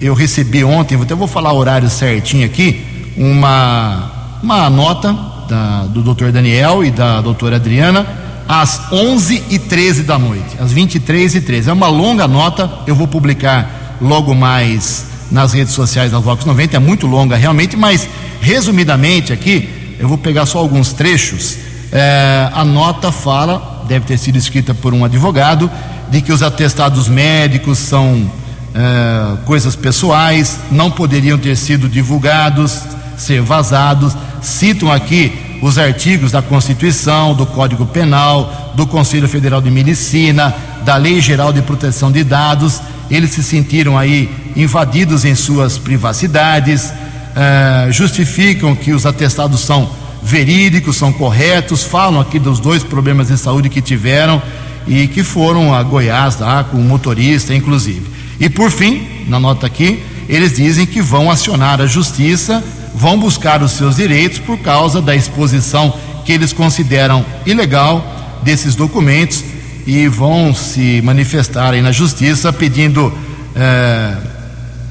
eu 0.01 0.13
recebi 0.13 0.65
ontem, 0.65 1.01
até 1.01 1.15
vou 1.15 1.29
falar 1.29 1.53
o 1.53 1.57
horário 1.57 1.89
certinho 1.89 2.45
aqui, 2.45 2.85
uma, 3.17 4.11
uma 4.43 4.69
nota 4.69 5.17
da, 5.49 5.83
do 5.83 6.03
doutor 6.03 6.33
Daniel 6.33 6.85
e 6.85 6.91
da 6.91 7.21
doutora 7.21 7.57
Adriana 7.57 8.05
às 8.49 8.91
11 8.91 9.45
e 9.51 9.59
13 9.61 10.03
da 10.03 10.19
noite, 10.19 10.57
às 10.59 10.73
23 10.73 11.37
e 11.37 11.41
13. 11.41 11.71
É 11.71 11.73
uma 11.73 11.87
longa 11.87 12.27
nota, 12.27 12.69
eu 12.89 12.97
vou 12.97 13.07
publicar 13.07 13.97
logo 14.01 14.35
mais 14.35 15.10
nas 15.31 15.53
redes 15.53 15.75
sociais 15.75 16.13
da 16.13 16.19
Vox 16.19 16.45
90, 16.45 16.77
é 16.77 16.81
muito 16.81 17.07
longa 17.07 17.37
realmente, 17.37 17.77
mas 17.77 18.09
resumidamente 18.41 19.33
aqui, 19.33 19.97
eu 19.99 20.09
vou 20.09 20.19
pegar 20.19 20.47
só 20.47 20.59
alguns 20.59 20.93
trechos. 20.93 21.57
É, 21.93 22.49
a 22.53 22.65
nota 22.65 23.13
fala, 23.13 23.85
deve 23.87 24.07
ter 24.07 24.19
sido 24.19 24.37
escrita 24.37 24.75
por 24.75 24.95
um 24.95 25.05
advogado, 25.05 25.71
de 26.11 26.21
que 26.21 26.33
os 26.33 26.43
atestados 26.43 27.09
médicos 27.09 27.79
são 27.79 28.31
é, 28.75 29.37
coisas 29.45 29.77
pessoais, 29.77 30.59
não 30.71 30.91
poderiam 30.91 31.39
ter 31.39 31.57
sido 31.57 31.89
divulgados, 31.89 32.81
ser 33.17 33.43
vazados. 33.43 34.17
Citam 34.43 34.91
aqui 34.91 35.33
os 35.63 35.79
artigos 35.79 36.33
da 36.33 36.41
Constituição, 36.41 37.35
do 37.35 37.45
Código 37.45 37.85
Penal, 37.87 38.73
do 38.75 38.87
Conselho 38.87 39.29
Federal 39.29 39.61
de 39.61 39.71
Medicina, 39.71 40.55
da 40.85 40.97
Lei 40.97 41.21
Geral 41.21 41.53
de 41.53 41.63
Proteção 41.63 42.11
de 42.11 42.25
Dados. 42.25 42.81
Eles 43.11 43.31
se 43.31 43.43
sentiram 43.43 43.99
aí 43.99 44.31
invadidos 44.57 45.25
em 45.25 45.35
suas 45.35 45.79
privacidades, 45.79 46.93
eh, 47.37 47.89
justificam 47.91 48.75
que 48.75 48.93
os 48.93 49.07
atestados 49.07 49.61
são 49.61 49.89
verídicos, 50.23 50.97
são 50.97 51.13
corretos, 51.13 51.83
falam 51.83 52.21
aqui 52.21 52.39
dos 52.39 52.61
dois 52.61 52.83
problemas 52.83 53.29
de 53.29 53.39
saúde 53.39 53.69
que 53.69 53.81
tiveram 53.81 54.43
e 54.87 55.07
que 55.07 55.23
foram 55.23 55.75
a 55.75 55.83
Goiás 55.83 56.39
lá 56.39 56.65
com 56.65 56.77
o 56.77 56.85
motorista, 56.85 57.55
inclusive. 57.55 58.07
E 58.39 58.49
por 58.49 58.71
fim, 58.71 59.25
na 59.29 59.39
nota 59.39 59.67
aqui, 59.67 60.03
eles 60.29 60.57
dizem 60.57 60.87
que 60.87 61.01
vão 61.01 61.31
acionar 61.31 61.81
a 61.81 61.87
justiça 61.87 62.63
vão 62.95 63.19
buscar 63.19 63.63
os 63.63 63.73
seus 63.73 63.97
direitos 63.97 64.39
por 64.39 64.59
causa 64.59 65.01
da 65.01 65.15
exposição 65.15 65.95
que 66.25 66.33
eles 66.33 66.53
consideram 66.53 67.25
ilegal 67.47 68.05
desses 68.43 68.75
documentos 68.75 69.45
e 69.87 70.09
vão 70.09 70.55
se 70.55 71.01
manifestar 71.03 71.73
aí 71.73 71.83
na 71.83 71.93
justiça 71.93 72.53
pedindo 72.53 73.13
é, 73.55 74.17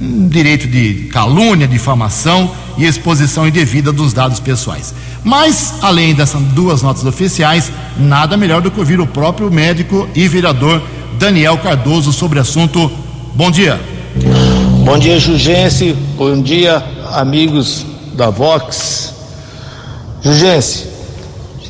um 0.01 0.27
direito 0.27 0.67
de 0.67 1.09
calúnia, 1.11 1.67
difamação 1.67 2.51
e 2.77 2.85
exposição 2.85 3.47
indevida 3.47 3.91
dos 3.91 4.13
dados 4.13 4.39
pessoais. 4.39 4.93
Mas, 5.23 5.73
além 5.81 6.15
dessas 6.15 6.41
duas 6.41 6.81
notas 6.81 7.05
oficiais, 7.05 7.71
nada 7.97 8.37
melhor 8.37 8.61
do 8.61 8.71
que 8.71 8.79
ouvir 8.79 8.99
o 8.99 9.07
próprio 9.07 9.51
médico 9.51 10.07
e 10.15 10.27
vereador 10.27 10.81
Daniel 11.17 11.57
Cardoso 11.57 12.13
sobre 12.13 12.39
o 12.39 12.41
assunto. 12.41 12.89
Bom 13.35 13.51
dia. 13.51 13.79
Bom 14.85 14.97
dia, 14.97 15.19
Jugense. 15.19 15.93
Bom 16.17 16.41
dia, 16.41 16.81
amigos 17.11 17.85
da 18.13 18.29
Vox. 18.29 19.13
Jugense, 20.21 20.87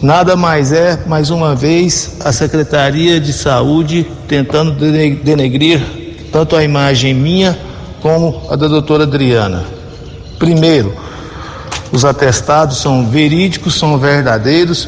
nada 0.02 0.36
mais 0.36 0.72
é, 0.72 1.04
mais 1.08 1.32
uma 1.32 1.56
vez, 1.56 2.18
a 2.24 2.32
Secretaria 2.32 3.20
de 3.20 3.34
Saúde 3.34 4.06
tentando 4.28 4.72
denegrir 4.72 5.82
tanto 6.32 6.56
a 6.56 6.64
imagem 6.64 7.14
minha 7.14 7.69
como 8.02 8.42
a 8.50 8.56
da 8.56 8.68
doutora 8.68 9.04
Adriana. 9.04 9.64
Primeiro, 10.38 10.96
os 11.92 12.06
atestados 12.06 12.78
são 12.78 13.08
verídicos, 13.08 13.76
são 13.76 13.98
verdadeiros 13.98 14.88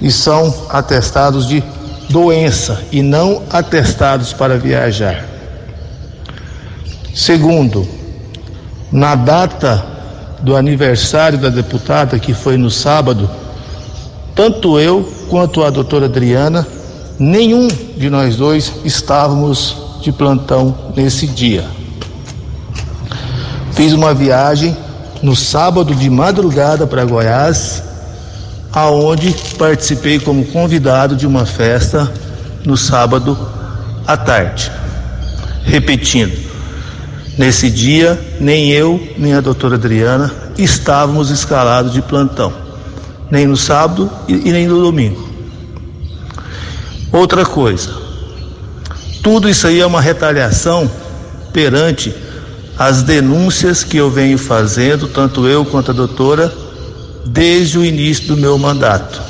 e 0.00 0.10
são 0.10 0.54
atestados 0.68 1.46
de 1.46 1.62
doença 2.08 2.82
e 2.92 3.02
não 3.02 3.42
atestados 3.50 4.32
para 4.32 4.58
viajar. 4.58 5.24
Segundo, 7.14 7.88
na 8.92 9.14
data 9.14 9.84
do 10.42 10.54
aniversário 10.54 11.38
da 11.38 11.48
deputada, 11.48 12.18
que 12.18 12.34
foi 12.34 12.56
no 12.56 12.70
sábado, 12.70 13.28
tanto 14.34 14.78
eu 14.78 15.10
quanto 15.30 15.64
a 15.64 15.70
doutora 15.70 16.04
Adriana, 16.04 16.66
nenhum 17.18 17.68
de 17.96 18.10
nós 18.10 18.36
dois 18.36 18.72
estávamos 18.84 19.76
de 20.02 20.12
plantão 20.12 20.74
nesse 20.94 21.26
dia. 21.26 21.64
Fiz 23.76 23.92
uma 23.92 24.12
viagem 24.12 24.76
no 25.22 25.36
sábado 25.36 25.94
de 25.94 26.10
madrugada 26.10 26.86
para 26.86 27.04
Goiás, 27.04 27.82
aonde 28.72 29.32
participei 29.56 30.18
como 30.18 30.44
convidado 30.46 31.14
de 31.14 31.26
uma 31.26 31.46
festa 31.46 32.12
no 32.64 32.76
sábado 32.76 33.38
à 34.04 34.16
tarde. 34.16 34.72
Repetindo, 35.62 36.46
Nesse 37.36 37.70
dia, 37.70 38.18
nem 38.40 38.70
eu, 38.70 39.14
nem 39.18 39.34
a 39.34 39.42
doutora 39.42 39.74
Adriana 39.74 40.32
estávamos 40.56 41.30
escalados 41.30 41.92
de 41.92 42.00
plantão, 42.00 42.50
nem 43.30 43.46
no 43.46 43.58
sábado 43.58 44.10
e, 44.26 44.48
e 44.48 44.52
nem 44.52 44.66
no 44.66 44.80
domingo. 44.80 45.28
Outra 47.12 47.44
coisa, 47.44 47.94
tudo 49.22 49.50
isso 49.50 49.66
aí 49.66 49.80
é 49.80 49.86
uma 49.86 50.00
retaliação 50.00 50.90
perante 51.52 52.14
as 52.78 53.02
denúncias 53.02 53.82
que 53.82 53.96
eu 53.96 54.10
venho 54.10 54.36
fazendo, 54.36 55.08
tanto 55.08 55.46
eu 55.46 55.64
quanto 55.64 55.90
a 55.90 55.94
doutora, 55.94 56.52
desde 57.24 57.78
o 57.78 57.84
início 57.84 58.26
do 58.28 58.36
meu 58.36 58.58
mandato, 58.58 59.20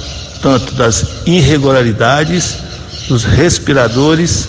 tanto 0.43 0.75
das 0.75 1.27
irregularidades, 1.27 2.57
dos 3.09 3.25
respiradores, 3.25 4.49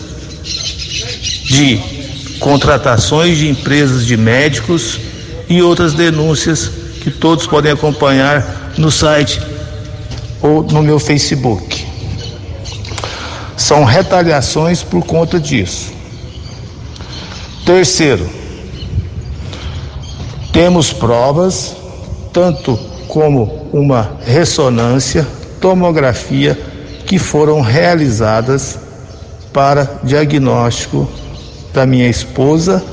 de 1.46 1.80
contratações 2.40 3.38
de 3.38 3.48
empresas 3.48 4.06
de 4.06 4.18
médicos 4.18 5.00
e 5.48 5.62
outras 5.62 5.94
denúncias 5.94 6.70
que 7.02 7.12
todos 7.12 7.48
podem 7.48 7.72
acompanhar 7.72 8.74
no 8.78 8.92
site 8.92 9.40
ou 10.42 10.64
no 10.64 10.82
meu 10.82 11.00
Facebook. 11.00 11.86
São 13.56 13.84
retaliações 13.84 14.84
por 14.84 15.06
conta 15.06 15.40
disso. 15.40 15.92
Terceiro, 17.66 18.30
temos 20.58 20.92
provas, 20.92 21.76
tanto 22.34 22.80
como 23.08 23.70
uma 23.72 24.18
ressonância, 24.26 25.24
tomografia 25.62 26.58
que 27.06 27.20
foram 27.20 27.62
realizadas 27.62 28.80
para 29.54 30.00
diagnóstico 30.04 31.08
da 31.72 31.86
minha 31.86 32.10
esposa 32.10 32.84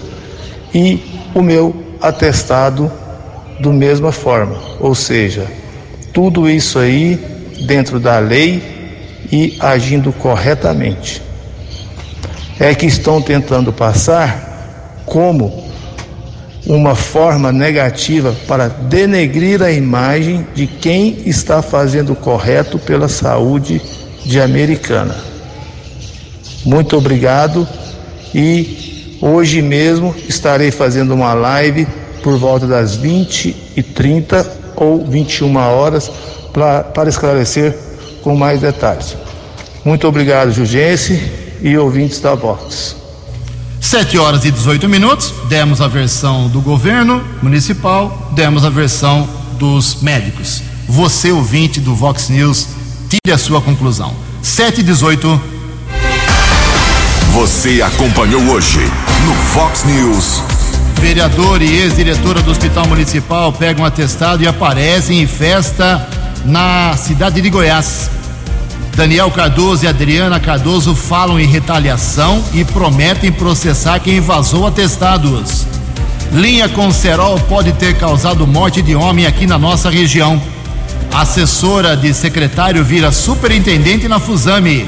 e 0.75 1.03
o 1.35 1.41
meu 1.41 1.75
atestado 2.03 2.93
do 3.59 3.73
mesma 3.73 4.13
forma, 4.13 4.59
ou 4.79 4.95
seja, 4.95 5.47
tudo 6.13 6.51
isso 6.51 6.79
aí 6.79 7.19
dentro 7.67 7.99
da 7.99 8.19
lei 8.19 8.63
e 9.33 9.57
agindo 9.59 10.13
corretamente. 10.13 11.23
É 12.61 12.75
que 12.75 12.85
estão 12.85 13.23
tentando 13.23 13.73
passar 13.73 15.01
como 15.07 15.65
uma 16.67 16.95
forma 16.95 17.53
negativa 17.53 18.35
para 18.49 18.69
denegrir 18.69 19.63
a 19.63 19.71
imagem 19.71 20.47
de 20.55 20.67
quem 20.67 21.23
está 21.27 21.61
fazendo 21.61 22.13
o 22.13 22.17
correto 22.17 22.79
pela 22.79 23.09
saúde 23.09 23.81
de 24.25 24.41
Americana. 24.41 25.15
Muito 26.65 26.97
obrigado 26.97 27.69
e 28.35 29.19
hoje 29.21 29.61
mesmo 29.61 30.15
estarei 30.27 30.71
fazendo 30.71 31.13
uma 31.13 31.35
live 31.35 31.87
por 32.23 32.39
volta 32.39 32.67
das 32.67 32.97
20 32.97 33.55
e 33.77 33.83
30 33.83 34.51
ou 34.77 35.05
21 35.05 35.57
horas 35.57 36.11
pra, 36.53 36.83
para 36.83 37.11
esclarecer 37.11 37.77
com 38.23 38.35
mais 38.35 38.61
detalhes. 38.61 39.15
Muito 39.85 40.09
obrigado, 40.09 40.51
Jugense 40.51 41.21
e 41.61 41.77
ouvintes 41.77 42.19
da 42.21 42.35
Vox. 42.35 43.04
7 43.95 44.19
horas 44.19 44.45
e 44.45 44.51
18 44.51 44.89
minutos, 44.89 45.33
demos 45.49 45.81
a 45.81 45.87
versão 45.87 46.49
do 46.49 46.61
governo 46.61 47.23
municipal, 47.41 48.33
demos 48.35 48.65
a 48.65 48.69
versão 48.69 49.29
dos 49.57 50.03
médicos. 50.03 50.65
Você, 50.89 51.31
ouvinte 51.31 51.79
do 51.79 51.95
Vox 51.95 52.29
News, 52.29 52.67
tire 53.09 53.33
a 53.33 53.39
sua 53.39 53.63
conclusão. 53.63 54.13
7 54.43 54.81
e 54.81 54.83
18. 54.83 55.41
Você 57.35 57.83
acompanhou 57.83 58.43
hoje 58.49 58.81
no 59.25 59.35
Fox 59.53 59.85
News. 59.85 60.43
Vereador 61.01 61.63
e 61.63 61.73
ex-diretora 61.77 62.43
do 62.43 62.51
Hospital 62.51 62.89
Municipal 62.89 63.53
pegam 63.53 63.85
um 63.85 63.87
atestado 63.87 64.43
e 64.43 64.49
aparecem 64.49 65.23
em 65.23 65.27
festa 65.29 66.05
na 66.45 66.97
cidade 66.97 67.41
de 67.41 67.49
Goiás. 67.49 68.11
Daniel 68.95 69.31
Cardoso 69.31 69.85
e 69.85 69.89
Adriana 69.89 70.39
Cardoso 70.39 70.95
falam 70.95 71.39
em 71.41 71.47
retaliação 71.47 72.45
e 72.53 72.65
prometem 72.65 73.33
processar 73.33 73.99
quem 73.99 74.21
vazou 74.21 74.67
atestados. 74.67 75.67
Linha 76.33 76.69
com 76.69 76.93
cerol 76.93 77.39
pode 77.41 77.73
ter 77.73 77.97
causado 77.99 78.47
morte 78.47 78.81
de 78.83 78.95
homem 78.95 79.27
aqui 79.27 79.47
na 79.47 79.59
nossa 79.59 79.91
região. 79.91 80.41
Assessora 81.13 81.97
de 81.97 82.15
secretário 82.15 82.85
vira 82.85 83.11
superintendente 83.11 84.07
na 84.07 84.21
Fusame. 84.21 84.87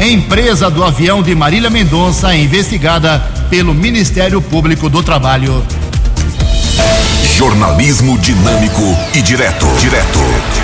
Empresa 0.00 0.70
do 0.70 0.82
avião 0.82 1.22
de 1.22 1.34
Marília 1.34 1.70
Mendonça 1.70 2.34
é 2.34 2.38
investigada 2.38 3.18
pelo 3.50 3.74
Ministério 3.74 4.40
Público 4.40 4.88
do 4.88 5.02
Trabalho. 5.02 5.62
Jornalismo 7.36 8.18
dinâmico 8.18 8.96
e 9.14 9.22
direto. 9.22 9.66
Direto. 9.78 10.63